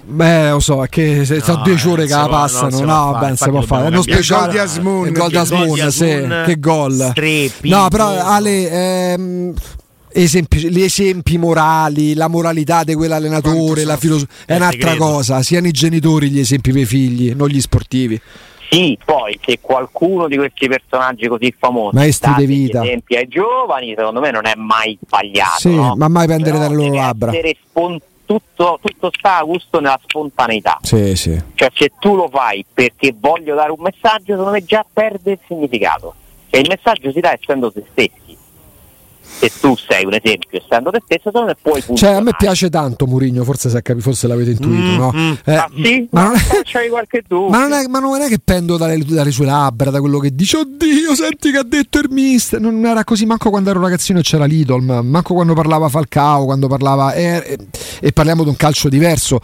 Beh, 0.04 0.52
lo 0.52 0.60
so, 0.60 0.84
è 0.84 0.90
che 0.90 1.24
se 1.24 1.38
No, 1.38 1.44
sono 1.44 1.64
10 1.64 1.88
ore 1.88 2.04
eh, 2.04 2.08
che 2.08 2.14
la 2.14 2.22
no, 2.24 2.28
passano, 2.28 2.80
no, 2.82 3.12
fare, 3.12 3.26
ben 3.26 3.38
si 3.38 3.50
può 3.50 3.62
fare. 3.62 3.86
È 3.86 3.88
uno 3.88 4.02
speciale. 4.02 4.52
di 4.52 4.58
Asmun, 4.58 5.08
il 5.08 5.14
gol 5.14 5.28
di 5.28 5.34
che 5.34 5.40
Asmun, 5.40 5.68
gol 5.68 5.80
di 5.80 5.92
sì, 5.92 6.28
che 6.46 6.60
gol. 6.60 7.14
No, 7.62 7.88
però 7.88 8.20
Ale, 8.20 8.70
ehm, 8.70 9.54
esempi, 10.24 10.70
gli 10.70 10.82
esempi 10.82 11.38
morali, 11.38 12.14
la 12.14 12.28
moralità 12.28 12.84
di 12.84 12.94
quell'allenatore, 12.96 13.84
la 13.84 13.94
so. 13.94 14.00
filosofia, 14.00 14.36
è 14.46 14.54
Eh, 14.54 14.56
un'altra 14.56 14.90
segreto. 14.92 15.12
cosa. 15.12 15.42
Siano 15.42 15.68
i 15.68 15.72
genitori 15.72 16.30
gli 16.30 16.40
esempi 16.40 16.72
per 16.72 16.82
i 16.82 16.86
figli, 16.86 17.34
non 17.36 17.48
gli 17.50 17.60
sportivi. 17.62 18.20
Sì, 18.70 18.98
poi 19.06 19.40
se 19.46 19.60
qualcuno 19.62 20.28
di 20.28 20.38
questi 20.38 20.68
personaggi 20.68 21.28
così 21.28 21.54
famosi 21.58 21.96
Maestri 21.96 22.32
dà 22.32 22.38
degli 22.38 22.70
esempi 22.72 23.16
ai 23.16 23.28
giovani, 23.28 23.94
secondo 23.96 24.20
me 24.20 24.32
non 24.32 24.46
è 24.48 24.54
mai 24.56 24.98
sbagliato. 25.06 25.60
Sì, 25.60 25.76
no? 25.76 25.94
ma 25.96 26.08
mai 26.08 26.26
prendere 26.26 26.58
Però 26.58 26.68
dalle 26.68 26.76
loro 26.76 26.94
labbra. 26.96 27.32
essere 27.32 27.56
spon- 27.64 28.00
tutto, 28.26 28.80
tutto 28.82 29.12
sta 29.16 29.38
a 29.38 29.44
gusto 29.44 29.80
nella 29.80 30.00
spontaneità. 30.04 30.80
Sì, 30.82 31.16
sì. 31.16 31.40
Cioè 31.54 31.70
se 31.76 31.92
tu 32.00 32.16
lo 32.16 32.28
fai 32.28 32.66
perché 32.74 33.14
voglio 33.18 33.54
dare 33.54 33.70
un 33.72 33.78
messaggio, 33.82 34.32
secondo 34.34 34.50
me 34.52 34.66
già 34.66 34.84
perde 34.92 35.34
il 35.34 35.40
significato. 35.48 36.16
E 36.50 36.60
il 36.60 36.68
messaggio 36.68 37.12
si 37.12 37.20
dà 37.20 37.34
essendo 37.34 37.72
te 37.72 37.84
stessi. 37.92 38.25
Se 39.38 39.52
tu 39.60 39.76
sei 39.76 40.06
un 40.06 40.14
esempio 40.14 40.62
essendo 40.64 40.92
te 40.92 41.02
stesso, 41.04 41.24
secondo 41.26 41.48
me 41.48 41.56
puoi 41.62 41.84
Cioè, 41.98 42.12
a 42.14 42.22
me 42.22 42.32
piace 42.38 42.70
tanto 42.70 43.06
Murigno, 43.06 43.44
forse, 43.44 43.70
se 43.70 43.82
capi- 43.82 44.00
forse 44.02 44.28
l'avete 44.28 44.52
intuito, 44.52 44.92
Mm, 44.92 44.96
no? 44.96 45.12
mm. 45.14 45.34
Eh, 45.44 45.56
Ah 45.56 45.70
sì? 45.76 46.08
ma, 46.12 46.24
non 46.28 46.36
è, 46.36 46.40
c'hai 46.64 46.88
qualche 46.90 47.22
dubbio. 47.28 47.50
ma 47.50 47.68
non 47.68 47.74
è- 47.74 47.86
ma 47.88 48.00
non 48.00 48.22
è 48.22 48.28
che 48.30 48.40
pendo 48.44 48.78
dalle, 48.78 48.98
dalle 49.04 49.32
sue 49.32 49.46
labbra, 49.46 49.90
da 49.92 50.00
quello 50.00 50.20
che 50.20 50.34
dice, 50.34 50.58
oddio, 50.58 51.14
senti 51.16 51.52
che 51.52 51.58
ha 51.58 51.64
detto 51.64 52.00
il 52.00 52.08
mister. 52.10 52.62
Non 52.62 52.86
era 52.86 53.04
così 53.04 53.26
manco 53.26 53.50
quando 53.50 53.70
ero 53.72 53.82
ragazzino 53.82 54.20
e 54.20 54.22
c'era 54.22 54.46
l'Idol, 54.46 54.82
ma 54.82 55.02
manco 55.02 55.34
quando 55.34 55.54
parlava 55.54 55.90
Falcao, 55.90 56.46
quando 56.46 56.68
parlava. 56.68 57.14
eh, 57.14 57.44
eh, 57.46 57.58
e 58.00 58.12
parliamo 58.14 58.44
di 58.44 58.50
un 58.50 58.56
calcio 58.56 58.88
diverso. 58.88 59.40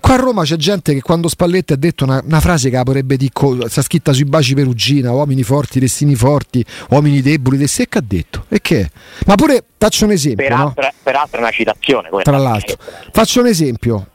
Qua 0.00 0.14
a 0.14 0.16
Roma 0.16 0.42
c'è 0.42 0.56
gente 0.56 0.94
che 0.94 1.00
quando 1.00 1.28
Spalletti 1.28 1.72
ha 1.72 1.76
detto 1.76 2.04
una, 2.04 2.20
una 2.24 2.40
frase 2.40 2.70
che 2.70 2.76
la 2.76 2.82
potrebbe 2.82 3.16
dire, 3.16 3.32
sta 3.68 3.82
scritta 3.82 4.12
sui 4.12 4.24
baci 4.24 4.54
perugina, 4.54 5.12
uomini 5.12 5.42
forti, 5.42 5.80
destini 5.80 6.14
forti, 6.14 6.64
uomini 6.90 7.22
deboli, 7.22 7.62
e 7.62 7.68
che 7.68 7.98
ha 7.98 8.02
detto? 8.04 8.44
E 8.48 8.60
che? 8.60 8.90
Ma 9.26 9.34
pure 9.34 9.64
faccio 9.78 10.04
un 10.04 10.12
esempio. 10.12 10.44
Peraltro, 10.44 10.82
no? 10.82 10.90
peraltro 11.02 11.38
è 11.38 11.40
una 11.40 11.50
citazione. 11.50 12.08
Tra 12.22 12.38
l'altro, 12.38 12.76
faccio 13.12 13.40
un 13.40 13.46
esempio. 13.46 14.08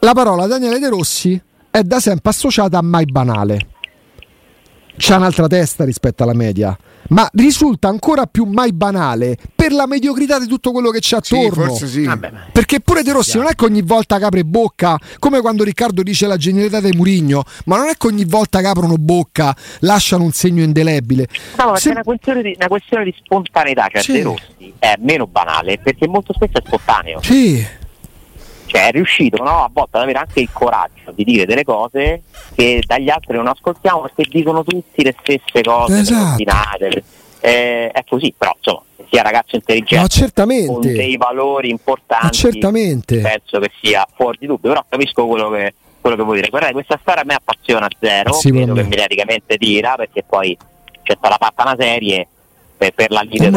La 0.00 0.12
parola 0.12 0.46
Daniele 0.46 0.78
De 0.78 0.88
Rossi 0.88 1.40
è 1.70 1.82
da 1.82 2.00
sempre 2.00 2.30
associata 2.30 2.78
a 2.78 2.82
mai 2.82 3.04
banale. 3.06 3.68
C'ha 4.96 5.16
un'altra 5.16 5.46
testa 5.48 5.84
rispetto 5.84 6.22
alla 6.22 6.34
media 6.34 6.76
ma 7.08 7.28
risulta 7.34 7.88
ancora 7.88 8.26
più 8.26 8.44
mai 8.44 8.72
banale 8.72 9.36
per 9.54 9.72
la 9.72 9.86
mediocrità 9.86 10.38
di 10.38 10.46
tutto 10.46 10.72
quello 10.72 10.90
che 10.90 11.00
c'è 11.00 11.16
attorno. 11.16 11.74
Sì, 11.74 11.86
sì. 11.86 12.04
Vabbè, 12.04 12.32
Perché 12.52 12.80
pure 12.80 13.02
De 13.02 13.12
Rossi 13.12 13.36
non 13.36 13.46
è 13.46 13.54
che 13.54 13.64
ogni 13.64 13.82
volta 13.82 14.18
che 14.18 14.24
apre 14.24 14.44
bocca, 14.44 14.98
come 15.18 15.40
quando 15.40 15.64
Riccardo 15.64 16.02
dice 16.02 16.26
la 16.26 16.36
genialità 16.36 16.80
di 16.80 16.96
Murigno, 16.96 17.44
ma 17.66 17.76
non 17.76 17.88
è 17.88 17.96
che 17.96 18.06
ogni 18.06 18.24
volta 18.24 18.60
che 18.60 18.66
aprono 18.66 18.96
bocca 18.96 19.54
lasciano 19.80 20.24
un 20.24 20.32
segno 20.32 20.62
indelebile. 20.62 21.28
No, 21.58 21.70
ma 21.70 21.76
Se... 21.76 21.90
è 21.90 21.92
una 21.92 22.02
questione, 22.02 22.42
di, 22.42 22.54
una 22.56 22.68
questione 22.68 23.04
di 23.04 23.14
spontaneità, 23.18 23.88
cioè 23.90 24.02
sì. 24.02 24.12
De 24.12 24.22
Rossi 24.22 24.74
è 24.78 24.94
meno 24.98 25.26
banale 25.26 25.78
perché 25.78 26.06
molto 26.08 26.32
spesso 26.32 26.58
è 26.58 26.62
spontaneo. 26.64 27.20
Sì 27.22 27.82
cioè 28.74 28.88
è 28.88 28.90
riuscito 28.90 29.40
no, 29.42 29.62
a 29.62 29.70
volte 29.72 29.96
ad 29.98 30.02
avere 30.02 30.18
anche 30.18 30.40
il 30.40 30.48
coraggio 30.52 31.12
di 31.14 31.22
dire 31.22 31.46
delle 31.46 31.62
cose 31.62 32.22
che 32.56 32.82
dagli 32.84 33.08
altri 33.08 33.36
non 33.36 33.46
ascoltiamo 33.46 34.00
perché 34.00 34.24
dicono 34.28 34.64
tutti 34.64 35.04
le 35.04 35.14
stesse 35.20 35.62
cose 35.62 36.00
esatto. 36.00 36.42
eh, 37.40 37.90
è 37.92 38.04
così 38.08 38.34
però 38.36 38.52
insomma 38.56 38.82
sia 39.08 39.22
ragazzo 39.22 39.54
intelligente 39.54 40.32
con 40.66 40.80
dei 40.80 41.16
valori 41.16 41.70
importanti 41.70 42.36
certamente. 42.36 43.20
penso 43.20 43.60
che 43.60 43.70
sia 43.80 44.04
fuori 44.12 44.38
di 44.40 44.46
dubbio 44.46 44.70
però 44.70 44.84
capisco 44.88 45.24
quello 45.24 45.50
che, 45.50 45.74
quello 46.00 46.16
che 46.16 46.22
vuoi 46.24 46.36
dire. 46.36 46.48
Guardate 46.48 46.72
questa 46.72 46.98
storia 47.00 47.22
a 47.22 47.24
me 47.24 47.34
appassiona 47.34 47.86
zero 48.00 48.32
sì, 48.32 48.50
credo 48.50 48.74
che 48.74 48.82
mediaticamente 48.82 49.56
tira 49.56 49.94
perché 49.94 50.24
poi 50.24 50.56
c'è 51.04 51.14
stata 51.16 51.36
fatta 51.38 51.62
una 51.62 51.76
serie 51.78 52.26
per, 52.76 52.92
per 52.92 53.12
la 53.12 53.22
leader 53.22 53.52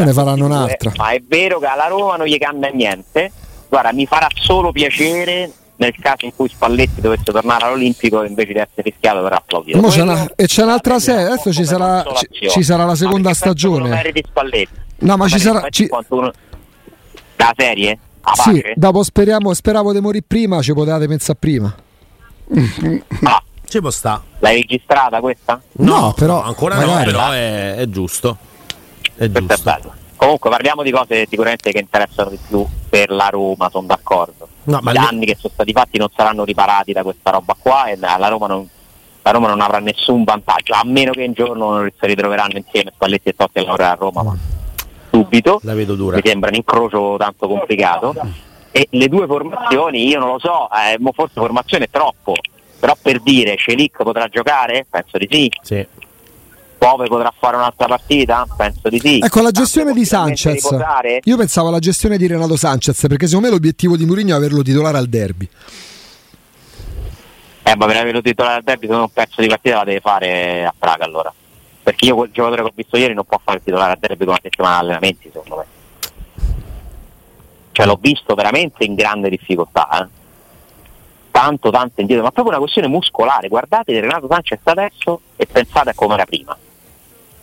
ma 0.96 1.10
è 1.10 1.20
vero 1.26 1.58
che 1.58 1.66
alla 1.66 1.88
Roma 1.88 2.14
non 2.14 2.26
gli 2.26 2.38
cambia 2.38 2.68
niente 2.68 3.32
guarda, 3.68 3.92
mi 3.92 4.06
farà 4.06 4.28
solo 4.34 4.72
piacere 4.72 5.50
nel 5.76 5.94
caso 6.00 6.24
in 6.24 6.34
cui 6.34 6.48
Spalletti 6.48 7.00
dovesse 7.00 7.24
tornare 7.24 7.66
all'Olimpico 7.66 8.24
invece 8.24 8.52
di 8.52 8.58
essere 8.58 8.82
fischiato 8.82 9.22
per 9.22 9.32
applaudire. 9.32 9.80
C'è 9.80 10.02
una, 10.02 10.26
e 10.34 10.46
c'è 10.46 10.62
un'altra 10.64 10.98
serie, 10.98 11.24
adesso 11.26 11.52
ci 11.52 11.64
sarà, 11.64 12.04
ci, 12.30 12.48
ci 12.48 12.62
sarà, 12.62 12.84
la 12.84 12.96
seconda 12.96 13.32
stagione. 13.32 14.12
No, 14.98 15.16
ma 15.16 15.28
ci 15.28 15.38
sarà... 15.38 15.68
Ci... 15.70 15.88
La 17.36 17.54
serie? 17.56 17.98
Sì, 18.34 18.62
dopo 18.74 19.02
speriamo, 19.04 19.54
speravo 19.54 19.92
di 19.92 20.00
morire 20.00 20.24
prima, 20.26 20.60
ci 20.60 20.72
potevate 20.72 21.06
pensare 21.06 21.38
prima. 21.38 21.74
Ah. 23.22 23.42
Ci 23.68 23.80
può 23.80 23.90
sta. 23.90 24.22
L'hai 24.38 24.62
registrata 24.62 25.20
questa? 25.20 25.60
No, 25.72 26.00
no 26.00 26.12
però 26.14 26.42
ancora 26.42 26.76
magari. 26.76 27.12
no, 27.12 27.18
però 27.18 27.30
è, 27.32 27.74
è 27.74 27.86
giusto. 27.88 28.38
È 29.14 29.28
giusto. 29.30 29.52
È 29.52 29.56
bello. 29.62 29.92
Comunque 30.18 30.50
parliamo 30.50 30.82
di 30.82 30.90
cose 30.90 31.26
sicuramente 31.30 31.70
che 31.70 31.78
interessano 31.78 32.30
di 32.30 32.38
più 32.44 32.66
per 32.88 33.08
la 33.10 33.28
Roma, 33.28 33.70
sono 33.70 33.86
d'accordo. 33.86 34.48
No, 34.64 34.80
Gli 34.82 34.96
anni 34.96 35.24
che 35.24 35.36
sono 35.38 35.52
stati 35.54 35.72
fatti 35.72 35.96
non 35.96 36.08
saranno 36.14 36.44
riparati 36.44 36.92
da 36.92 37.04
questa 37.04 37.30
roba 37.30 37.56
qua 37.56 37.84
e 37.84 37.96
la 37.96 38.16
Roma 38.26 38.48
non, 38.48 38.68
la 39.22 39.30
Roma 39.30 39.46
non 39.46 39.60
avrà 39.60 39.78
nessun 39.78 40.24
vantaggio, 40.24 40.74
a 40.74 40.82
meno 40.84 41.12
che 41.12 41.24
un 41.24 41.32
giorno 41.34 41.70
non 41.70 41.88
si 41.96 42.06
ritroveranno 42.06 42.58
insieme 42.58 42.90
Spalletti 42.92 43.28
e 43.28 43.36
Totti 43.36 43.58
a 43.58 43.62
lavorare 43.62 43.92
a 43.92 43.96
Roma. 43.96 44.22
Ma 44.24 44.36
subito 45.10 45.60
la 45.62 45.74
vedo 45.74 45.94
dura. 45.94 46.16
mi 46.16 46.22
sembra 46.24 46.50
un 46.50 46.56
incrocio 46.56 47.14
tanto 47.16 47.46
complicato. 47.46 48.12
E 48.72 48.88
le 48.90 49.08
due 49.08 49.26
formazioni, 49.26 50.08
io 50.08 50.18
non 50.18 50.32
lo 50.32 50.38
so, 50.40 50.68
eh, 50.72 50.98
forse 51.12 51.34
formazione 51.34 51.84
è 51.84 51.90
troppo, 51.90 52.34
però 52.80 52.96
per 53.00 53.20
dire 53.20 53.56
Celic 53.56 54.02
potrà 54.02 54.26
giocare? 54.26 54.84
Penso 54.90 55.16
di 55.16 55.28
sì. 55.30 55.50
sì. 55.62 55.86
Pove 56.78 57.08
potrà 57.08 57.34
fare 57.36 57.56
un'altra 57.56 57.86
partita? 57.86 58.46
Penso 58.56 58.88
di 58.88 59.00
sì. 59.00 59.18
Ecco 59.18 59.42
la 59.42 59.50
gestione 59.50 59.92
di 59.92 60.04
Sanchez. 60.04 60.68
Io 61.24 61.36
pensavo 61.36 61.68
alla 61.68 61.80
gestione 61.80 62.16
di 62.16 62.28
Renato 62.28 62.56
Sanchez 62.56 63.06
perché 63.08 63.26
secondo 63.26 63.48
me 63.48 63.52
l'obiettivo 63.52 63.96
di 63.96 64.06
Mourinho 64.06 64.32
è 64.32 64.36
averlo 64.36 64.62
titolare 64.62 64.96
al 64.96 65.08
derby. 65.08 65.48
Eh, 67.64 67.76
ma 67.76 67.86
per 67.86 67.96
averlo 67.96 68.22
titolare 68.22 68.58
al 68.58 68.62
derby 68.62 68.82
secondo 68.82 69.02
un 69.02 69.12
pezzo 69.12 69.40
di 69.40 69.48
partita 69.48 69.78
la 69.78 69.84
deve 69.84 70.00
fare 70.00 70.64
a 70.64 70.74
Praga 70.78 71.04
allora. 71.04 71.32
Perché 71.82 72.04
io 72.04 72.14
quel 72.14 72.30
giocatore 72.30 72.62
che 72.62 72.68
ho 72.68 72.72
visto 72.74 72.96
ieri 72.96 73.12
non 73.12 73.24
può 73.24 73.40
fare 73.42 73.58
il 73.58 73.64
titolare 73.64 73.92
al 73.92 73.98
derby 73.98 74.24
con 74.24 74.28
una 74.28 74.40
settimana 74.40 74.74
di 74.74 74.80
allenamenti 74.82 75.30
secondo 75.32 75.56
me. 75.56 75.64
Cioè 77.72 77.86
l'ho 77.86 77.98
visto 78.00 78.34
veramente 78.36 78.84
in 78.84 78.94
grande 78.94 79.28
difficoltà. 79.28 80.04
Eh? 80.04 80.16
Tanto, 81.32 81.70
tanto 81.70 82.00
indietro, 82.00 82.24
ma 82.24 82.30
proprio 82.30 82.54
una 82.54 82.62
questione 82.62 82.86
muscolare. 82.86 83.48
Guardate 83.48 83.98
Renato 83.98 84.28
Sanchez 84.30 84.60
adesso 84.62 85.20
e 85.34 85.46
pensate 85.46 85.90
a 85.90 85.94
come 85.94 86.14
era 86.14 86.24
prima 86.24 86.56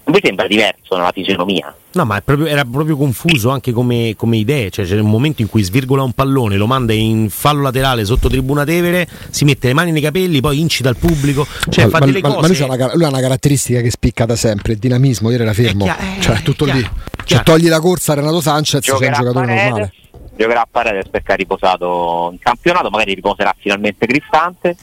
non 0.06 0.14
vi 0.14 0.20
sembra 0.24 0.46
diverso 0.46 0.96
nella 0.96 1.12
fisionomia? 1.12 1.76
No, 1.94 2.06
ma 2.06 2.22
proprio, 2.22 2.46
era 2.46 2.64
proprio 2.64 2.96
confuso 2.96 3.50
anche 3.50 3.72
come, 3.72 4.14
come 4.16 4.38
idee. 4.38 4.70
Cioè, 4.70 4.86
c'è 4.86 5.00
un 5.00 5.10
momento 5.10 5.42
in 5.42 5.50
cui 5.50 5.64
svirgola 5.64 6.04
un 6.04 6.12
pallone, 6.12 6.58
lo 6.58 6.68
manda 6.68 6.94
in 6.94 7.30
fallo 7.32 7.64
laterale 7.64 8.06
sotto 8.06 8.30
tribuna 8.30 8.64
Tevere, 8.64 9.08
si 9.32 9.46
mette 9.46 9.68
le 9.68 9.74
mani 9.74 9.92
nei 9.92 10.02
capelli, 10.02 10.42
poi 10.42 10.60
incita 10.60 10.90
il 10.90 10.98
pubblico. 10.98 11.48
Cioè, 11.70 11.86
ma, 11.86 11.90
fa 11.90 12.06
delle 12.06 12.22
ma, 12.22 12.34
cose. 12.36 12.66
Ma 12.68 12.76
lui, 12.76 12.92
lui, 12.94 13.04
ha 13.04 13.08
una 13.08 13.20
caratteristica 13.20 13.82
che 13.82 13.90
spicca 13.90 14.26
da 14.26 14.36
sempre: 14.36 14.74
il 14.74 14.80
dinamismo. 14.80 15.32
Ieri 15.32 15.42
era 15.42 15.54
fermo, 15.54 15.86
chiaro, 15.86 16.02
eh, 16.02 16.22
cioè, 16.22 16.42
tutto 16.44 16.66
chiaro, 16.66 16.80
lì. 16.80 16.90
Cioè, 17.24 17.42
togli 17.42 17.68
la 17.68 17.80
corsa 17.80 18.12
a 18.12 18.16
Renato 18.16 18.42
Sanchez, 18.42 18.84
c'è 18.84 18.92
un 18.92 19.00
giocatore 19.00 19.46
Paredes, 19.46 19.64
normale. 19.64 19.94
Giocherà 20.38 20.62
a 20.62 20.68
Paredes 20.70 21.08
perché 21.10 21.32
ha 21.32 21.36
riposato 21.36 22.30
in 22.32 22.40
campionato, 22.40 22.90
magari 22.92 23.16
riposerà 23.16 23.56
finalmente 23.58 24.06
Cristante. 24.06 24.76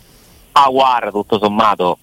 Aguar, 0.51 1.11
tutto 1.13 1.39
sommato, 1.39 1.99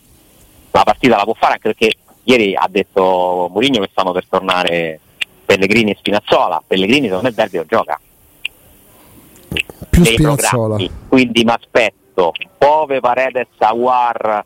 la 0.71 0.83
partita 0.83 1.17
la 1.17 1.23
può 1.23 1.35
fare 1.37 1.53
anche 1.53 1.73
perché 1.73 1.97
Ieri 2.29 2.55
ha 2.55 2.67
detto 2.69 3.49
Mourinho 3.51 3.79
che 3.79 3.89
stanno 3.91 4.11
per 4.11 4.27
tornare 4.29 4.99
Pellegrini 5.47 5.91
e 5.91 5.95
Spinazzola. 5.97 6.61
Pellegrini 6.65 7.07
secondo 7.07 7.23
me 7.23 7.29
il 7.29 7.35
derby 7.35 7.57
lo 7.57 7.65
gioca. 7.65 7.99
Più 9.89 10.03
Spinazzola. 10.05 10.77
Quindi 11.07 11.43
mi 11.43 11.49
aspetto 11.49 12.33
Pove, 12.55 12.99
Paredes, 12.99 13.47
Aguar 13.57 14.45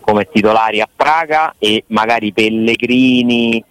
come 0.00 0.28
titolari 0.30 0.80
a 0.80 0.88
Praga 0.94 1.54
e 1.58 1.84
magari 1.88 2.32
Pellegrini, 2.32 3.62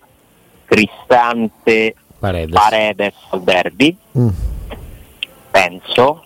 Cristante, 0.65 1.95
Paredes, 2.19 2.53
Paredes 2.53 3.13
al 3.31 3.41
derby. 3.41 3.97
Mm. 4.19 4.29
Penso 5.49 6.21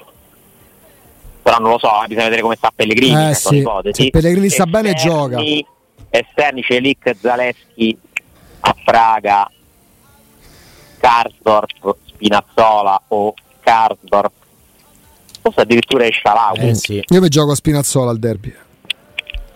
però 1.42 1.60
non 1.60 1.72
lo 1.72 1.80
so, 1.80 1.90
bisogna 2.06 2.26
vedere 2.26 2.42
come 2.42 2.56
sta 2.58 2.72
Pellegrini. 2.76 3.30
Eh, 3.30 3.34
sì. 3.34 3.66
Se 3.92 4.10
Pellegrini 4.10 4.50
sta 4.50 4.66
bene 4.66 4.94
gioca 4.94 5.42
esterni 6.10 6.62
Celic, 6.64 7.16
Zaleschi 7.20 7.98
a 8.62 8.76
Praga, 8.84 9.50
Karsdorp, 11.00 11.96
Spinazzola 12.08 13.02
o 13.10 13.34
Karsdorp, 13.62 14.32
forse 15.42 15.62
addirittura 15.62 16.06
Shalawi. 16.12 16.70
Eh 16.70 16.76
sì. 16.76 17.04
Io 17.08 17.22
mi 17.22 17.30
gioco 17.30 17.52
a 17.52 17.56
Spinazzola 17.56 18.12
al 18.12 18.20
derby. 18.20 18.54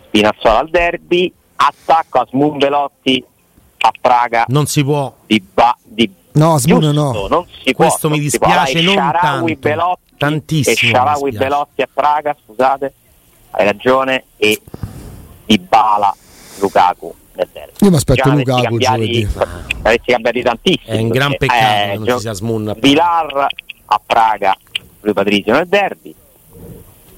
Spinazzola 0.08 0.60
al 0.60 0.70
derby, 0.70 1.32
attacco 1.56 2.20
a 2.20 2.28
Smun 2.30 2.58
Velotti 2.58 3.24
a 3.80 3.92
Praga. 4.00 4.46
Non 4.48 4.66
si 4.68 4.84
può. 4.84 5.14
Di 5.26 5.42
ba- 5.42 5.78
di 5.84 6.10
no, 6.34 6.58
Smun 6.58 6.90
no. 6.90 7.28
Non 7.28 7.46
si 7.64 7.74
Questo 7.74 8.08
può, 8.08 8.16
mi 8.16 8.20
dispiace 8.20 8.82
non 8.82 8.96
tanto. 8.96 9.56
Belotti, 9.60 10.14
Tantissimo. 10.18 10.90
E 10.92 10.94
Sharawi 10.94 11.32
Belotti 11.32 11.82
a 11.82 11.90
Praga, 11.92 12.36
scusate, 12.46 12.94
hai 13.52 13.66
ragione, 13.66 14.26
e 14.38 14.62
Di 15.46 15.58
Bala 15.60 16.16
Lukaku 16.60 17.14
nel 17.36 17.48
derby. 17.52 17.72
Io 17.80 17.90
mi 17.90 17.96
aspetto 17.96 18.24
cioè, 18.24 18.36
Lukaku 18.36 18.62
cambiati, 18.62 19.28
avessi 19.82 20.12
cambiati 20.12 20.42
tantissimo. 20.42 20.96
È 20.96 21.00
un 21.00 21.08
gran 21.10 21.38
peccato 21.38 21.92
eh, 21.92 21.98
non 21.98 22.08
ci 22.08 22.20
sia 22.20 22.34
Smunna. 22.34 22.74
Vilar 22.80 23.48
a 23.86 24.02
Praga, 24.06 24.58
lui 25.02 25.14
Patrizio 25.14 25.54
nel 25.54 25.68
derby. 25.68 26.16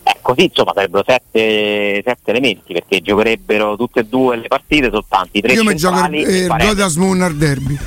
Eh, 0.07 0.17
così 0.21 0.43
insomma 0.43 0.71
sarebbero 0.75 1.03
sette, 1.05 2.03
sette, 2.05 2.29
elementi 2.31 2.73
perché 2.73 3.01
giocherebbero 3.01 3.75
tutte 3.75 4.01
e 4.01 4.05
due 4.05 4.35
le 4.37 4.47
partite 4.47 4.91
soltanto 4.91 5.29
i 5.31 5.41
tre 5.41 5.53
Io 5.53 5.63
mi 5.63 5.75
gioco 5.75 6.07
eh, 6.11 6.47
Rodas 6.47 6.95
Munnar 6.95 7.33
derby. 7.33 7.77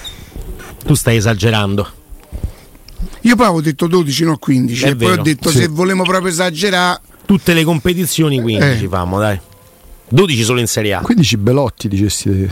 Tu 0.84 0.94
stai 0.94 1.16
esagerando. 1.16 1.96
Io 3.22 3.36
poi 3.36 3.46
avevo 3.46 3.60
detto 3.60 3.86
12, 3.86 4.24
no 4.24 4.38
15. 4.38 4.84
È 4.84 4.88
e 4.88 4.94
vero. 4.94 5.10
poi 5.10 5.18
ho 5.18 5.22
detto 5.22 5.50
sì. 5.50 5.58
se 5.58 5.68
volevamo 5.68 6.04
proprio 6.04 6.30
esagerare. 6.30 7.00
Tutte 7.24 7.52
le 7.52 7.62
competizioni 7.62 8.40
15 8.40 8.84
eh. 8.84 8.88
famo, 8.88 9.18
dai. 9.18 9.38
12 10.08 10.42
solo 10.42 10.60
in 10.60 10.66
Serie 10.66 10.94
A. 10.94 11.00
15 11.00 11.36
Belotti 11.36 11.88
dicesti. 11.88 12.50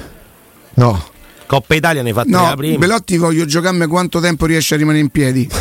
No. 0.74 1.14
Coppa 1.46 1.74
Italia 1.74 2.02
ne 2.02 2.09
hai 2.09 2.14
fatte 2.14 2.30
no, 2.30 2.42
la 2.42 2.57
prima. 2.57 2.76
Belotti 2.78 3.16
voglio 3.16 3.44
giocarmi 3.44 3.86
quanto 3.86 4.20
tempo 4.20 4.46
riesce 4.46 4.74
a 4.74 4.78
rimanere 4.78 5.02
in 5.02 5.11
piedi. 5.11 5.48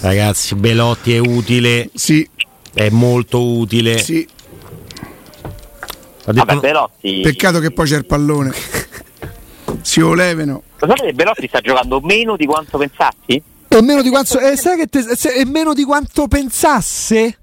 Ragazzi, 0.00 0.54
Belotti 0.54 1.14
è 1.14 1.18
utile. 1.18 1.90
Sì. 1.94 2.28
È 2.72 2.88
molto 2.90 3.44
utile. 3.44 3.98
Sì. 3.98 4.26
Vabbè, 6.24 6.56
Belotti... 6.56 7.20
Peccato 7.22 7.58
che 7.58 7.72
poi 7.72 7.86
c'è 7.86 7.96
il 7.96 8.06
pallone. 8.06 8.52
si 9.82 10.00
volevano. 10.00 10.62
Lo 10.78 10.86
sapete 10.86 11.06
che 11.06 11.12
Belotti 11.12 11.48
sta 11.48 11.60
giocando 11.60 12.00
meno 12.00 12.36
di 12.36 12.46
quanto 12.46 12.78
pensassi? 12.78 13.42
E 13.68 13.82
meno 13.82 14.02
di 14.02 14.08
quanto, 14.08 14.38
eh, 14.40 14.56
sai 14.56 14.76
che 14.76 14.86
te, 14.86 15.02
se- 15.16 15.32
e 15.32 15.44
meno 15.44 15.74
di 15.74 15.84
quanto 15.84 16.26
pensasse? 16.26 17.38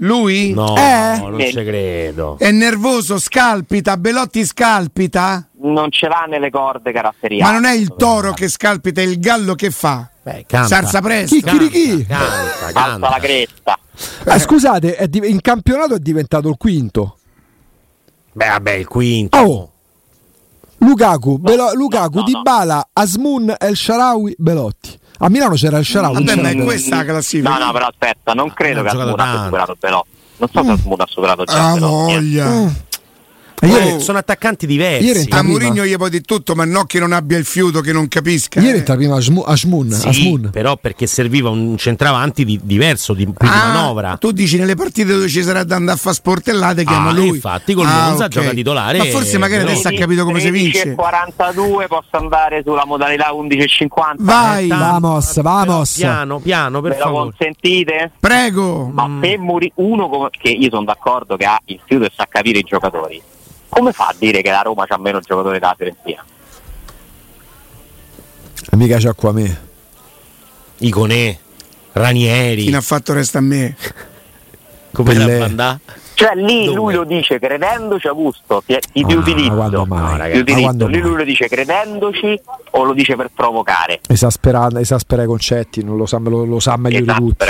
Lui 0.00 0.52
No, 0.52 0.76
Eh? 0.76 1.18
non 1.18 1.40
ci 1.40 1.52
credo. 1.64 2.36
è 2.38 2.50
nervoso, 2.50 3.18
scalpita, 3.18 3.96
Belotti 3.96 4.44
scalpita, 4.44 5.48
Non 5.62 5.90
ce 5.90 6.06
l'ha 6.08 6.26
nelle 6.28 6.50
corde 6.50 6.92
caratteriali. 6.92 7.42
ma 7.42 7.52
non 7.58 7.64
è 7.64 7.74
il 7.74 7.94
toro 7.96 8.32
che 8.34 8.48
scalpita, 8.48 9.00
è 9.00 9.04
il 9.04 9.18
gallo 9.18 9.54
che 9.54 9.70
fa. 9.70 10.08
Beh, 10.22 10.44
canta. 10.46 10.66
Sarsa 10.68 11.00
presto. 11.00 11.36
Canta, 11.40 11.56
Alza 12.18 12.72
canta. 12.72 13.08
la 13.08 13.18
cresta. 13.18 13.78
Eh, 14.26 14.38
scusate, 14.38 14.96
è 14.96 15.08
di- 15.08 15.22
in 15.30 15.40
campionato 15.40 15.94
è 15.94 15.98
diventato 15.98 16.48
il 16.50 16.56
quinto. 16.58 17.16
Beh, 18.32 18.48
vabbè, 18.48 18.72
il 18.72 18.86
quinto. 18.86 19.38
Oh. 19.38 19.70
Lukaku, 20.78 21.38
Belo- 21.38 21.72
Lukaku, 21.72 22.16
no, 22.16 22.20
no. 22.20 22.26
Dybala, 22.26 22.88
Asmun, 22.92 23.54
El 23.58 23.74
Sharawi, 23.76 24.34
Belotti. 24.36 24.98
A 25.18 25.28
Milano 25.30 25.54
c'era 25.54 25.78
il 25.78 25.84
Sharawi. 25.84 26.14
Vabbè, 26.14 26.26
c'era 26.26 26.42
ma 26.42 26.48
è 26.50 26.56
questa 26.62 26.96
la 26.96 27.04
classifica. 27.04 27.58
No, 27.58 27.64
no, 27.66 27.72
però 27.72 27.86
aspetta, 27.86 28.32
non 28.34 28.52
credo 28.52 28.80
Ha 28.80 28.82
che 28.82 28.88
Asmuna 28.88 29.12
abbia 29.12 29.44
superato 29.44 29.76
però. 29.78 30.04
Non 30.38 30.48
so 30.52 30.64
se 30.64 30.70
Asmuna 30.70 31.04
ha 31.04 31.06
superato 31.08 31.44
già 31.44 31.70
Ah, 31.70 31.76
voglia. 31.78 32.46
Mm. 32.48 32.68
Ieri, 33.62 33.92
Oh. 33.92 33.98
Sono 34.00 34.18
attaccanti 34.18 34.66
diversi. 34.66 35.06
Ieri 35.06 35.20
A 35.20 35.24
prima. 35.24 35.42
Mourinho 35.42 35.84
gli 35.86 35.96
può 35.96 36.08
di 36.08 36.20
tutto, 36.20 36.54
ma 36.54 36.64
no 36.64 36.84
che 36.84 36.98
non 36.98 37.12
abbia 37.12 37.38
il 37.38 37.44
fiuto, 37.46 37.80
che 37.80 37.92
non 37.92 38.06
capisca. 38.08 38.60
ieri 38.60 38.74
eh. 38.74 38.78
entra 38.78 38.96
prima 38.96 39.16
Asmu- 39.16 39.44
Asmun. 39.48 39.90
Sì, 39.92 40.38
però 40.50 40.76
perché 40.76 41.06
serviva 41.06 41.48
un 41.48 41.76
centravanti 41.78 42.44
di- 42.44 42.60
diverso, 42.62 43.14
di, 43.14 43.24
più 43.24 43.34
di 43.38 43.46
Ah, 43.46 43.72
manovra. 43.72 44.16
Tu 44.18 44.30
dici 44.32 44.58
nelle 44.58 44.74
partite 44.74 45.12
dove 45.14 45.28
ci 45.28 45.42
sarà 45.42 45.64
da 45.64 45.76
andare 45.76 45.96
a 45.96 46.00
fare 46.00 46.14
sportellate, 46.14 46.84
chiama 46.84 47.10
Ah, 47.10 47.12
lui. 47.14 47.28
infatti, 47.28 47.72
col 47.74 47.86
Ah, 47.86 48.08
Monza 48.08 48.24
ok. 48.24 48.30
gioca 48.30 48.50
titolare 48.50 48.98
Ma 48.98 49.04
forse 49.06 49.38
magari 49.38 49.60
però- 49.62 49.72
adesso 49.72 49.88
ha 49.88 49.92
capito 49.92 50.24
come 50.24 50.40
si 50.40 50.48
13 50.48 50.70
vince. 50.72 50.90
e 50.90 50.94
42 50.94 51.86
posso 51.86 52.08
andare 52.16 52.62
sulla 52.64 52.84
modalità 52.84 53.32
11.50 53.32 54.16
Vai, 54.18 54.68
Tanto, 54.68 54.84
Vamos, 54.84 55.40
vamos. 55.40 55.96
Piano, 55.96 56.38
piano, 56.40 56.80
per 56.82 56.90
me 56.92 56.98
lo 56.98 57.10
consentite? 57.10 58.10
prego. 58.20 58.90
Ma 58.92 59.08
se 59.22 59.38
Muri- 59.38 59.72
uno 59.76 60.28
che 60.30 60.50
io 60.50 60.68
sono 60.70 60.84
d'accordo 60.84 61.36
che 61.36 61.44
ha 61.46 61.58
il 61.66 61.80
fiuto 61.84 62.04
e 62.04 62.12
sa 62.14 62.26
capire 62.28 62.58
i 62.58 62.62
giocatori, 62.62 63.20
come 63.76 63.92
fa 63.92 64.06
a 64.06 64.14
dire 64.18 64.40
che 64.40 64.50
la 64.50 64.62
Roma 64.62 64.86
ha 64.88 64.98
meno 64.98 65.20
giocatori 65.20 65.58
della 65.58 65.74
Fiorentina? 65.76 66.24
Mica 68.72 68.96
c'è 68.96 69.14
qua 69.14 69.32
me. 69.32 69.64
Iconè, 70.78 71.38
Ranieri, 71.92 72.62
Chi 72.64 72.70
ne 72.70 72.76
ha 72.78 72.80
fatto 72.82 73.12
resta 73.12 73.38
a 73.38 73.42
me. 73.42 73.76
come 74.92 75.14
la 75.14 75.26
Pellè. 75.26 75.78
Cioè 76.16 76.34
lì 76.34 76.64
Dove? 76.64 76.76
lui 76.76 76.94
lo 76.94 77.04
dice 77.04 77.38
credendoci 77.38 78.06
Augusto, 78.06 78.62
ti, 78.64 78.74
ti, 78.90 79.04
ti 79.04 79.12
Ah, 79.12 79.18
utilizzo, 79.18 79.54
quando 79.54 79.84
mai? 79.84 80.16
Ragazzi, 80.16 80.30
ti 80.32 80.38
utilizzo. 80.38 80.62
quando 80.62 80.86
Lì 80.86 80.98
mai? 80.98 81.08
lui 81.08 81.16
lo 81.18 81.24
dice 81.24 81.46
credendoci 81.46 82.40
o 82.70 82.84
lo 82.84 82.92
dice 82.94 83.16
per 83.16 83.30
provocare? 83.34 84.00
Esaspera, 84.08 84.66
esaspera 84.80 85.24
i 85.24 85.26
concetti, 85.26 85.84
non 85.84 85.98
lo 85.98 86.06
sa, 86.06 86.16
lo, 86.18 86.46
lo 86.46 86.58
sa 86.58 86.76
meglio 86.78 87.00
Esatto, 87.02 87.20
di 87.22 87.28
tutti. 87.28 87.44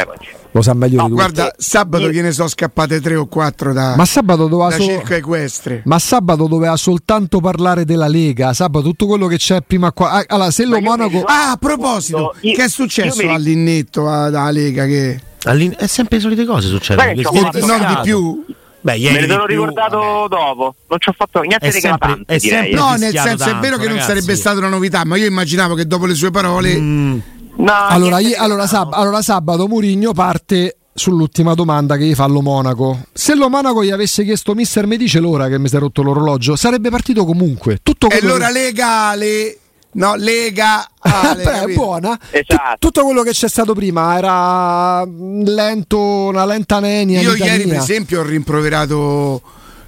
Lo 0.50 0.62
sa 0.62 0.74
meglio 0.74 0.96
No, 0.96 1.02
di 1.04 1.08
tutti. 1.10 1.22
Guarda, 1.22 1.54
sabato 1.56 2.10
gliene 2.10 2.32
sono 2.32 2.48
scappate 2.48 3.00
tre 3.00 3.14
o 3.14 3.26
quattro 3.26 3.72
da, 3.72 3.94
Ma 3.94 4.04
sabato 4.04 4.48
doveva, 4.48 4.70
da 4.70 4.76
so- 4.76 4.82
circo 4.82 5.14
equestre. 5.14 5.82
ma 5.84 6.00
sabato 6.00 6.48
doveva 6.48 6.74
soltanto 6.76 7.38
parlare 7.38 7.84
della 7.84 8.08
Lega. 8.08 8.52
Sabato 8.52 8.86
tutto 8.86 9.06
quello 9.06 9.28
che 9.28 9.36
c'è 9.36 9.60
prima 9.62 9.92
qua. 9.92 10.10
ah, 10.10 10.24
Allora, 10.26 10.50
se 10.50 10.64
lo 10.66 10.80
Monaco. 10.80 11.22
Ah, 11.24 11.52
a 11.52 11.56
proposito, 11.56 12.34
Io- 12.40 12.56
che 12.56 12.64
è 12.64 12.68
successo 12.68 13.20
io 13.22 13.28
mi- 13.28 13.34
all'innetto 13.34 14.08
a- 14.08 14.28
dalla 14.28 14.50
Lega? 14.50 14.86
Che... 14.86 15.20
All'in- 15.51 15.74
è 15.76 15.86
sempre 15.86 16.16
le 16.16 16.22
solite 16.22 16.44
cose 16.44 16.68
succedono. 16.68 17.07
Sai 17.07 17.14
che 17.16 17.59
è 17.59 17.61
non 17.66 17.86
di 17.86 18.01
più. 18.03 18.44
Beh, 18.80 18.97
ieri 18.99 19.14
Me 19.14 19.20
ne 19.22 19.26
sono 19.32 19.44
più, 19.47 19.55
ricordato 19.57 19.99
vabbè. 19.99 20.28
dopo, 20.28 20.74
non 20.88 20.99
ci 21.01 21.09
ho 21.09 21.12
fatto 21.16 21.40
niente 21.40 21.66
È 21.66 21.70
di 21.72 21.80
sempre- 21.80 22.22
è 22.26 22.38
sempre- 22.38 22.70
No, 22.74 22.90
nel 22.94 23.12
senso 23.12 23.44
è 23.44 23.47
tanto, 23.47 23.61
vero 23.61 23.76
che 23.78 23.82
non 23.88 23.94
ragazzi. 23.97 24.07
sarebbe 24.09 24.36
stata 24.36 24.59
una 24.59 24.68
novità, 24.68 25.05
ma 25.05 25.16
io 25.16 25.26
immaginavo 25.26 25.74
che 25.74 25.86
dopo 25.88 26.07
le 26.07 26.14
sue 26.14 26.30
parole 26.30 26.76
Mm, 26.78 27.18
No, 27.59 27.72
Allora, 27.88 28.18
io- 28.20 28.36
allora, 28.38 28.66
sab- 28.66 28.92
allora 28.92 29.22
sabato 29.22 29.66
Murigno 29.66 30.12
parte 30.12 30.76
sull'ultima 30.94 31.55
domanda 31.55 31.97
che 31.97 32.05
gli 32.05 32.14
fa 32.14 32.26
lo 32.26 32.42
Monaco. 32.42 33.01
Se 33.12 33.34
lo 33.34 33.49
Monaco 33.49 33.82
gli 33.82 33.90
avesse 33.90 34.24
chiesto 34.24 34.55
mister 34.55 34.86
mi 34.86 34.97
dice 34.99 35.20
l'ora 35.20 35.49
che 35.49 35.59
mi 35.59 35.66
si 35.68 35.74
è 35.76 35.78
rotto 35.78 36.03
l'orologio, 36.03 36.55
sarebbe 36.55 36.90
partito 36.90 37.24
comunque. 37.24 37.78
Tutto 37.82 38.09
è 38.09 38.18
quello 38.18 38.34
l'ora 38.34 38.49
che- 38.49 38.53
legale. 38.53 39.59
No, 39.97 40.14
lega. 40.14 40.86
Ah, 40.99 41.30
Ale, 41.30 41.42
beh, 41.44 41.72
buona. 41.74 42.18
Esatto. 42.30 42.76
Tu- 42.78 42.86
tutto 42.88 43.05
quello 43.05 43.22
che 43.22 43.30
c'è 43.32 43.49
stato 43.49 43.72
prima 43.74 44.16
era 44.18 45.05
lento, 45.05 45.99
una 45.99 46.44
lenta 46.44 46.80
nenia. 46.80 47.20
Io 47.20 47.34
ieri, 47.34 47.66
per 47.66 47.78
esempio, 47.78 48.20
ho 48.20 48.24
rimproverato 48.24 49.40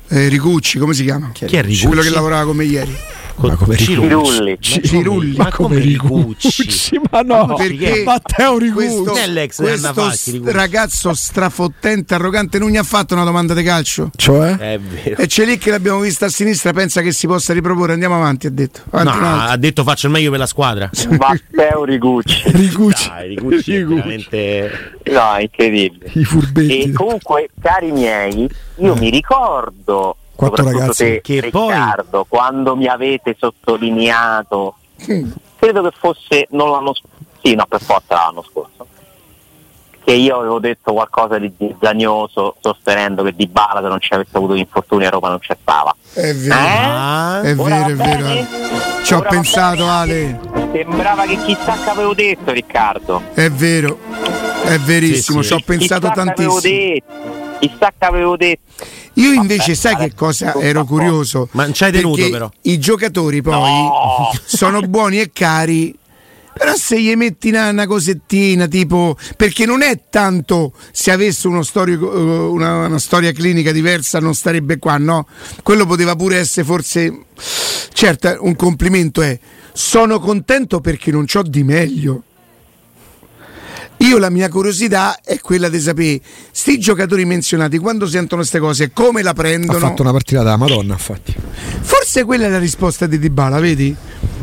eh, 0.08 0.28
Ricucci, 0.28 0.78
come 0.78 0.94
si 0.94 1.04
chiama? 1.04 1.30
Chi 1.32 1.44
è 1.44 1.62
Ricucci? 1.62 1.86
Quello 1.86 2.02
che 2.02 2.10
lavorava 2.10 2.44
come 2.44 2.64
ieri. 2.64 2.96
Con- 3.38 3.50
Ma 3.50 3.56
come 3.56 3.76
Cirulli. 3.76 4.56
Ci- 4.60 4.82
Cirulli. 4.82 5.36
Ma 5.36 5.50
come 5.50 5.78
Ricucci? 5.78 7.00
Ma 7.10 7.20
no, 7.22 7.54
Perché 7.54 8.02
Matteo 8.04 8.58
Ricucci. 8.58 8.72
questo, 8.86 9.02
Non 9.04 9.16
è 9.16 9.26
l'ex 9.26 9.60
di 9.60 9.66
Anna 9.68 9.92
questo 9.92 9.92
Falchi, 10.02 10.30
Ricucci. 10.32 10.52
ragazzo 10.52 11.14
strafottente, 11.14 12.14
arrogante, 12.14 12.58
non 12.58 12.70
gli 12.70 12.76
ha 12.76 12.82
fatto 12.82 13.14
una 13.14 13.24
domanda 13.24 13.54
di 13.54 13.62
calcio. 13.62 14.10
Cioè? 14.16 14.56
È 14.56 14.78
vero. 14.78 15.16
E 15.22 15.26
c'è 15.26 15.44
lì 15.44 15.58
che 15.58 15.70
l'abbiamo 15.70 16.00
vista 16.00 16.26
a 16.26 16.28
sinistra, 16.28 16.72
pensa 16.72 17.00
che 17.00 17.12
si 17.12 17.26
possa 17.26 17.52
riproporre. 17.52 17.92
Andiamo 17.92 18.16
avanti, 18.16 18.46
ha 18.46 18.50
detto. 18.50 18.80
Avanti 18.90 19.18
No, 19.18 19.26
altro. 19.26 19.50
ha 19.52 19.56
detto 19.56 19.82
faccio 19.84 20.06
il 20.06 20.12
meglio 20.12 20.30
per 20.30 20.38
la 20.40 20.46
squadra. 20.46 20.90
Matteo 21.18 21.84
Rigucci. 21.84 22.42
Ricucci. 22.50 23.08
Dai, 23.08 23.28
Ricucci 23.28 23.74
è 23.74 23.84
veramente... 23.84 24.96
No, 25.08 25.36
incredibile. 25.40 26.10
I 26.12 26.24
furbetti. 26.24 26.80
E 26.82 26.92
comunque, 26.92 27.48
cari 27.60 27.92
miei, 27.92 28.48
io 28.76 28.94
mi 28.96 29.10
ricordo, 29.10 30.16
Quattro 30.38 30.64
ragazzi 30.64 31.04
te, 31.04 31.20
che 31.20 31.48
poi- 31.50 31.72
Riccardo, 31.72 32.24
quando 32.28 32.76
mi 32.76 32.86
avete 32.86 33.34
sottolineato, 33.36 34.76
credo 35.58 35.82
che 35.82 35.90
fosse 35.98 36.46
non 36.50 36.70
l'anno 36.70 36.94
scorso, 36.94 37.16
sì, 37.42 37.54
no, 37.56 37.66
per 37.66 37.82
forza 37.82 38.14
l'anno 38.14 38.44
scorso, 38.48 38.86
che 40.04 40.12
io 40.12 40.38
avevo 40.38 40.60
detto 40.60 40.92
qualcosa 40.92 41.38
di 41.38 41.52
zizzagnoso 41.58 42.54
sostenendo 42.60 43.24
che 43.24 43.34
Di 43.34 43.48
Bala 43.48 43.80
se 43.82 43.88
non 43.88 44.00
ci 44.00 44.14
avesse 44.14 44.36
avuto 44.36 44.54
gli 44.54 44.60
infortuni 44.60 45.06
a 45.06 45.10
Roma 45.10 45.28
non 45.28 45.40
c'è 45.40 45.56
stava. 45.60 45.92
È 46.12 46.32
vero. 46.32 46.54
Eh? 46.54 46.58
Ah, 46.60 47.40
È 47.40 47.54
Ora 47.58 47.76
vero, 47.82 47.88
è 47.88 47.94
vero. 47.96 48.46
Ci 49.02 49.14
ho 49.14 49.18
Ora 49.18 49.28
pensato? 49.30 49.88
Ale. 49.88 50.38
Sembrava 50.72 51.24
che 51.26 51.36
chissà 51.42 51.76
che 51.82 51.90
avevo 51.90 52.14
detto, 52.14 52.52
Riccardo. 52.52 53.22
È 53.34 53.50
vero. 53.50 53.98
È 54.62 54.78
verissimo, 54.78 55.42
Sì, 55.42 55.48
ci 55.48 55.54
sì. 55.56 55.60
ho 55.60 55.64
pensato 55.66 56.08
chissà 56.08 56.22
che 56.22 56.30
avevo 56.30 56.60
tantissimo. 56.60 56.60
detto. 56.60 57.36
Chissà 57.58 57.92
che 57.98 58.04
avevo 58.04 58.36
detto. 58.36 58.84
Io 59.18 59.32
invece 59.32 59.74
Vabbè, 59.74 59.74
sai 59.74 59.96
che 59.96 60.14
cosa 60.14 60.54
ero 60.54 60.84
curioso? 60.84 61.48
Ma 61.52 61.64
non 61.64 61.74
ci 61.74 61.84
hai 61.84 61.92
tenuto, 61.92 62.16
Perché 62.16 62.30
però. 62.30 62.50
I 62.62 62.78
giocatori 62.78 63.42
poi 63.42 63.52
No. 63.52 64.30
sono 64.44 64.80
buoni 64.80 65.20
e 65.20 65.30
cari. 65.32 65.96
Però 66.58 66.74
se 66.74 67.00
gli 67.00 67.14
metti 67.14 67.50
una, 67.50 67.68
una 67.70 67.86
cosettina 67.86 68.66
tipo 68.66 69.16
perché 69.36 69.64
non 69.64 69.82
è 69.82 70.00
tanto 70.10 70.72
se 70.90 71.12
avesse 71.12 71.46
uno 71.46 71.62
storico, 71.62 72.12
eh, 72.12 72.18
una, 72.48 72.86
una 72.86 72.98
storia 72.98 73.30
clinica 73.30 73.70
diversa 73.70 74.18
non 74.18 74.34
starebbe 74.34 74.78
qua, 74.78 74.96
no? 74.98 75.28
Quello 75.62 75.86
poteva 75.86 76.16
pure 76.16 76.38
essere 76.38 76.66
forse 76.66 77.26
certo 77.92 78.38
un 78.40 78.56
complimento 78.56 79.22
è 79.22 79.38
sono 79.72 80.18
contento 80.18 80.80
perché 80.80 81.12
non 81.12 81.26
c'ho 81.26 81.42
di 81.42 81.62
meglio. 81.62 82.24
Io 83.98 84.18
la 84.18 84.30
mia 84.30 84.48
curiosità 84.48 85.18
è 85.24 85.40
quella 85.40 85.68
di 85.68 85.80
sapere, 85.80 86.20
sti 86.52 86.78
giocatori 86.78 87.24
menzionati 87.24 87.78
quando 87.78 88.06
sentono 88.06 88.40
queste 88.40 88.58
cose 88.60 88.90
come 88.92 89.22
la 89.22 89.30
Ha 89.30 89.34
prendono? 89.34 89.78
fatto 89.78 90.02
una 90.02 90.12
partita 90.12 90.42
da 90.42 90.56
Madonna, 90.56 90.92
infatti. 90.94 91.34
Forse 91.80 92.24
quella 92.24 92.46
è 92.46 92.48
la 92.48 92.58
risposta 92.60 93.06
di 93.06 93.18
Dybala, 93.18 93.58
vedi? 93.58 93.94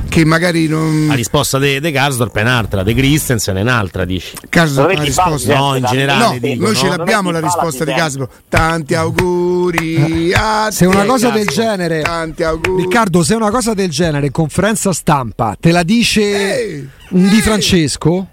Che 0.08 0.24
magari 0.26 0.68
non... 0.68 1.08
La 1.08 1.14
risposta 1.16 1.58
di 1.58 1.80
De 1.80 1.92
Garsdorp 1.92 2.36
è 2.38 2.42
un'altra, 2.42 2.84
De 2.84 2.94
Christensen 2.94 3.56
è 3.58 3.62
un'altra, 3.62 4.06
dici. 4.06 4.36
Dove 4.74 4.96
la 4.96 5.04
risposta. 5.04 5.56
No, 5.58 5.76
in 5.76 5.82
No, 5.84 5.88
generale 5.90 6.34
No, 6.34 6.38
dico, 6.40 6.64
noi 6.66 6.76
ce 6.76 6.88
no? 6.88 6.96
l'abbiamo 6.98 7.32
la 7.32 7.40
risposta 7.40 7.84
di 7.86 7.94
Casper. 7.94 8.28
Tanti 8.48 8.94
auguri 8.94 10.32
a 10.34 10.68
Se 10.72 10.86
una 10.86 11.06
cosa 11.06 11.30
del 11.32 11.48
genere, 11.48 12.02
Tanti 12.02 12.44
auguri. 12.44 12.84
Riccardo, 12.84 13.24
se 13.24 13.36
una 13.36 13.50
cosa 13.52 13.74
del 13.74 13.90
genere 13.90 14.32
conferenza 14.32 14.94
stampa 14.94 15.56
te 15.60 15.72
la 15.72 15.84
dice 15.84 16.60
Ehi, 16.62 16.90
un 17.10 17.28
Di 17.30 17.36
ehi. 17.36 17.42
Francesco, 17.42 18.28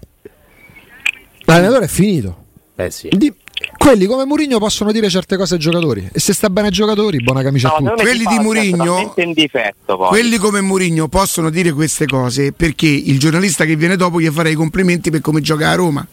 l'allenatore 1.52 1.84
è 1.84 1.88
finito. 1.88 2.36
Eh 2.76 2.90
sì. 2.90 3.08
Di- 3.12 3.32
quelli 3.78 4.06
come 4.06 4.24
Mourinho 4.24 4.58
possono 4.58 4.90
dire 4.90 5.08
certe 5.08 5.36
cose 5.36 5.54
ai 5.54 5.60
giocatori. 5.60 6.08
E 6.12 6.18
se 6.18 6.32
sta 6.32 6.50
bene 6.50 6.68
ai 6.68 6.72
giocatori, 6.72 7.22
buona 7.22 7.42
camicia 7.42 7.68
a 7.68 7.78
No, 7.78 7.90
tutti. 7.90 8.04
secondo 8.06 8.26
me 8.26 8.26
Quelli 8.26 8.36
Di 8.36 8.42
Mourinho-. 8.76 10.08
Quelli 10.08 10.36
come 10.38 10.60
Mourinho 10.60 11.08
possono 11.08 11.50
dire 11.50 11.72
queste 11.72 12.06
cose 12.06 12.52
perché 12.52 12.86
il 12.88 13.18
giornalista 13.18 13.64
che 13.64 13.76
viene 13.76 13.96
dopo 13.96 14.20
gli 14.20 14.28
farà 14.30 14.48
i 14.48 14.54
complimenti 14.54 15.10
per 15.10 15.20
come 15.20 15.40
gioca 15.40 15.70
a 15.70 15.74
Roma. 15.74 16.06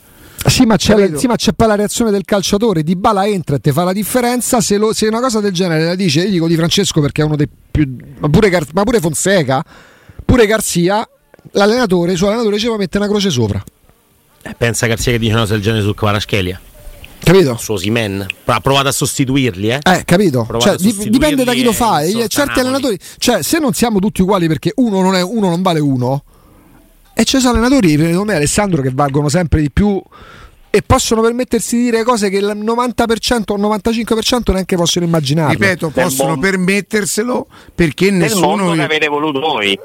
Sì 0.45 0.65
ma, 0.65 0.77
c'è, 0.77 0.95
Capito? 0.95 1.17
sì, 1.19 1.27
ma 1.27 1.35
c'è 1.35 1.51
poi 1.53 1.67
la 1.67 1.75
reazione 1.75 2.11
del 2.11 2.23
calciatore. 2.23 2.83
Di 2.83 2.95
Bala 2.95 3.27
entra 3.27 3.55
e 3.55 3.59
ti 3.59 3.71
fa 3.71 3.83
la 3.83 3.91
differenza. 3.93 4.61
Se, 4.61 4.77
lo- 4.77 4.93
se 4.93 5.07
una 5.07 5.19
cosa 5.19 5.39
del 5.41 5.51
genere 5.51 5.83
la 5.85 5.95
dice, 5.95 6.21
io 6.23 6.29
dico 6.29 6.47
Di 6.47 6.55
Francesco 6.55 7.01
perché 7.01 7.23
è 7.23 7.25
uno 7.25 7.35
dei 7.35 7.47
più. 7.71 7.95
Ma 8.19 8.29
pure, 8.29 8.49
Gar- 8.49 8.67
ma 8.73 8.83
pure 8.83 8.99
Fonseca, 8.99 9.63
pure 10.23 10.45
Garzia. 10.45 11.07
L'allenatore, 11.51 12.11
il 12.11 12.17
suo 12.17 12.27
allenatore 12.27 12.57
ci 12.59 12.69
mette 12.69 12.97
una 12.97 13.07
croce 13.07 13.29
sopra. 13.29 13.61
Eh, 14.41 14.55
Pensa 14.57 14.87
Garzia 14.87 15.11
che 15.11 15.19
dice 15.19 15.31
una 15.31 15.41
cosa 15.41 15.53
del 15.53 15.61
genere 15.61 15.83
su 15.83 15.93
Kvaratskhelia, 15.93 16.59
Capito? 17.21 17.57
su 17.57 17.75
Simen. 17.75 18.25
Ha 18.45 18.59
provato 18.61 18.87
a 18.87 18.91
sostituirli, 18.91 19.69
eh. 19.69 19.79
Eh, 19.83 20.03
capito? 20.05 20.47
Cioè, 20.49 20.71
sostituirli 20.71 21.09
dipende 21.09 21.43
da 21.43 21.53
chi 21.53 21.63
lo 21.63 21.73
fa. 21.73 22.01
e. 22.01 22.27
Certi 22.27 22.59
allenatori, 22.59 22.97
cioè, 23.17 23.43
se 23.43 23.59
non 23.59 23.73
siamo 23.73 23.99
tutti 23.99 24.21
uguali 24.21 24.47
perché 24.47 24.71
uno 24.77 25.01
non, 25.01 25.15
è, 25.15 25.21
uno 25.21 25.49
non 25.49 25.61
vale 25.61 25.79
uno, 25.79 26.23
E 27.13 27.25
ci 27.25 27.39
sono 27.39 27.57
allenatori, 27.57 27.97
secondo 27.97 28.23
me 28.25 28.35
Alessandro, 28.35 28.81
che 28.81 28.91
valgono 28.93 29.27
sempre 29.27 29.61
di 29.61 29.69
più 29.71 30.01
e 30.71 30.81
possono 30.83 31.21
permettersi 31.21 31.75
di 31.77 31.83
dire 31.85 32.03
cose 32.03 32.29
che 32.29 32.37
il 32.37 32.45
90% 32.45 33.41
o 33.47 33.55
il 33.55 33.61
95% 33.61 34.53
neanche 34.53 34.75
possono 34.77 35.03
immaginare. 35.05 35.51
Ripeto, 35.53 35.89
possono 35.89 36.37
permetterselo 36.39 37.47
perché 37.75 38.09
Nel 38.11 38.31
mondo 38.35 38.55
nessuno. 38.63 38.73
che 38.75 38.81
avete 38.83 39.07
voluto 39.07 39.39
voi. 39.41 39.77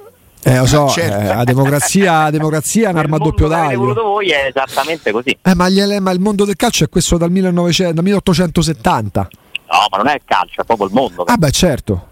Eh, 0.46 0.58
lo 0.58 0.66
so, 0.66 0.88
certo. 0.88 1.18
eh, 1.20 1.24
la 1.34 1.44
democrazia, 1.44 2.22
la 2.24 2.30
democrazia 2.30 2.88
è 2.88 2.92
un'arma 2.92 3.16
a 3.16 3.18
doppio 3.18 3.48
che 3.48 3.54
avete 3.54 3.76
voluto 3.76 3.94
taglio. 4.00 4.08
voi 4.10 4.28
è 4.30 4.46
esattamente 4.54 5.10
così. 5.10 5.38
Eh, 5.40 5.54
ma, 5.54 5.68
gli- 5.70 5.98
ma 6.00 6.10
il 6.10 6.20
mondo 6.20 6.44
del 6.44 6.56
calcio 6.56 6.84
è 6.84 6.88
questo 6.88 7.16
dal, 7.16 7.30
1900 7.30 7.94
dal 7.94 8.04
1870. 8.04 9.28
No, 9.70 9.78
ma 9.90 9.96
non 9.96 10.08
è 10.08 10.14
il 10.14 10.22
calcio, 10.24 10.60
è 10.60 10.64
proprio 10.64 10.86
il 10.88 10.92
mondo. 10.92 11.22
Ah, 11.24 11.36
beh, 11.36 11.50
certo. 11.50 12.08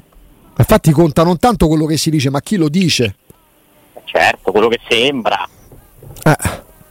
Infatti 0.57 0.91
conta 0.93 1.23
non 1.25 1.39
tanto 1.39 1.67
quello 1.69 1.85
che 1.87 1.97
si 1.99 2.09
dice, 2.11 2.31
ma 2.31 2.41
chi 2.41 2.57
lo 2.57 2.69
dice. 2.69 3.17
Certo, 4.05 4.51
quello 4.51 4.69
che 4.69 4.79
sembra, 4.89 5.47
Eh. 6.23 6.37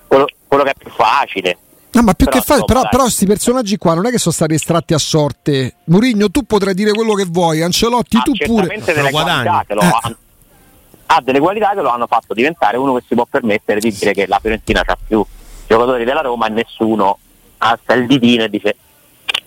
quello, 0.08 0.28
quello 0.48 0.64
che 0.64 0.70
è 0.72 0.76
più 0.78 0.90
facile. 0.92 1.58
No, 1.94 2.04
ma 2.04 2.14
più 2.14 2.26
Però, 2.26 2.38
che 2.38 2.44
insomma, 2.48 2.66
però, 2.66 2.82
dai. 2.82 2.90
però 2.92 3.08
sti 3.10 3.26
personaggi 3.26 3.78
qua 3.78 3.94
non 3.96 4.06
è 4.06 4.12
che 4.12 4.18
sono 4.18 4.34
stati 4.34 4.54
estratti 4.54 4.94
a 4.94 4.98
sorte. 4.98 5.76
Murigno, 5.86 6.30
tu 6.30 6.44
potrai 6.44 6.74
dire 6.74 6.92
quello 6.94 7.14
che 7.14 7.26
vuoi, 7.28 7.62
Ancelotti, 7.62 8.18
ha 8.18 8.22
tu 8.22 8.32
pure. 8.46 8.80
delle 8.86 9.10
guadagni. 9.10 9.48
qualità 9.48 9.64
che 9.68 9.74
lo 9.74 9.82
Eh. 9.82 10.16
Ha 11.14 11.22
delle 11.22 11.40
qualità 11.40 11.72
che 11.74 11.82
lo 11.82 11.90
hanno 11.90 12.08
fatto 12.08 12.34
diventare 12.34 12.78
uno 12.78 12.94
che 12.96 13.04
si 13.06 13.16
può 13.16 13.28
permettere 13.30 13.82
di 13.82 13.92
dire 13.92 14.14
che 14.14 14.28
la 14.28 14.40
Fiorentina 14.40 14.82
ha 14.86 14.98
più 15.06 15.26
giocatori 15.68 16.06
della 16.06 16.22
Roma 16.22 16.48
e 16.48 16.52
nessuno 16.52 17.18
alza 17.58 17.94
il 17.94 18.08
ditino 18.08 18.44
e 18.44 18.50
dice 18.50 18.76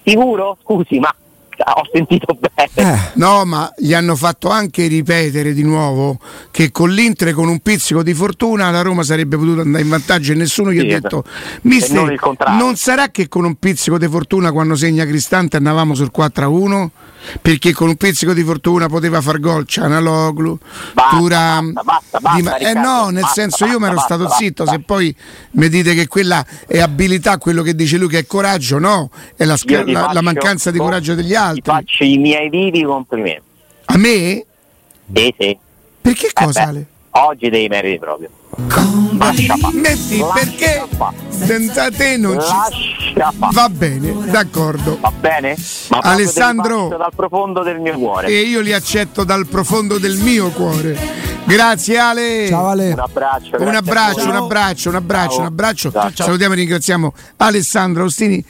sicuro? 0.04 0.58
Scusi, 0.62 0.98
ma 0.98 1.14
ho 1.56 1.88
sentito 1.90 2.36
bene. 2.38 2.70
Eh. 2.74 2.98
No, 3.14 3.44
ma 3.46 3.72
gli 3.78 3.94
hanno 3.94 4.14
fatto 4.14 4.50
anche 4.50 4.86
ripetere 4.88 5.54
di 5.54 5.62
nuovo 5.62 6.18
che 6.50 6.70
con 6.70 6.90
l'Inter 6.90 7.32
con 7.32 7.48
un 7.48 7.60
pizzico 7.60 8.02
di 8.02 8.12
fortuna 8.12 8.70
la 8.70 8.82
Roma 8.82 9.02
sarebbe 9.02 9.36
potuta 9.36 9.62
andare 9.62 9.84
in 9.84 9.88
vantaggio 9.88 10.32
e 10.32 10.34
nessuno 10.34 10.70
gli 10.70 10.80
Sì, 10.80 10.86
ha 10.86 10.96
esatto. 10.96 11.24
detto 11.24 11.30
Mister, 11.62 11.96
non 11.96 12.12
il 12.12 12.20
contrario." 12.20 12.58
non 12.62 12.76
sarà 12.76 13.08
che 13.08 13.28
con 13.28 13.44
un 13.44 13.54
pizzico 13.54 13.96
di 13.96 14.08
fortuna 14.08 14.52
quando 14.52 14.74
segna 14.74 15.06
Cristante 15.06 15.56
andavamo 15.56 15.94
sul 15.94 16.10
4-1? 16.14 16.88
Perché 17.40 17.72
con 17.72 17.88
un 17.88 17.96
pizzico 17.96 18.32
di 18.32 18.42
fortuna 18.42 18.86
poteva 18.88 19.20
far 19.20 19.40
gol 19.40 19.66
Cianaloglu, 19.66 20.58
Basta, 20.92 21.16
Turam, 21.16 21.72
basta, 21.72 22.18
basta, 22.20 22.56
eh 22.56 22.72
no, 22.74 23.08
nel 23.08 23.24
senso 23.26 23.64
io 23.66 23.78
mi 23.78 23.86
ero 23.86 23.98
stato 23.98 24.28
zitto, 24.30 24.66
se 24.66 24.80
poi 24.80 25.14
mi 25.52 25.68
dite 25.68 25.94
che 25.94 26.06
quella 26.06 26.44
è 26.66 26.80
abilità, 26.80 27.38
quello 27.38 27.62
che 27.62 27.74
dice 27.74 27.96
lui 27.96 28.08
che 28.08 28.18
è 28.20 28.26
coraggio, 28.26 28.78
no, 28.78 29.10
è 29.36 29.44
la, 29.44 29.56
ti 29.56 29.90
la- 29.92 30.10
la 30.12 30.22
mancanza 30.22 30.70
di 30.70 30.78
coraggio 30.78 31.14
degli 31.14 31.34
altri. 31.34 31.62
faccio 31.64 32.04
i 32.04 32.18
miei 32.18 32.48
vivi 32.50 32.82
complimenti. 32.84 33.42
A 33.86 33.96
me? 33.96 34.44
Sì, 35.14 35.34
sì. 35.38 35.58
Perché 36.00 36.26
Eh 36.26 36.32
cosa? 36.32 36.60
beh, 36.64 36.68
Ale? 36.68 36.86
Oggi 37.16 37.48
dei 37.50 37.68
meriti 37.68 37.98
proprio. 37.98 38.28
Metti 39.72 40.22
perché 40.32 40.84
senza 41.28 41.90
te 41.90 42.16
non 42.16 42.40
ci 42.40 43.14
va 43.52 43.68
bene, 43.68 44.30
d'accordo. 44.30 44.98
Va 45.00 45.12
bene? 45.18 45.56
Ma 45.90 45.98
Alessandro- 45.98 46.88
dal 46.88 47.12
profondo 47.14 47.62
del 47.62 47.80
mio 47.80 47.94
cuore. 47.98 48.28
E 48.28 48.42
io 48.42 48.60
li 48.60 48.72
accetto 48.72 49.24
dal 49.24 49.46
profondo 49.46 49.98
del 49.98 50.16
mio 50.18 50.50
cuore. 50.50 50.96
Grazie 51.44 51.98
Ale. 51.98 52.46
Ciao 52.48 52.68
Ale. 52.68 52.92
Un 52.92 52.98
abbraccio. 53.00 53.56
Un 53.58 53.74
abbraccio, 53.74 54.28
un 54.28 54.36
abbraccio, 54.36 54.88
un 54.88 54.94
abbraccio, 54.94 55.38
un 55.40 55.46
abbraccio. 55.46 55.90
Ciao, 55.90 56.12
ciao. 56.12 56.26
Salutiamo 56.26 56.54
e 56.54 56.56
ringraziamo 56.56 57.14
Alessandro 57.36 58.02
Austini. 58.02 58.44